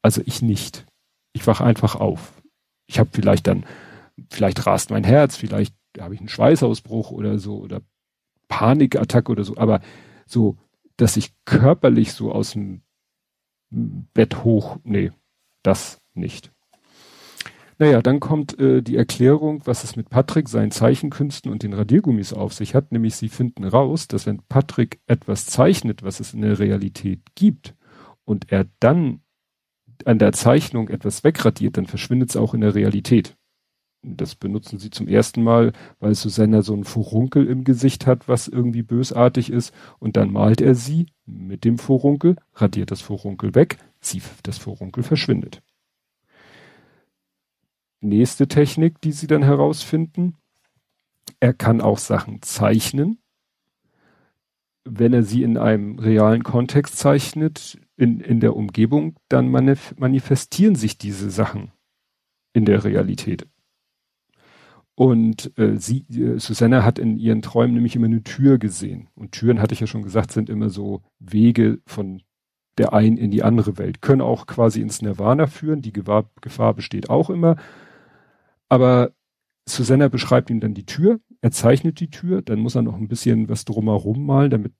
Also 0.03 0.22
ich 0.24 0.43
nicht. 0.43 0.86
Ich 1.32 1.47
wach 1.47 1.61
einfach 1.61 1.97
auf. 1.97 2.41
Ich 2.86 2.99
habe 2.99 3.11
vielleicht 3.12 3.47
dann, 3.47 3.64
vielleicht 4.30 4.66
rast 4.66 4.91
mein 4.91 5.05
Herz, 5.05 5.36
vielleicht 5.36 5.74
habe 5.99 6.14
ich 6.14 6.20
einen 6.20 6.28
Schweißausbruch 6.28 7.11
oder 7.11 7.39
so 7.39 7.59
oder 7.59 7.80
Panikattacke 8.49 9.32
oder 9.32 9.45
so, 9.45 9.57
aber 9.57 9.80
so, 10.26 10.57
dass 10.97 11.16
ich 11.16 11.34
körperlich 11.45 12.12
so 12.12 12.32
aus 12.32 12.53
dem 12.53 12.82
Bett 13.70 14.45
hoch, 14.45 14.78
nee, 14.84 15.12
das 15.62 16.01
nicht. 16.14 16.53
Naja, 17.81 18.03
dann 18.03 18.18
kommt 18.18 18.59
äh, 18.59 18.83
die 18.83 18.97
Erklärung, 18.97 19.62
was 19.64 19.85
es 19.85 19.95
mit 19.95 20.11
Patrick, 20.11 20.49
seinen 20.49 20.72
Zeichenkünsten 20.72 21.51
und 21.51 21.62
den 21.62 21.72
Radiergummis 21.72 22.33
auf 22.33 22.53
sich 22.53 22.74
hat, 22.74 22.91
nämlich 22.91 23.14
sie 23.14 23.29
finden 23.29 23.64
raus, 23.64 24.09
dass 24.09 24.26
wenn 24.26 24.43
Patrick 24.49 25.01
etwas 25.07 25.47
zeichnet, 25.47 26.03
was 26.03 26.18
es 26.18 26.35
in 26.35 26.43
der 26.43 26.59
Realität 26.59 27.20
gibt, 27.37 27.74
und 28.24 28.53
er 28.53 28.66
dann 28.81 29.22
an 30.05 30.18
der 30.18 30.33
Zeichnung 30.33 30.89
etwas 30.89 31.24
wegradiert, 31.24 31.76
dann 31.76 31.87
verschwindet 31.87 32.31
es 32.31 32.37
auch 32.37 32.53
in 32.53 32.61
der 32.61 32.74
Realität. 32.74 33.37
Das 34.03 34.35
benutzen 34.35 34.79
sie 34.79 34.91
zum 34.91 35.09
ersten 35.09 35.43
Mal, 35.43 35.72
weil 35.99 36.14
Susanna 36.14 36.62
so 36.62 36.74
ein 36.74 36.85
Furunkel 36.85 37.47
im 37.47 37.64
Gesicht 37.64 38.07
hat, 38.07 38.29
was 38.29 38.47
irgendwie 38.47 38.83
bösartig 38.83 39.51
ist. 39.51 39.74
Und 39.99 40.16
dann 40.16 40.31
malt 40.31 40.61
er 40.61 40.74
sie 40.74 41.07
mit 41.26 41.64
dem 41.64 41.79
Furunkel, 41.79 42.37
radiert 42.55 42.91
das 42.91 43.01
Furunkel 43.01 43.55
weg, 43.55 43.79
sie, 44.01 44.22
das 44.45 44.59
Furunkel 44.59 45.03
verschwindet. 45.03 45.62
Nächste 48.01 48.49
Technik, 48.49 49.01
die 49.01 49.13
sie 49.13 49.27
dann 49.27 49.43
herausfinden. 49.43 50.37
Er 51.41 51.53
kann 51.53 51.81
auch 51.81 51.99
Sachen 51.99 52.43
zeichnen. 52.43 53.19
Wenn 54.85 55.13
er 55.13 55.23
sie 55.23 55.43
in 55.43 55.59
einem 55.59 55.99
realen 55.99 56.43
Kontext 56.43 56.97
zeichnet, 56.97 57.79
in, 57.97 58.21
in 58.21 58.41
der 58.41 58.57
Umgebung, 58.57 59.17
dann 59.29 59.51
manif 59.51 59.95
manifestieren 59.99 60.77
sich 60.77 60.97
diese 60.97 61.31
Sachen 61.31 61.73
in 62.53 62.65
der 62.65 62.85
Realität. 62.85 63.47
Und 64.95 65.57
äh, 65.59 65.77
sie, 65.77 66.07
äh, 66.11 66.39
Susanna 66.39 66.85
hat 66.85 66.99
in 66.99 67.19
ihren 67.19 67.43
Träumen 67.43 67.75
nämlich 67.75 67.95
immer 67.95 68.07
eine 68.07 68.23
Tür 68.23 68.59
gesehen. 68.59 69.09
Und 69.15 69.33
Türen, 69.33 69.61
hatte 69.61 69.75
ich 69.75 69.81
ja 69.81 69.87
schon 69.87 70.03
gesagt, 70.03 70.33
sind 70.33 70.49
immer 70.49 70.71
so 70.71 71.03
Wege 71.21 71.79
von 71.87 72.23
der 72.79 72.93
einen 72.93 73.17
in 73.17 73.31
die 73.31 73.43
andere 73.43 73.79
Welt. 73.79 74.03
Können 74.03 74.23
auch 74.23 74.47
quasi 74.47 74.81
ins 74.81 75.03
Nirvana 75.03 75.47
führen. 75.47 75.83
Die 75.83 75.93
Gefahr, 75.93 76.31
Gefahr 76.41 76.75
besteht 76.75 77.11
auch 77.11 77.31
immer. 77.31 77.57
Aber 78.69 79.12
Susanna 79.66 80.09
beschreibt 80.09 80.51
ihm 80.51 80.61
dann 80.61 80.75
die 80.75 80.87
Tür. 80.87 81.21
Er 81.41 81.51
zeichnet 81.51 82.01
die 82.01 82.11
Tür. 82.11 82.43
Dann 82.43 82.61
muss 82.61 82.75
er 82.75 82.83
noch 82.83 82.97
ein 82.97 83.09
bisschen 83.09 83.49
was 83.49 83.64
drumherum 83.64 84.25
malen, 84.25 84.51
damit 84.51 84.73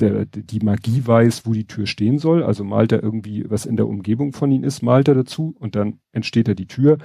der, 0.00 0.26
die 0.26 0.60
Magie 0.60 1.06
weiß, 1.06 1.46
wo 1.46 1.52
die 1.52 1.66
Tür 1.66 1.86
stehen 1.86 2.18
soll. 2.18 2.42
Also 2.42 2.64
malt 2.64 2.92
er 2.92 3.02
irgendwie, 3.02 3.48
was 3.48 3.66
in 3.66 3.76
der 3.76 3.86
Umgebung 3.86 4.32
von 4.32 4.50
ihm 4.50 4.64
ist, 4.64 4.82
malt 4.82 5.08
er 5.08 5.14
dazu 5.14 5.54
und 5.58 5.76
dann 5.76 6.00
entsteht 6.12 6.48
er 6.48 6.54
die 6.54 6.66
Tür. 6.66 6.98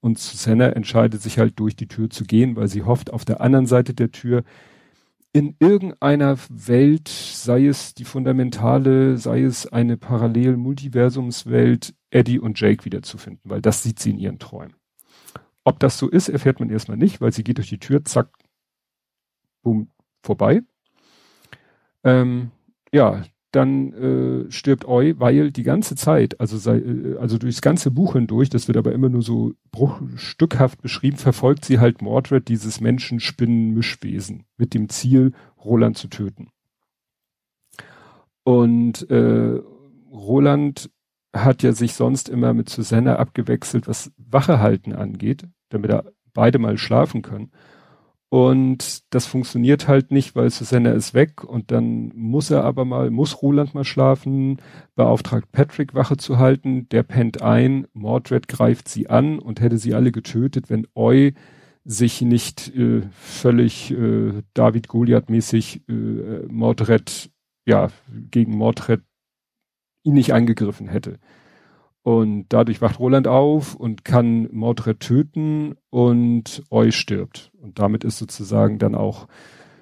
Und 0.00 0.18
Susanna 0.18 0.68
entscheidet 0.68 1.22
sich 1.22 1.38
halt 1.38 1.58
durch 1.58 1.74
die 1.74 1.88
Tür 1.88 2.10
zu 2.10 2.24
gehen, 2.24 2.54
weil 2.54 2.68
sie 2.68 2.82
hofft, 2.84 3.12
auf 3.12 3.24
der 3.24 3.40
anderen 3.40 3.66
Seite 3.66 3.94
der 3.94 4.12
Tür 4.12 4.44
in 5.32 5.56
irgendeiner 5.58 6.38
Welt, 6.48 7.08
sei 7.08 7.66
es 7.66 7.94
die 7.94 8.04
fundamentale, 8.04 9.18
sei 9.18 9.42
es 9.42 9.66
eine 9.66 9.96
Parallel-Multiversumswelt, 9.98 11.94
Eddie 12.10 12.38
und 12.38 12.58
Jake 12.58 12.84
wiederzufinden, 12.86 13.42
weil 13.44 13.60
das 13.60 13.82
sieht 13.82 13.98
sie 13.98 14.10
in 14.10 14.18
ihren 14.18 14.38
Träumen. 14.38 14.76
Ob 15.66 15.80
das 15.80 15.98
so 15.98 16.08
ist, 16.08 16.28
erfährt 16.28 16.60
man 16.60 16.70
erstmal 16.70 16.96
nicht, 16.96 17.20
weil 17.20 17.32
sie 17.32 17.42
geht 17.42 17.58
durch 17.58 17.70
die 17.70 17.80
Tür, 17.80 18.04
zack, 18.04 18.28
boom, 19.62 19.90
vorbei. 20.22 20.62
Ähm, 22.04 22.52
ja, 22.92 23.24
dann 23.50 23.92
äh, 23.94 24.50
stirbt 24.52 24.86
Eu, 24.86 25.14
weil 25.18 25.50
die 25.50 25.64
ganze 25.64 25.96
Zeit, 25.96 26.38
also 26.40 26.56
sei, 26.56 26.78
äh, 26.78 27.16
also 27.18 27.36
durchs 27.36 27.62
ganze 27.62 27.90
Buch 27.90 28.12
hindurch, 28.12 28.48
das 28.48 28.68
wird 28.68 28.76
aber 28.76 28.92
immer 28.92 29.08
nur 29.08 29.22
so 29.22 29.54
bruchstückhaft 29.72 30.82
beschrieben, 30.82 31.16
verfolgt 31.16 31.64
sie 31.64 31.80
halt 31.80 32.00
Mordred, 32.00 32.46
dieses 32.46 32.80
Menschenspinnen-Mischwesen, 32.80 34.44
mit 34.56 34.72
dem 34.72 34.88
Ziel, 34.88 35.32
Roland 35.64 35.98
zu 35.98 36.06
töten. 36.06 36.50
Und 38.44 39.10
äh, 39.10 39.60
Roland 40.12 40.90
hat 41.34 41.64
ja 41.64 41.72
sich 41.72 41.94
sonst 41.94 42.28
immer 42.28 42.54
mit 42.54 42.68
Susanna 42.68 43.16
abgewechselt, 43.16 43.88
was 43.88 44.12
Wache 44.16 44.60
halten 44.60 44.92
angeht, 44.92 45.48
damit 45.68 45.90
er 45.90 46.12
beide 46.32 46.58
mal 46.58 46.78
schlafen 46.78 47.22
können. 47.22 47.50
Und 48.28 49.14
das 49.14 49.24
funktioniert 49.26 49.86
halt 49.86 50.10
nicht, 50.10 50.34
weil 50.34 50.50
Susanna 50.50 50.90
ist 50.90 51.14
weg 51.14 51.44
und 51.44 51.70
dann 51.70 52.10
muss 52.14 52.50
er 52.50 52.64
aber 52.64 52.84
mal, 52.84 53.10
muss 53.10 53.40
Roland 53.40 53.72
mal 53.74 53.84
schlafen, 53.84 54.60
beauftragt 54.96 55.52
Patrick 55.52 55.94
Wache 55.94 56.16
zu 56.16 56.38
halten, 56.38 56.88
der 56.88 57.04
pennt 57.04 57.40
ein, 57.40 57.86
Mordred 57.92 58.48
greift 58.48 58.88
sie 58.88 59.08
an 59.08 59.38
und 59.38 59.60
hätte 59.60 59.78
sie 59.78 59.94
alle 59.94 60.10
getötet, 60.10 60.70
wenn 60.70 60.88
Eu 60.96 61.30
sich 61.84 62.20
nicht 62.20 62.74
äh, 62.76 63.02
völlig 63.12 63.92
äh, 63.92 64.42
David 64.54 64.88
Goliath 64.88 65.30
mäßig 65.30 65.88
äh, 65.88 65.92
Mordred, 66.48 67.30
ja, 67.64 67.90
gegen 68.30 68.56
Mordred 68.56 69.02
ihn 70.02 70.14
nicht 70.14 70.34
angegriffen 70.34 70.88
hätte. 70.88 71.20
Und 72.06 72.46
dadurch 72.50 72.80
wacht 72.80 73.00
Roland 73.00 73.26
auf 73.26 73.74
und 73.74 74.04
kann 74.04 74.48
Mordred 74.52 75.00
töten 75.00 75.74
und 75.90 76.62
Eu 76.70 76.92
stirbt. 76.92 77.50
Und 77.60 77.80
damit 77.80 78.04
ist 78.04 78.18
sozusagen 78.18 78.78
dann 78.78 78.94
auch, 78.94 79.26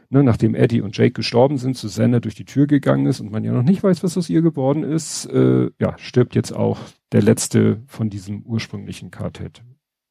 ne, 0.09 0.25
nachdem 0.25 0.55
Eddie 0.55 0.81
und 0.81 0.97
Jake 0.97 1.13
gestorben 1.13 1.59
sind, 1.59 1.77
Susanne 1.77 2.23
durch 2.23 2.35
die 2.35 2.47
Tür 2.47 2.67
gegangen 2.67 3.05
ist 3.05 3.21
und 3.21 3.31
man 3.31 3.45
ja 3.45 3.53
noch 3.53 3.63
nicht 3.63 3.83
weiß, 3.83 4.03
was 4.03 4.17
aus 4.17 4.31
ihr 4.31 4.41
geworden 4.41 4.85
ist, 4.85 5.27
äh, 5.27 5.69
ja, 5.79 5.99
stirbt 5.99 6.35
jetzt 6.35 6.53
auch 6.53 6.79
der 7.13 7.21
letzte 7.21 7.83
von 7.89 8.09
diesem 8.09 8.41
ursprünglichen 8.47 9.11
Quartett. 9.11 9.63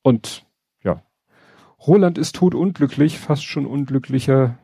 Und 0.03 0.45
ja, 0.83 1.01
Roland 1.79 2.19
ist 2.19 2.35
tot 2.35 2.53
unglücklich, 2.53 3.17
fast 3.17 3.43
schon 3.43 3.65
unglücklicher, 3.65 4.59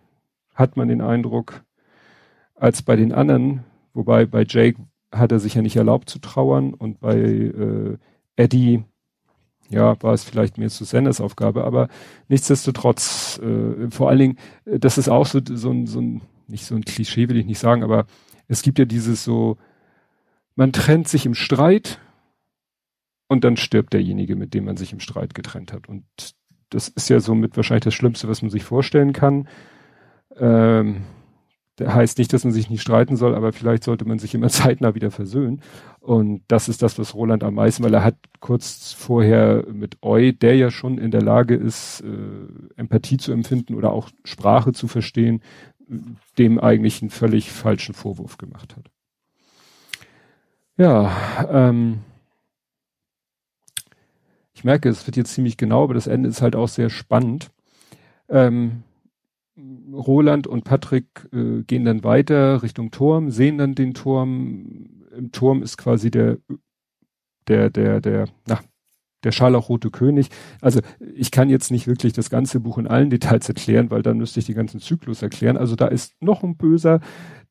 hat 0.54 0.78
man 0.78 0.88
den 0.88 1.02
Eindruck, 1.02 1.64
als 2.54 2.84
bei 2.84 2.96
den 2.96 3.12
anderen. 3.12 3.64
Wobei 3.96 4.28
bei 4.28 4.46
Jake 4.48 4.78
hat 5.12 5.32
er 5.32 5.40
sich 5.40 5.56
ja 5.56 5.62
nicht 5.62 5.76
erlaubt 5.76 6.10
zu 6.10 6.20
trauern 6.20 6.74
und 6.74 7.00
bei 7.00 7.18
äh, 7.18 7.98
Eddie 8.36 8.84
ja, 9.70 10.02
war 10.02 10.14
es 10.14 10.24
vielleicht 10.24 10.58
mehr 10.58 10.70
Susannes 10.70 11.22
Aufgabe, 11.22 11.64
aber 11.64 11.90
nichtsdestotrotz, 12.28 13.40
äh, 13.44 13.90
vor 13.92 14.10
allen 14.10 14.20
Dingen, 14.20 14.38
äh, 14.66 14.80
das 14.80 14.98
ist 14.98 15.10
auch 15.10 15.28
so, 15.28 15.40
so, 15.44 15.72
ein, 15.72 15.86
so 15.86 16.02
ein, 16.02 16.22
nicht 16.48 16.66
so 16.66 16.76
ein 16.76 16.84
Klischee 16.84 17.30
will 17.30 17.38
ich 17.38 17.46
nicht 17.46 17.60
sagen, 17.60 17.84
aber 17.84 18.06
es 18.48 18.64
gibt 18.64 18.80
ja 18.80 18.86
dieses 18.86 19.24
so, 19.24 19.58
man 20.56 20.74
trennt 20.74 21.08
sich 21.08 21.26
im 21.26 21.36
Streit 21.36 22.00
und 23.28 23.44
dann 23.44 23.58
stirbt 23.58 23.94
derjenige, 23.94 24.36
mit 24.36 24.54
dem 24.56 24.66
man 24.66 24.76
sich 24.76 24.92
im 24.92 25.00
Streit 25.00 25.36
getrennt 25.36 25.72
hat. 25.72 25.88
Und 25.88 26.04
das 26.70 26.88
ist 26.88 27.10
ja 27.10 27.20
somit 27.20 27.56
wahrscheinlich 27.56 27.84
das 27.84 27.94
Schlimmste, 27.94 28.28
was 28.28 28.42
man 28.42 28.50
sich 28.50 28.64
vorstellen 28.64 29.14
kann. 29.14 29.48
Ähm, 30.36 31.04
heißt 31.80 32.18
nicht, 32.18 32.34
dass 32.34 32.44
man 32.44 32.54
sich 32.54 32.70
nicht 32.70 32.82
streiten 32.82 33.16
soll, 33.16 33.36
aber 33.36 33.54
vielleicht 33.54 33.84
sollte 33.84 34.06
man 34.06 34.20
sich 34.20 34.34
immer 34.34 34.50
zeitnah 34.50 34.96
wieder 34.96 35.12
versöhnen. 35.12 35.62
Und 36.00 36.42
das 36.48 36.70
ist 36.70 36.82
das, 36.82 36.98
was 37.00 37.14
Roland 37.14 37.44
am 37.44 37.56
meisten, 37.56 37.84
weil 37.84 37.94
er 37.94 38.04
hat 38.04 38.16
kurz 38.40 38.94
vorher 38.94 39.66
mit 39.72 39.98
Eu, 40.04 40.32
der 40.32 40.56
ja 40.56 40.72
schon 40.72 40.98
in 40.98 41.12
der 41.12 41.22
Lage 41.22 41.56
ist, 41.56 42.02
äh, 42.02 42.80
Empathie 42.80 43.18
zu 43.18 43.32
empfinden 43.32 43.76
oder 43.76 43.92
auch 43.92 44.10
Sprache 44.24 44.74
zu 44.74 44.88
verstehen, 44.88 45.42
dem 46.38 46.60
eigentlich 46.60 47.02
einen 47.02 47.10
völlig 47.10 47.52
falschen 47.52 47.94
Vorwurf 47.94 48.38
gemacht 48.38 48.76
hat. 48.76 48.86
Ja, 50.78 51.12
ähm, 51.52 52.00
ich 54.54 54.64
merke, 54.64 54.90
es 54.90 55.08
wird 55.08 55.18
jetzt 55.18 55.34
ziemlich 55.34 55.58
genau, 55.58 55.84
aber 55.84 55.94
das 55.94 56.08
Ende 56.08 56.30
ist 56.30 56.42
halt 56.42 56.56
auch 56.56 56.68
sehr 56.68 56.90
spannend. 56.90 57.50
Ähm, 58.30 58.84
Roland 59.94 60.48
und 60.48 60.64
Patrick 60.64 61.28
äh, 61.34 61.64
gehen 61.64 61.86
dann 61.86 62.04
weiter 62.04 62.64
Richtung 62.64 62.92
Turm, 62.92 63.32
sehen 63.32 63.58
dann 63.58 63.76
den 63.76 63.94
Turm. 63.94 65.06
Im 65.16 65.32
Turm 65.32 65.64
ist 65.64 65.78
quasi 65.78 66.12
der, 66.12 66.38
der, 67.48 67.70
der, 67.70 68.00
der, 68.02 68.28
na, 68.48 68.60
der 69.24 69.32
scharlachrote 69.32 69.90
König. 69.92 70.30
Also 70.62 70.80
ich 71.14 71.32
kann 71.32 71.50
jetzt 71.50 71.72
nicht 71.72 71.88
wirklich 71.88 72.14
das 72.14 72.30
ganze 72.30 72.60
Buch 72.60 72.78
in 72.78 72.88
allen 72.88 73.10
Details 73.10 73.50
erklären, 73.50 73.92
weil 73.92 74.02
dann 74.02 74.18
müsste 74.18 74.40
ich 74.40 74.46
den 74.46 74.56
ganzen 74.56 74.80
Zyklus 74.80 75.22
erklären. 75.22 75.58
Also 75.58 75.76
da 75.76 75.88
ist 75.88 76.22
noch 76.22 76.44
ein 76.44 76.56
Böser. 76.56 77.02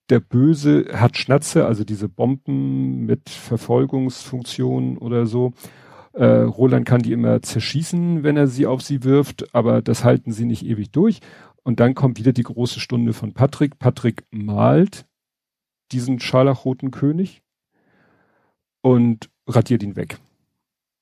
Der 0.08 0.20
Böse 0.20 0.86
hat 0.94 1.18
Schnatze, 1.18 1.66
also 1.66 1.84
diese 1.84 2.08
Bomben 2.08 3.04
mit 3.04 3.28
Verfolgungsfunktionen 3.28 4.96
oder 4.96 5.26
so. 5.26 5.52
Äh, 6.14 6.24
Roland 6.24 6.86
kann 6.86 7.02
die 7.02 7.12
immer 7.12 7.42
zerschießen, 7.42 8.22
wenn 8.22 8.38
er 8.38 8.46
sie 8.46 8.66
auf 8.66 8.80
sie 8.80 9.04
wirft, 9.04 9.54
aber 9.54 9.82
das 9.82 10.04
halten 10.04 10.32
sie 10.32 10.46
nicht 10.46 10.64
ewig 10.64 10.90
durch. 10.90 11.20
Und 11.68 11.80
dann 11.80 11.94
kommt 11.94 12.18
wieder 12.18 12.32
die 12.32 12.44
große 12.44 12.80
Stunde 12.80 13.12
von 13.12 13.34
Patrick. 13.34 13.78
Patrick 13.78 14.24
malt 14.30 15.06
diesen 15.92 16.18
scharlachroten 16.18 16.90
König 16.90 17.42
und 18.80 19.28
radiert 19.46 19.82
ihn 19.82 19.94
weg. 19.94 20.18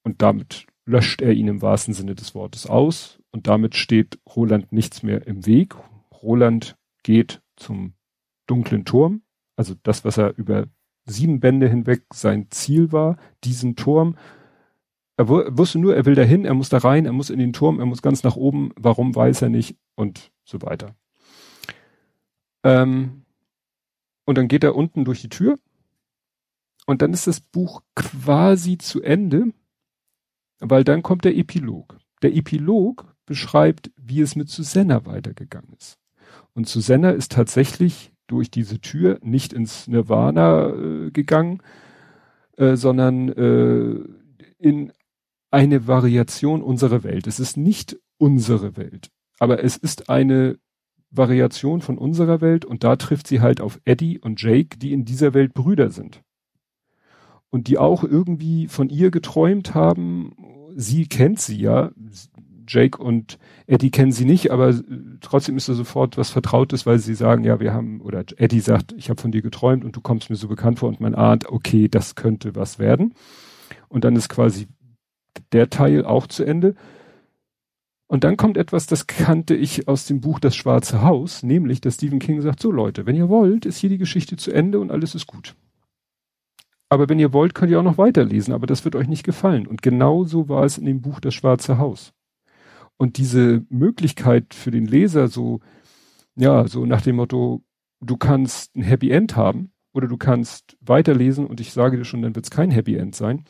Und 0.02 0.22
damit 0.22 0.66
löscht 0.84 1.22
er 1.22 1.34
ihn 1.34 1.46
im 1.46 1.62
wahrsten 1.62 1.94
Sinne 1.94 2.16
des 2.16 2.34
Wortes 2.34 2.66
aus. 2.66 3.20
Und 3.30 3.46
damit 3.46 3.76
steht 3.76 4.18
Roland 4.34 4.72
nichts 4.72 5.04
mehr 5.04 5.24
im 5.28 5.46
Weg. 5.46 5.76
Roland 6.10 6.76
geht 7.04 7.40
zum 7.54 7.94
dunklen 8.48 8.84
Turm. 8.84 9.22
Also 9.54 9.76
das, 9.84 10.04
was 10.04 10.18
er 10.18 10.36
über 10.36 10.66
sieben 11.04 11.38
Bände 11.38 11.68
hinweg 11.68 12.06
sein 12.12 12.50
Ziel 12.50 12.90
war, 12.90 13.18
diesen 13.44 13.76
Turm. 13.76 14.16
Er 15.18 15.28
wusste 15.28 15.78
nur, 15.78 15.96
er 15.96 16.04
will 16.04 16.14
dahin, 16.14 16.44
er 16.44 16.54
muss 16.54 16.68
da 16.68 16.78
rein, 16.78 17.06
er 17.06 17.12
muss 17.12 17.30
in 17.30 17.38
den 17.38 17.54
Turm, 17.54 17.80
er 17.80 17.86
muss 17.86 18.02
ganz 18.02 18.22
nach 18.22 18.36
oben. 18.36 18.72
Warum 18.76 19.14
weiß 19.14 19.42
er 19.42 19.48
nicht? 19.48 19.76
Und 19.94 20.30
so 20.44 20.60
weiter. 20.60 20.94
Ähm, 22.64 23.22
und 24.26 24.36
dann 24.36 24.48
geht 24.48 24.64
er 24.64 24.74
unten 24.74 25.04
durch 25.04 25.22
die 25.22 25.28
Tür 25.28 25.56
und 26.86 27.02
dann 27.02 27.12
ist 27.12 27.26
das 27.26 27.40
Buch 27.40 27.82
quasi 27.94 28.78
zu 28.78 29.02
Ende, 29.02 29.52
weil 30.60 30.84
dann 30.84 31.02
kommt 31.02 31.24
der 31.24 31.36
Epilog. 31.36 31.98
Der 32.22 32.34
Epilog 32.34 33.14
beschreibt, 33.26 33.90
wie 33.96 34.20
es 34.20 34.36
mit 34.36 34.48
Susanna 34.48 35.04
weitergegangen 35.06 35.72
ist. 35.78 35.98
Und 36.54 36.68
Susanna 36.68 37.10
ist 37.10 37.32
tatsächlich 37.32 38.12
durch 38.26 38.50
diese 38.50 38.80
Tür 38.80 39.18
nicht 39.22 39.52
ins 39.52 39.88
Nirvana 39.88 40.70
äh, 40.70 41.10
gegangen, 41.10 41.62
äh, 42.56 42.76
sondern 42.76 43.28
äh, 43.28 44.00
in 44.58 44.92
eine 45.50 45.86
Variation 45.86 46.62
unserer 46.62 47.04
Welt. 47.04 47.26
Es 47.26 47.40
ist 47.40 47.56
nicht 47.56 47.98
unsere 48.18 48.76
Welt 48.76 49.10
aber 49.38 49.62
es 49.62 49.76
ist 49.76 50.08
eine 50.08 50.58
Variation 51.10 51.80
von 51.80 51.98
unserer 51.98 52.40
Welt 52.40 52.64
und 52.64 52.84
da 52.84 52.96
trifft 52.96 53.26
sie 53.26 53.40
halt 53.40 53.60
auf 53.60 53.80
Eddie 53.84 54.18
und 54.18 54.40
Jake, 54.42 54.78
die 54.78 54.92
in 54.92 55.04
dieser 55.04 55.34
Welt 55.34 55.54
Brüder 55.54 55.90
sind. 55.90 56.22
Und 57.50 57.68
die 57.68 57.78
auch 57.78 58.02
irgendwie 58.04 58.66
von 58.66 58.90
ihr 58.90 59.10
geträumt 59.10 59.74
haben. 59.74 60.34
Sie 60.74 61.06
kennt 61.06 61.40
sie 61.40 61.58
ja. 61.58 61.90
Jake 62.68 63.00
und 63.00 63.38
Eddie 63.68 63.92
kennen 63.92 64.10
sie 64.10 64.24
nicht, 64.24 64.50
aber 64.50 64.74
trotzdem 65.20 65.56
ist 65.56 65.68
da 65.68 65.74
sofort 65.74 66.18
was 66.18 66.30
Vertrautes, 66.30 66.84
weil 66.84 66.98
sie 66.98 67.14
sagen, 67.14 67.44
ja, 67.44 67.60
wir 67.60 67.72
haben, 67.72 68.00
oder 68.00 68.24
Eddie 68.36 68.58
sagt, 68.58 68.92
ich 68.98 69.08
habe 69.08 69.22
von 69.22 69.30
dir 69.30 69.40
geträumt 69.40 69.84
und 69.84 69.94
du 69.94 70.00
kommst 70.00 70.28
mir 70.30 70.36
so 70.36 70.48
bekannt 70.48 70.80
vor 70.80 70.88
und 70.88 71.00
man 71.00 71.14
ahnt, 71.14 71.48
okay, 71.48 71.88
das 71.88 72.16
könnte 72.16 72.56
was 72.56 72.80
werden. 72.80 73.14
Und 73.88 74.02
dann 74.02 74.16
ist 74.16 74.28
quasi 74.28 74.66
der 75.52 75.70
Teil 75.70 76.04
auch 76.04 76.26
zu 76.26 76.44
Ende. 76.44 76.74
Und 78.08 78.22
dann 78.22 78.36
kommt 78.36 78.56
etwas, 78.56 78.86
das 78.86 79.06
kannte 79.06 79.54
ich 79.54 79.88
aus 79.88 80.06
dem 80.06 80.20
Buch 80.20 80.38
Das 80.38 80.54
Schwarze 80.54 81.02
Haus, 81.02 81.42
nämlich, 81.42 81.80
dass 81.80 81.94
Stephen 81.94 82.20
King 82.20 82.40
sagt, 82.40 82.60
so 82.60 82.70
Leute, 82.70 83.04
wenn 83.04 83.16
ihr 83.16 83.28
wollt, 83.28 83.66
ist 83.66 83.78
hier 83.78 83.90
die 83.90 83.98
Geschichte 83.98 84.36
zu 84.36 84.52
Ende 84.52 84.78
und 84.78 84.90
alles 84.90 85.14
ist 85.14 85.26
gut. 85.26 85.56
Aber 86.88 87.08
wenn 87.08 87.18
ihr 87.18 87.32
wollt, 87.32 87.54
könnt 87.54 87.72
ihr 87.72 87.80
auch 87.80 87.84
noch 87.84 87.98
weiterlesen, 87.98 88.54
aber 88.54 88.66
das 88.66 88.84
wird 88.84 88.94
euch 88.94 89.08
nicht 89.08 89.24
gefallen. 89.24 89.66
Und 89.66 89.82
genau 89.82 90.24
so 90.24 90.48
war 90.48 90.64
es 90.64 90.78
in 90.78 90.84
dem 90.84 91.00
Buch 91.00 91.18
Das 91.18 91.34
Schwarze 91.34 91.78
Haus. 91.78 92.12
Und 92.96 93.18
diese 93.18 93.64
Möglichkeit 93.68 94.54
für 94.54 94.70
den 94.70 94.86
Leser 94.86 95.28
so, 95.28 95.60
ja, 96.36 96.68
so 96.68 96.86
nach 96.86 97.02
dem 97.02 97.16
Motto, 97.16 97.62
du 98.00 98.16
kannst 98.16 98.76
ein 98.76 98.82
Happy 98.82 99.10
End 99.10 99.34
haben 99.36 99.72
oder 99.92 100.06
du 100.06 100.16
kannst 100.16 100.76
weiterlesen 100.80 101.46
und 101.46 101.60
ich 101.60 101.72
sage 101.72 101.96
dir 101.96 102.04
schon, 102.04 102.22
dann 102.22 102.34
wird 102.36 102.46
es 102.46 102.50
kein 102.50 102.70
Happy 102.70 102.94
End 102.94 103.16
sein. 103.16 103.44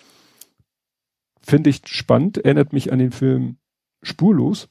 Finde 1.46 1.70
ich 1.70 1.82
spannend, 1.86 2.38
erinnert 2.38 2.72
mich 2.72 2.92
an 2.92 2.98
den 2.98 3.12
Film 3.12 3.58
Spurlos, 4.02 4.68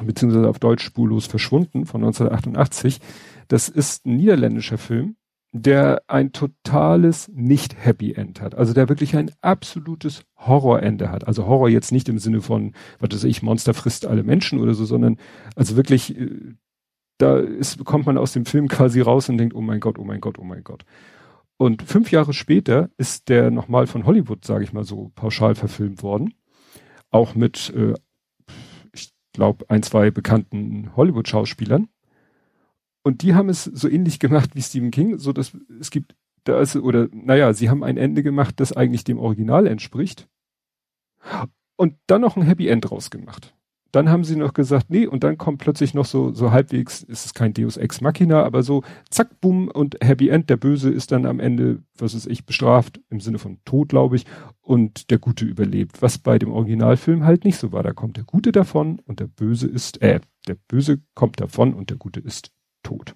beziehungsweise 0.00 0.48
auf 0.48 0.60
Deutsch 0.60 0.84
Spurlos 0.84 1.26
verschwunden 1.26 1.86
von 1.86 2.04
1988. 2.04 3.00
Das 3.48 3.68
ist 3.68 4.06
ein 4.06 4.14
niederländischer 4.14 4.78
Film, 4.78 5.16
der 5.50 6.02
ein 6.06 6.30
totales 6.30 7.28
Nicht-Happy 7.34 8.12
End 8.12 8.40
hat. 8.40 8.54
Also 8.54 8.74
der 8.74 8.88
wirklich 8.88 9.16
ein 9.16 9.32
absolutes 9.40 10.22
Horrorende 10.36 11.10
hat. 11.10 11.26
Also 11.26 11.46
Horror 11.46 11.68
jetzt 11.68 11.90
nicht 11.90 12.08
im 12.08 12.20
Sinne 12.20 12.42
von, 12.42 12.74
was 13.00 13.10
weiß 13.12 13.24
ich, 13.24 13.42
Monster 13.42 13.74
frisst 13.74 14.06
alle 14.06 14.22
Menschen 14.22 14.60
oder 14.60 14.74
so, 14.74 14.84
sondern 14.84 15.16
also 15.56 15.74
wirklich, 15.74 16.16
äh, 16.16 16.54
da 17.18 17.38
ist, 17.40 17.84
kommt 17.84 18.06
man 18.06 18.18
aus 18.18 18.32
dem 18.32 18.44
Film 18.44 18.68
quasi 18.68 19.00
raus 19.00 19.28
und 19.28 19.38
denkt, 19.38 19.56
oh 19.56 19.62
mein 19.62 19.80
Gott, 19.80 19.98
oh 19.98 20.04
mein 20.04 20.20
Gott, 20.20 20.38
oh 20.38 20.44
mein 20.44 20.62
Gott. 20.62 20.84
Und 21.58 21.82
fünf 21.82 22.12
Jahre 22.12 22.32
später 22.32 22.88
ist 22.98 23.28
der 23.28 23.50
nochmal 23.50 23.88
von 23.88 24.06
Hollywood, 24.06 24.44
sage 24.44 24.62
ich 24.62 24.72
mal 24.72 24.84
so, 24.84 25.10
pauschal 25.16 25.56
verfilmt 25.56 26.04
worden. 26.04 26.34
Auch 27.10 27.34
mit, 27.34 27.74
äh, 27.74 27.94
ich 28.92 29.12
glaube, 29.32 29.68
ein, 29.68 29.82
zwei 29.82 30.12
bekannten 30.12 30.94
Hollywood-Schauspielern. 30.94 31.88
Und 33.02 33.22
die 33.22 33.34
haben 33.34 33.48
es 33.48 33.64
so 33.64 33.88
ähnlich 33.88 34.20
gemacht 34.20 34.50
wie 34.54 34.62
Stephen 34.62 34.92
King, 34.92 35.18
so 35.18 35.32
dass 35.32 35.56
es 35.80 35.90
gibt, 35.90 36.14
da 36.44 36.60
ist, 36.60 36.76
oder, 36.76 37.08
naja, 37.10 37.52
sie 37.52 37.68
haben 37.68 37.82
ein 37.82 37.96
Ende 37.96 38.22
gemacht, 38.22 38.60
das 38.60 38.72
eigentlich 38.72 39.02
dem 39.02 39.18
Original 39.18 39.66
entspricht. 39.66 40.28
Und 41.76 41.96
dann 42.06 42.20
noch 42.20 42.36
ein 42.36 42.42
Happy 42.42 42.68
End 42.68 42.88
rausgemacht. 42.90 43.57
Dann 43.92 44.10
haben 44.10 44.24
sie 44.24 44.36
noch 44.36 44.52
gesagt, 44.52 44.90
nee, 44.90 45.06
und 45.06 45.24
dann 45.24 45.38
kommt 45.38 45.58
plötzlich 45.58 45.94
noch 45.94 46.04
so, 46.04 46.32
so 46.34 46.52
halbwegs, 46.52 47.02
ist 47.02 47.24
es 47.24 47.34
kein 47.34 47.54
Deus 47.54 47.78
Ex 47.78 48.02
Machina, 48.02 48.42
aber 48.42 48.62
so, 48.62 48.82
zack, 49.08 49.40
bumm, 49.40 49.68
und 49.68 49.96
Happy 50.02 50.28
End, 50.28 50.50
der 50.50 50.58
Böse 50.58 50.90
ist 50.90 51.10
dann 51.10 51.24
am 51.24 51.40
Ende, 51.40 51.82
was 51.96 52.12
ist 52.12 52.26
ich, 52.26 52.44
bestraft, 52.44 53.00
im 53.08 53.20
Sinne 53.20 53.38
von 53.38 53.58
Tod, 53.64 53.88
glaube 53.88 54.16
ich, 54.16 54.26
und 54.60 55.10
der 55.10 55.18
Gute 55.18 55.46
überlebt, 55.46 56.02
was 56.02 56.18
bei 56.18 56.38
dem 56.38 56.52
Originalfilm 56.52 57.24
halt 57.24 57.44
nicht 57.44 57.56
so 57.56 57.72
war. 57.72 57.82
Da 57.82 57.92
kommt 57.92 58.18
der 58.18 58.24
Gute 58.24 58.52
davon 58.52 59.00
und 59.06 59.20
der 59.20 59.26
Böse 59.26 59.66
ist, 59.66 60.02
äh, 60.02 60.20
der 60.46 60.56
Böse 60.68 61.00
kommt 61.14 61.40
davon 61.40 61.72
und 61.72 61.88
der 61.88 61.96
Gute 61.96 62.20
ist 62.20 62.52
tot. 62.82 63.14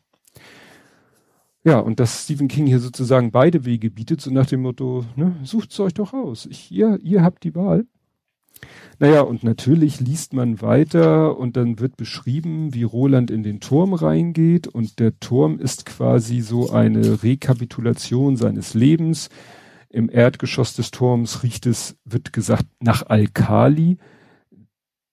Ja, 1.64 1.78
und 1.78 2.00
dass 2.00 2.24
Stephen 2.24 2.48
King 2.48 2.66
hier 2.66 2.80
sozusagen 2.80 3.30
beide 3.30 3.64
Wege 3.64 3.90
bietet, 3.90 4.20
so 4.20 4.30
nach 4.30 4.46
dem 4.46 4.62
Motto, 4.62 5.04
ne, 5.14 5.36
sucht's 5.44 5.78
euch 5.78 5.94
doch 5.94 6.12
aus. 6.12 6.46
Ich, 6.46 6.72
ihr, 6.72 6.98
ihr 7.02 7.22
habt 7.22 7.44
die 7.44 7.54
Wahl. 7.54 7.86
Naja, 9.02 9.22
und 9.22 9.42
natürlich 9.42 9.98
liest 9.98 10.32
man 10.32 10.62
weiter 10.62 11.36
und 11.36 11.56
dann 11.56 11.80
wird 11.80 11.96
beschrieben, 11.96 12.72
wie 12.72 12.84
Roland 12.84 13.32
in 13.32 13.42
den 13.42 13.58
Turm 13.58 13.94
reingeht 13.94 14.68
und 14.68 15.00
der 15.00 15.18
Turm 15.18 15.58
ist 15.58 15.86
quasi 15.86 16.40
so 16.40 16.70
eine 16.70 17.20
Rekapitulation 17.24 18.36
seines 18.36 18.74
Lebens. 18.74 19.28
Im 19.88 20.08
Erdgeschoss 20.08 20.74
des 20.74 20.92
Turms 20.92 21.42
riecht 21.42 21.66
es, 21.66 21.96
wird 22.04 22.32
gesagt, 22.32 22.66
nach 22.78 23.04
Alkali. 23.04 23.98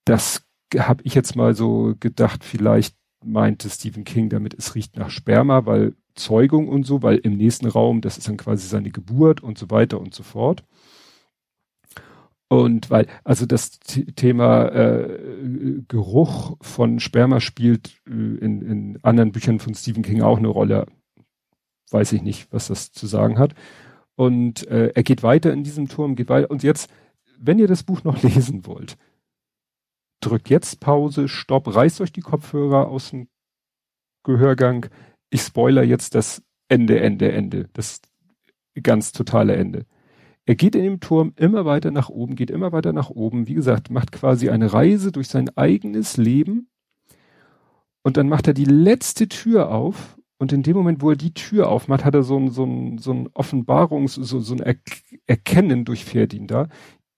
Das 0.06 0.44
habe 0.78 1.02
ich 1.04 1.16
jetzt 1.16 1.36
mal 1.36 1.56
so 1.56 1.96
gedacht, 2.00 2.44
vielleicht 2.44 2.96
meinte 3.26 3.72
Stephen 3.72 4.04
King 4.04 4.30
damit, 4.30 4.54
es 4.54 4.76
riecht 4.76 4.98
nach 4.98 5.10
Sperma, 5.10 5.66
weil 5.66 5.96
Zeugung 6.14 6.68
und 6.68 6.84
so, 6.86 7.02
weil 7.02 7.18
im 7.18 7.38
nächsten 7.38 7.66
Raum, 7.66 8.02
das 8.02 8.20
ist 8.20 8.28
dann 8.28 8.38
quasi 8.38 8.68
seine 8.68 8.92
Geburt 8.92 9.42
und 9.42 9.58
so 9.58 9.72
weiter 9.72 10.00
und 10.00 10.14
so 10.14 10.22
fort. 10.22 10.64
Und 12.50 12.89
weil, 12.89 13.06
also 13.24 13.45
das 13.45 13.80
Thema 13.80 14.70
äh, 14.70 15.84
Geruch 15.88 16.58
von 16.62 17.00
Sperma 17.00 17.41
spielt 17.41 18.02
äh, 18.08 18.12
in, 18.12 18.62
in 18.64 19.00
anderen 19.04 19.32
Büchern 19.32 19.60
von 19.60 19.76
Stephen 19.76 20.02
King 20.02 20.24
auch 20.24 20.39
eine 20.39 20.47
Rolle. 20.47 20.88
Weiß 21.91 22.12
ich 22.12 22.24
nicht, 22.24 22.52
was 22.52 22.68
das 22.68 22.91
zu 22.91 23.06
sagen 23.06 23.38
hat. 23.38 23.54
Und 24.16 24.68
äh, 24.68 24.91
er 24.95 25.04
geht 25.04 25.22
weiter 25.22 25.54
in 25.54 25.64
diesem 25.64 25.88
Turm, 25.88 26.16
geht 26.16 26.30
weiter. 26.30 26.50
Und 26.50 26.64
jetzt, 26.64 26.89
wenn 27.38 27.60
ihr 27.60 27.68
das 27.68 27.84
Buch 27.84 28.04
noch 28.04 28.22
lesen 28.24 28.66
wollt, 28.66 28.97
drückt 30.20 30.50
jetzt 30.50 30.80
Pause, 30.80 31.28
Stopp, 31.28 31.74
reißt 31.74 32.02
euch 32.02 32.12
die 32.12 32.22
Kopfhörer 32.22 32.88
aus 32.88 33.12
dem 33.12 33.30
Gehörgang. 34.24 34.88
Ich 35.30 35.41
spoiler 35.41 35.84
jetzt 35.84 36.16
das 36.16 36.41
Ende, 36.68 37.00
Ende, 37.00 37.32
Ende. 37.32 37.70
Das 37.74 38.02
ganz 38.82 39.12
totale 39.12 39.56
Ende. 39.56 39.86
Er 40.50 40.56
geht 40.56 40.74
in 40.74 40.82
dem 40.82 41.00
Turm 41.00 41.34
immer 41.36 41.66
weiter 41.66 41.91
nach 41.91 42.10
oben, 42.10 42.36
geht 42.36 42.50
immer 42.50 42.72
weiter 42.72 42.91
nach 42.91 43.12
oben. 43.12 43.47
Wie 43.47 43.54
gesagt, 43.54 43.91
macht 43.91 44.12
quasi 44.12 44.50
eine 44.50 44.74
Reise 44.74 45.12
durch 45.12 45.28
sein 45.28 45.56
eigenes 45.56 46.18
Leben. 46.18 46.72
Und 48.02 48.18
dann 48.18 48.28
macht 48.28 48.47
er 48.47 48.56
die 48.56 48.66
letzte 48.66 49.28
Tür 49.28 49.70
auf. 49.70 50.18
Und 50.39 50.52
in 50.52 50.64
dem 50.64 50.76
Moment, 50.76 51.04
wo 51.04 51.12
er 51.12 51.16
die 51.16 51.36
Tür 51.36 51.70
aufmacht, 51.70 52.04
hat 52.04 52.16
er 52.16 52.24
so 52.24 52.36
ein, 52.36 52.50
so 52.50 52.64
ein, 52.64 52.97
so 52.97 53.12
ein 53.12 53.30
Offenbarungs-, 53.30 54.24
so, 54.24 54.39
so 54.39 54.56
ein 54.56 54.62
er 54.62 54.74
Erkennen 55.28 55.86
durchfährt 55.86 56.34
ihn 56.34 56.47
da. 56.47 56.68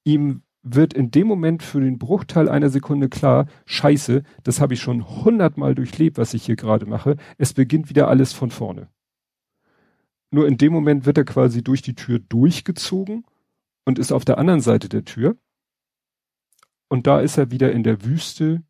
Ihm 0.03 0.41
wird 0.61 0.93
in 0.93 1.09
dem 1.11 1.27
Moment 1.27 1.63
für 1.63 1.79
den 1.79 1.99
Bruchteil 1.99 2.49
einer 2.49 2.69
Sekunde 2.69 3.07
klar, 3.07 3.45
scheiße, 3.65 4.23
das 4.43 4.59
habe 4.59 4.73
ich 4.73 4.81
schon 4.81 5.23
hundertmal 5.23 5.73
durchlebt, 5.73 6.17
was 6.17 6.33
ich 6.33 6.43
hier 6.43 6.57
gerade 6.57 6.85
mache. 6.85 7.15
Es 7.37 7.53
beginnt 7.53 7.89
wieder 7.89 8.09
alles 8.09 8.33
von 8.33 8.51
vorne. 8.51 8.89
Nur 10.31 10.47
in 10.47 10.57
dem 10.57 10.71
Moment 10.71 11.05
wird 11.05 11.17
er 11.17 11.25
quasi 11.25 11.63
durch 11.63 11.81
die 11.81 11.95
Tür 11.95 12.19
durchgezogen 12.19 13.25
und 13.85 13.99
ist 13.99 14.11
auf 14.11 14.25
der 14.25 14.37
anderen 14.37 14.61
Seite 14.61 14.87
der 14.87 15.03
Tür. 15.03 15.37
Und 16.87 17.05
da 17.05 17.19
ist 17.19 17.37
er 17.37 17.51
wieder 17.51 17.71
in 17.71 17.83
der 17.83 18.03
Wüste, 18.03 18.63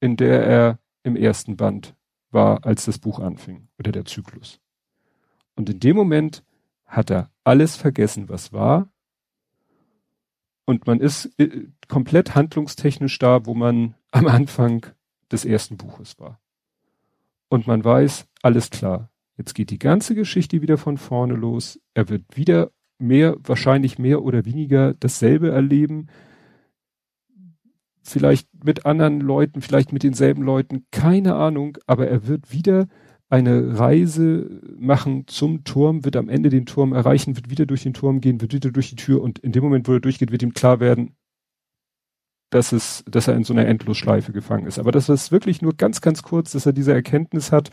in 0.00 0.16
der 0.16 0.46
er 0.46 0.78
im 1.02 1.16
ersten 1.16 1.56
Band 1.56 1.94
war, 2.30 2.64
als 2.64 2.84
das 2.84 2.98
Buch 2.98 3.18
anfing 3.18 3.68
oder 3.78 3.92
der 3.92 4.04
Zyklus. 4.04 4.60
Und 5.56 5.70
in 5.70 5.80
dem 5.80 5.96
Moment 5.96 6.44
hat 6.84 7.10
er 7.10 7.30
alles 7.44 7.76
vergessen, 7.76 8.28
was 8.28 8.52
war. 8.52 8.88
Und 10.66 10.86
man 10.86 11.00
ist 11.00 11.30
äh, 11.38 11.68
komplett 11.88 12.34
handlungstechnisch 12.34 13.18
da, 13.18 13.46
wo 13.46 13.54
man 13.54 13.94
am 14.10 14.26
Anfang 14.26 14.86
des 15.30 15.44
ersten 15.44 15.76
Buches 15.76 16.18
war. 16.18 16.40
Und 17.48 17.66
man 17.66 17.84
weiß, 17.84 18.26
alles 18.42 18.70
klar, 18.70 19.10
Jetzt 19.36 19.54
geht 19.54 19.70
die 19.70 19.78
ganze 19.78 20.14
Geschichte 20.14 20.62
wieder 20.62 20.78
von 20.78 20.96
vorne 20.96 21.34
los. 21.34 21.78
Er 21.94 22.08
wird 22.08 22.24
wieder 22.34 22.70
mehr, 22.98 23.36
wahrscheinlich 23.42 23.98
mehr 23.98 24.22
oder 24.22 24.44
weniger 24.44 24.94
dasselbe 24.94 25.50
erleben. 25.50 26.06
Vielleicht 28.02 28.48
mit 28.64 28.86
anderen 28.86 29.20
Leuten, 29.20 29.60
vielleicht 29.60 29.92
mit 29.92 30.02
denselben 30.02 30.42
Leuten, 30.42 30.86
keine 30.92 31.34
Ahnung, 31.34 31.76
aber 31.86 32.08
er 32.08 32.26
wird 32.26 32.52
wieder 32.52 32.86
eine 33.28 33.78
Reise 33.78 34.60
machen 34.78 35.24
zum 35.26 35.64
Turm, 35.64 36.04
wird 36.04 36.16
am 36.16 36.28
Ende 36.28 36.48
den 36.48 36.64
Turm 36.64 36.92
erreichen, 36.92 37.36
wird 37.36 37.50
wieder 37.50 37.66
durch 37.66 37.82
den 37.82 37.92
Turm 37.92 38.20
gehen, 38.20 38.40
wird 38.40 38.54
wieder 38.54 38.70
durch 38.70 38.90
die 38.90 38.96
Tür 38.96 39.20
und 39.20 39.40
in 39.40 39.50
dem 39.50 39.64
Moment, 39.64 39.88
wo 39.88 39.92
er 39.92 40.00
durchgeht, 40.00 40.30
wird 40.30 40.44
ihm 40.44 40.54
klar 40.54 40.78
werden, 40.78 41.16
dass 42.56 42.72
es, 42.72 43.04
dass 43.06 43.28
er 43.28 43.34
in 43.34 43.44
so 43.44 43.52
einer 43.52 43.66
Endlosschleife 43.66 44.32
gefangen 44.32 44.66
ist. 44.66 44.78
Aber 44.78 44.90
das 44.90 45.10
ist 45.10 45.30
wirklich 45.30 45.60
nur 45.60 45.74
ganz, 45.74 46.00
ganz 46.00 46.22
kurz, 46.22 46.52
dass 46.52 46.64
er 46.64 46.72
diese 46.72 46.94
Erkenntnis 46.94 47.52
hat, 47.52 47.68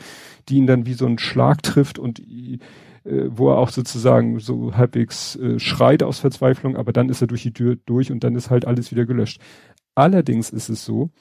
die 0.50 0.58
ihn 0.58 0.68
dann 0.68 0.86
wie 0.86 0.94
so 0.94 1.06
ein 1.06 1.18
Schlag 1.20 1.64
trifft 1.64 2.00
und 2.00 2.20
äh, 2.20 2.60
wo 3.06 3.50
er 3.50 3.58
auch 3.60 3.70
sozusagen 3.70 4.40
so 4.40 4.76
halbwegs 4.76 5.38
äh, 5.38 5.58
schreit 5.58 6.04
aus 6.04 6.20
Verzweiflung, 6.20 6.76
aber 6.76 6.92
dann 6.92 7.08
ist 7.08 7.22
er 7.22 7.28
durch 7.28 7.44
die 7.44 7.54
Tür 7.54 7.78
durch 7.86 8.12
und 8.12 8.26
dann 8.26 8.36
ist 8.36 8.50
halt 8.50 8.68
alles 8.68 8.92
wieder 8.92 9.06
gelöscht. 9.06 9.40
Allerdings 9.96 10.50
ist 10.50 10.68
es 10.68 10.84
so, 10.84 11.12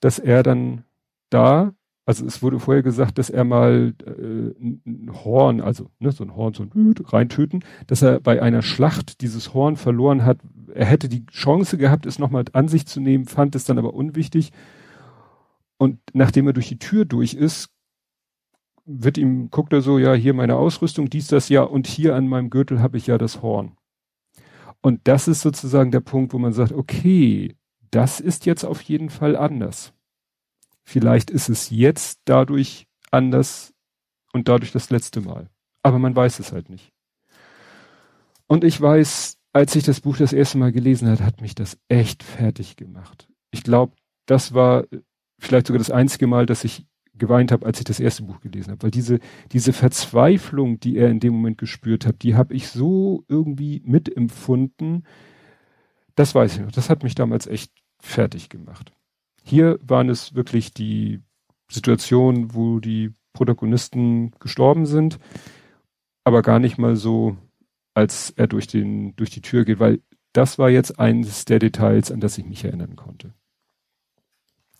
dass 0.00 0.18
er 0.18 0.42
dann 0.42 0.84
da, 1.28 1.74
also 2.06 2.26
es 2.26 2.42
wurde 2.42 2.58
vorher 2.58 2.82
gesagt, 2.82 3.18
dass 3.18 3.30
er 3.30 3.44
mal 3.44 3.94
äh, 4.04 4.64
ein 4.86 5.10
Horn, 5.12 5.60
also 5.60 5.90
ne, 5.98 6.12
so 6.12 6.24
ein 6.24 6.34
Horn, 6.34 6.54
so 6.54 6.64
ein 6.64 6.94
reintöten, 7.04 7.64
dass 7.86 8.02
er 8.02 8.20
bei 8.20 8.42
einer 8.42 8.62
Schlacht 8.62 9.20
dieses 9.20 9.54
Horn 9.54 9.76
verloren 9.76 10.24
hat, 10.24 10.38
er 10.74 10.86
hätte 10.86 11.08
die 11.08 11.26
Chance 11.26 11.78
gehabt, 11.78 12.06
es 12.06 12.18
nochmal 12.18 12.44
an 12.52 12.68
sich 12.68 12.86
zu 12.86 13.00
nehmen, 13.00 13.26
fand 13.26 13.54
es 13.54 13.64
dann 13.64 13.78
aber 13.78 13.94
unwichtig. 13.94 14.52
Und 15.78 15.98
nachdem 16.12 16.46
er 16.46 16.52
durch 16.52 16.68
die 16.68 16.78
Tür 16.78 17.04
durch 17.04 17.34
ist, 17.34 17.70
wird 18.86 19.18
ihm, 19.18 19.50
guckt 19.50 19.72
er 19.72 19.80
so, 19.80 19.98
ja, 19.98 20.14
hier 20.14 20.34
meine 20.34 20.56
Ausrüstung, 20.56 21.10
dies, 21.10 21.28
das, 21.28 21.48
ja, 21.48 21.62
und 21.62 21.86
hier 21.86 22.16
an 22.16 22.28
meinem 22.28 22.50
Gürtel 22.50 22.80
habe 22.80 22.96
ich 22.96 23.06
ja 23.06 23.18
das 23.18 23.42
Horn. 23.42 23.76
Und 24.82 25.00
das 25.04 25.28
ist 25.28 25.42
sozusagen 25.42 25.90
der 25.90 26.00
Punkt, 26.00 26.32
wo 26.32 26.38
man 26.38 26.52
sagt, 26.52 26.72
okay, 26.72 27.56
das 27.90 28.20
ist 28.20 28.46
jetzt 28.46 28.64
auf 28.64 28.80
jeden 28.82 29.10
Fall 29.10 29.36
anders. 29.36 29.92
Vielleicht 30.84 31.30
ist 31.30 31.48
es 31.48 31.70
jetzt 31.70 32.20
dadurch 32.24 32.86
anders 33.10 33.72
und 34.32 34.48
dadurch 34.48 34.72
das 34.72 34.90
letzte 34.90 35.20
Mal. 35.20 35.48
Aber 35.82 35.98
man 35.98 36.14
weiß 36.14 36.38
es 36.40 36.52
halt 36.52 36.68
nicht. 36.68 36.92
Und 38.46 38.64
ich 38.64 38.80
weiß, 38.80 39.38
als 39.52 39.76
ich 39.76 39.84
das 39.84 40.00
Buch 40.00 40.16
das 40.16 40.32
erste 40.32 40.58
Mal 40.58 40.72
gelesen 40.72 41.08
hat, 41.08 41.20
hat 41.20 41.40
mich 41.40 41.54
das 41.54 41.78
echt 41.88 42.22
fertig 42.22 42.76
gemacht. 42.76 43.28
Ich 43.50 43.62
glaube, 43.62 43.94
das 44.26 44.54
war 44.54 44.84
vielleicht 45.38 45.66
sogar 45.66 45.78
das 45.78 45.90
einzige 45.90 46.26
Mal, 46.26 46.46
dass 46.46 46.64
ich 46.64 46.86
geweint 47.14 47.52
habe, 47.52 47.66
als 47.66 47.78
ich 47.78 47.84
das 47.84 48.00
erste 48.00 48.22
Buch 48.22 48.40
gelesen 48.40 48.72
habe, 48.72 48.82
weil 48.82 48.90
diese 48.90 49.20
diese 49.52 49.72
Verzweiflung, 49.72 50.80
die 50.80 50.96
er 50.96 51.10
in 51.10 51.20
dem 51.20 51.34
Moment 51.34 51.58
gespürt 51.58 52.06
hat, 52.06 52.22
die 52.22 52.34
habe 52.34 52.54
ich 52.54 52.68
so 52.68 53.24
irgendwie 53.28 53.82
mitempfunden. 53.84 55.06
Das 56.14 56.34
weiß 56.34 56.54
ich 56.54 56.60
noch. 56.60 56.72
Das 56.72 56.90
hat 56.90 57.02
mich 57.02 57.14
damals 57.14 57.46
echt 57.46 57.72
fertig 58.00 58.48
gemacht. 58.48 58.92
Hier 59.50 59.80
waren 59.82 60.08
es 60.08 60.36
wirklich 60.36 60.72
die 60.72 61.22
Situationen, 61.68 62.54
wo 62.54 62.78
die 62.78 63.12
Protagonisten 63.32 64.30
gestorben 64.38 64.86
sind, 64.86 65.18
aber 66.22 66.42
gar 66.42 66.60
nicht 66.60 66.78
mal 66.78 66.94
so 66.94 67.36
als 67.92 68.30
er 68.36 68.46
durch 68.46 68.68
den, 68.68 69.16
durch 69.16 69.30
die 69.30 69.40
Tür 69.40 69.64
geht, 69.64 69.80
weil 69.80 70.00
das 70.32 70.56
war 70.60 70.70
jetzt 70.70 71.00
eines 71.00 71.46
der 71.46 71.58
Details, 71.58 72.12
an 72.12 72.20
das 72.20 72.38
ich 72.38 72.46
mich 72.46 72.64
erinnern 72.64 72.94
konnte. 72.94 73.34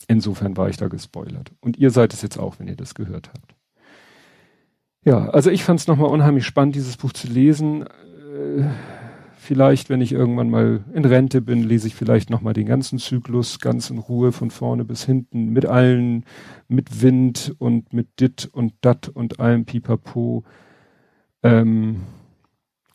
Insofern 0.07 0.57
war 0.57 0.68
ich 0.68 0.77
da 0.77 0.87
gespoilert. 0.87 1.51
Und 1.61 1.77
ihr 1.77 1.91
seid 1.91 2.14
es 2.14 2.23
jetzt 2.23 2.39
auch, 2.39 2.61
wenn 2.61 2.68
ihr 2.68 2.77
das 2.77 2.95
gehört 2.95 3.31
habt. 3.31 3.57
Ja, 5.05 5.31
also 5.31 5.51
ich 5.51 5.64
fand 5.64 5.81
es 5.81 5.89
nochmal 5.89 6.11
unheimlich 6.11 6.47
spannend, 6.47 6.77
dieses 6.77 6.97
Buch 6.97 7.12
zu 7.12 7.27
lesen. 7.27 7.87
Äh, 7.87 8.71
vielleicht, 9.51 9.90
wenn 9.90 10.01
ich 10.01 10.12
irgendwann 10.12 10.48
mal 10.48 10.84
in 10.94 11.05
Rente 11.05 11.40
bin, 11.40 11.64
lese 11.64 11.88
ich 11.88 11.96
vielleicht 11.96 12.30
nochmal 12.30 12.53
den 12.53 12.66
ganzen 12.66 13.01
Zyklus 13.01 13.59
ganz 13.59 13.90
in 13.90 13.98
Ruhe 13.98 14.30
von 14.30 14.53
vorne 14.53 14.84
bis 14.84 15.03
hinten 15.03 15.48
mit 15.48 15.66
allen, 15.66 16.24
mit 16.68 17.03
Wind 17.03 17.57
und 17.59 17.92
mit 17.92 18.20
Dit 18.20 18.48
und 18.53 18.74
Dat 18.80 19.09
und 19.09 19.40
allem 19.40 19.64
Pipapo 19.64 20.44
Ähm, 21.42 22.03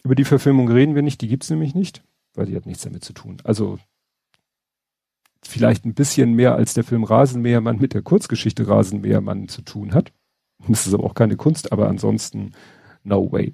über 0.06 0.16
die 0.16 0.24
Verfilmung 0.24 0.70
reden 0.72 0.96
wir 0.96 1.02
nicht, 1.02 1.20
die 1.20 1.28
gibt's 1.28 1.50
nämlich 1.50 1.76
nicht, 1.76 2.06
weil 2.36 2.46
die 2.46 2.56
hat 2.56 2.66
nichts 2.66 2.84
damit 2.84 3.04
zu 3.04 3.12
tun. 3.12 3.36
Also 3.44 3.78
vielleicht 5.44 5.84
ein 5.84 5.94
bisschen 5.94 6.36
mehr 6.36 6.56
als 6.56 6.74
der 6.74 6.86
Film 6.86 7.04
Rasenmähermann 7.04 7.80
mit 7.80 7.94
der 7.94 8.02
Kurzgeschichte 8.02 8.66
Rasenmähermann 8.66 9.50
zu 9.50 9.62
tun 9.62 9.94
hat. 9.94 10.14
Das 10.70 10.88
ist 10.88 10.94
aber 10.94 11.04
auch 11.04 11.16
keine 11.16 11.36
Kunst, 11.36 11.74
aber 11.74 11.90
ansonsten 11.90 12.54
no 13.04 13.30
way. 13.30 13.52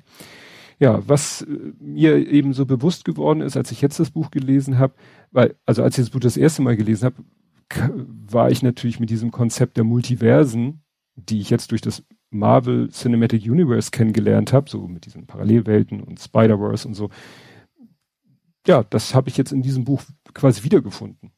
Ja, 0.82 1.08
was 1.08 1.44
äh, 1.44 1.74
mir 1.80 2.28
eben 2.28 2.54
so 2.54 2.66
bewusst 2.66 3.06
geworden 3.06 3.42
ist, 3.42 3.56
als 3.56 3.72
ich 3.72 3.82
jetzt 3.82 4.00
das 4.00 4.10
Buch 4.10 4.32
gelesen 4.32 4.80
habe, 4.80 4.96
weil, 5.30 5.56
also 5.64 5.84
als 5.84 5.96
ich 5.98 6.06
das 6.06 6.10
Buch 6.10 6.20
das 6.20 6.38
erste 6.38 6.64
Mal 6.64 6.76
gelesen 6.76 7.06
habe, 7.06 7.24
war 8.04 8.50
ich 8.50 8.64
natürlich 8.64 9.00
mit 9.00 9.12
diesem 9.12 9.30
Konzept 9.32 9.78
der 9.78 9.84
Multiversen, 9.84 10.82
die 11.16 11.40
ich 11.40 11.52
jetzt 11.52 11.70
durch 11.70 11.82
das 11.82 12.04
Marvel 12.32 12.90
Cinematic 12.90 13.44
Universe 13.44 13.92
kennengelernt 13.92 14.54
habe, 14.54 14.72
so 14.72 14.88
mit 14.88 15.06
diesen 15.06 15.28
Parallelwelten 15.28 16.02
und 16.02 16.20
Spider-Verse 16.20 16.88
und 16.88 16.96
so. 16.96 17.12
Ja, 18.66 18.84
das 18.84 19.14
habe 19.14 19.30
ich 19.30 19.38
jetzt 19.38 19.52
in 19.52 19.62
diesem 19.62 19.84
Buch 19.84 20.02
quasi 20.34 20.64
wiedergefunden. 20.64 21.32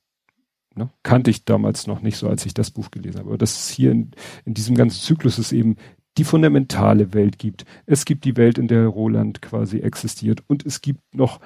Ne? 0.74 0.89
Kannte 1.04 1.30
ich 1.30 1.44
damals 1.44 1.86
noch 1.86 2.02
nicht 2.02 2.16
so, 2.16 2.30
als 2.30 2.46
ich 2.46 2.54
das 2.54 2.72
Buch 2.72 2.91
gelesen 2.91 3.20
habe. 3.20 3.30
Aber 3.30 3.38
dass 3.38 3.60
es 3.60 3.70
hier 3.70 3.91
in, 3.91 4.12
in 4.46 4.54
diesem 4.54 4.76
ganzen 4.76 5.02
Zyklus 5.02 5.38
es 5.38 5.52
eben 5.52 5.76
die 6.18 6.24
fundamentale 6.24 7.14
Welt 7.14 7.39
gibt. 7.39 7.66
Es 7.86 8.05
gibt 8.05 8.26
die 8.26 8.38
Welt, 8.38 8.57
in 8.57 8.68
der 8.68 8.86
Roland 8.88 9.41
quasi 9.41 9.80
existiert. 9.80 10.43
Und 10.47 10.66
es 10.66 10.82
gibt 10.82 11.16
noch 11.16 11.39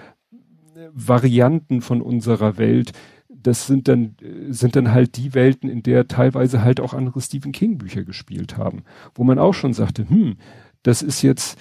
Varianten 0.91 1.81
von 1.81 2.01
unserer 2.01 2.57
Welt. 2.57 2.91
Das 3.29 3.67
sind 3.67 3.87
dann, 3.87 4.15
sind 4.49 4.75
dann 4.75 4.91
halt 4.91 5.17
die 5.17 5.33
Welten, 5.33 5.69
in 5.69 5.83
der 5.83 6.07
teilweise 6.07 6.63
halt 6.63 6.79
auch 6.79 6.93
andere 6.93 7.21
Stephen 7.21 7.51
King 7.51 7.77
Bücher 7.77 8.03
gespielt 8.03 8.57
haben. 8.57 8.83
Wo 9.15 9.23
man 9.23 9.39
auch 9.39 9.53
schon 9.53 9.73
sagte, 9.73 10.09
hm, 10.09 10.35
das 10.83 11.01
ist 11.01 11.21
jetzt, 11.21 11.57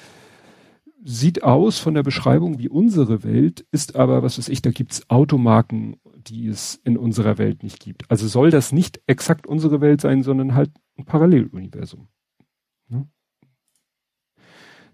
sieht 1.05 1.45
aus 1.45 1.79
von 1.79 1.95
der 1.95 2.03
Beschreibung 2.03 2.59
wie 2.59 2.69
unsere 2.69 3.23
Welt, 3.23 3.65
ist 3.71 3.95
aber, 3.95 4.23
was 4.23 4.39
weiß 4.39 4.49
ich, 4.49 4.63
da 4.63 4.71
gibt's 4.71 5.09
Automarken 5.09 5.97
die 6.29 6.49
es 6.49 6.81
in 6.85 6.97
unserer 6.97 7.39
Welt 7.39 7.63
nicht 7.63 7.81
gibt. 7.81 8.11
Also 8.11 8.27
soll 8.27 8.51
das 8.51 8.73
nicht 8.73 9.01
exakt 9.07 9.47
unsere 9.47 9.81
Welt 9.81 10.01
sein, 10.01 10.23
sondern 10.23 10.55
halt 10.55 10.71
ein 10.99 11.05
Paralleluniversum. 11.05 12.09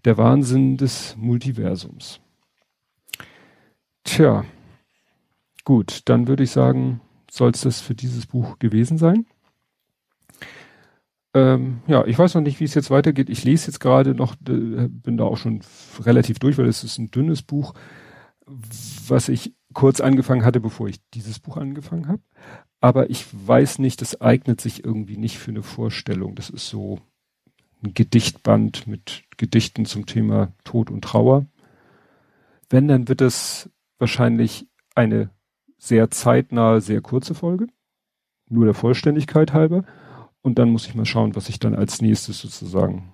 Der 0.05 0.17
Wahnsinn 0.19 0.77
des 0.77 1.17
Multiversums. 1.17 2.21
Tja, 4.05 4.45
gut, 5.65 6.03
dann 6.07 6.27
würde 6.27 6.43
ich 6.43 6.51
sagen, 6.51 7.01
soll 7.31 7.53
es 7.53 7.63
das 7.63 7.81
für 7.81 7.95
dieses 7.95 8.27
Buch 8.27 8.59
gewesen 8.59 8.99
sein. 8.99 9.27
Ähm, 11.35 11.81
ja, 11.87 12.05
ich 12.05 12.19
weiß 12.19 12.35
noch 12.35 12.43
nicht, 12.43 12.61
wie 12.61 12.65
es 12.65 12.75
jetzt 12.75 12.91
weitergeht. 12.91 13.31
Ich 13.31 13.45
lese 13.45 13.69
jetzt 13.69 13.79
gerade 13.79 14.15
noch, 14.15 14.35
äh, 14.35 14.89
bin 14.89 15.17
da 15.17 15.25
auch 15.25 15.39
schon 15.39 15.61
relativ 16.01 16.39
durch, 16.39 16.59
weil 16.59 16.67
es 16.67 16.85
ist 16.85 16.99
ein 16.99 17.11
dünnes 17.11 17.43
Buch. 17.43 17.75
Was 19.07 19.29
ich 19.29 19.55
kurz 19.73 20.01
angefangen 20.01 20.45
hatte, 20.45 20.61
bevor 20.61 20.89
ich 20.89 21.01
dieses 21.15 21.39
Buch 21.39 21.57
angefangen 21.57 22.09
habe. 22.09 22.23
Aber 22.81 23.09
ich 23.09 23.27
weiß 23.33 23.79
nicht, 23.79 24.01
das 24.01 24.21
eignet 24.21 24.61
sich 24.61 24.85
irgendwie 24.85 25.17
nicht 25.17 25.39
für 25.39 25.53
eine 25.53 25.63
Vorstellung. 25.63 26.35
Das 26.35 26.51
ist 26.51 26.69
so 26.69 26.99
Gedichtband 27.83 28.87
mit 28.87 29.25
Gedichten 29.37 29.87
zum 29.87 30.07
Thema 30.07 30.53
Tod 30.65 30.91
und 30.91 31.03
Trauer. 31.03 31.47
Wenn, 32.71 32.89
dann 32.89 33.09
wird 33.09 33.21
es 33.21 33.71
wahrscheinlich 33.99 34.69
eine 34.95 35.31
sehr 35.79 36.11
zeitnahe, 36.11 36.81
sehr 36.81 37.01
kurze 37.01 37.35
Folge. 37.35 37.67
Nur 38.49 38.65
der 38.65 38.75
Vollständigkeit 38.75 39.53
halber. 39.53 39.85
Und 40.43 40.59
dann 40.59 40.71
muss 40.71 40.87
ich 40.87 40.95
mal 40.95 41.07
schauen, 41.07 41.35
was 41.35 41.49
ich 41.49 41.59
dann 41.59 41.75
als 41.75 42.01
nächstes 42.01 42.41
sozusagen 42.41 43.13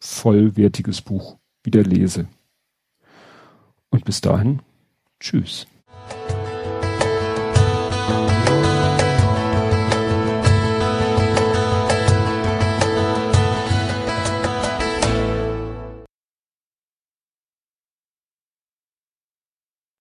vollwertiges 0.00 1.02
Buch 1.02 1.38
wieder 1.62 1.82
lese. 1.82 2.28
Und 3.90 4.04
bis 4.04 4.20
dahin 4.20 4.60
Tschüss. 5.20 5.66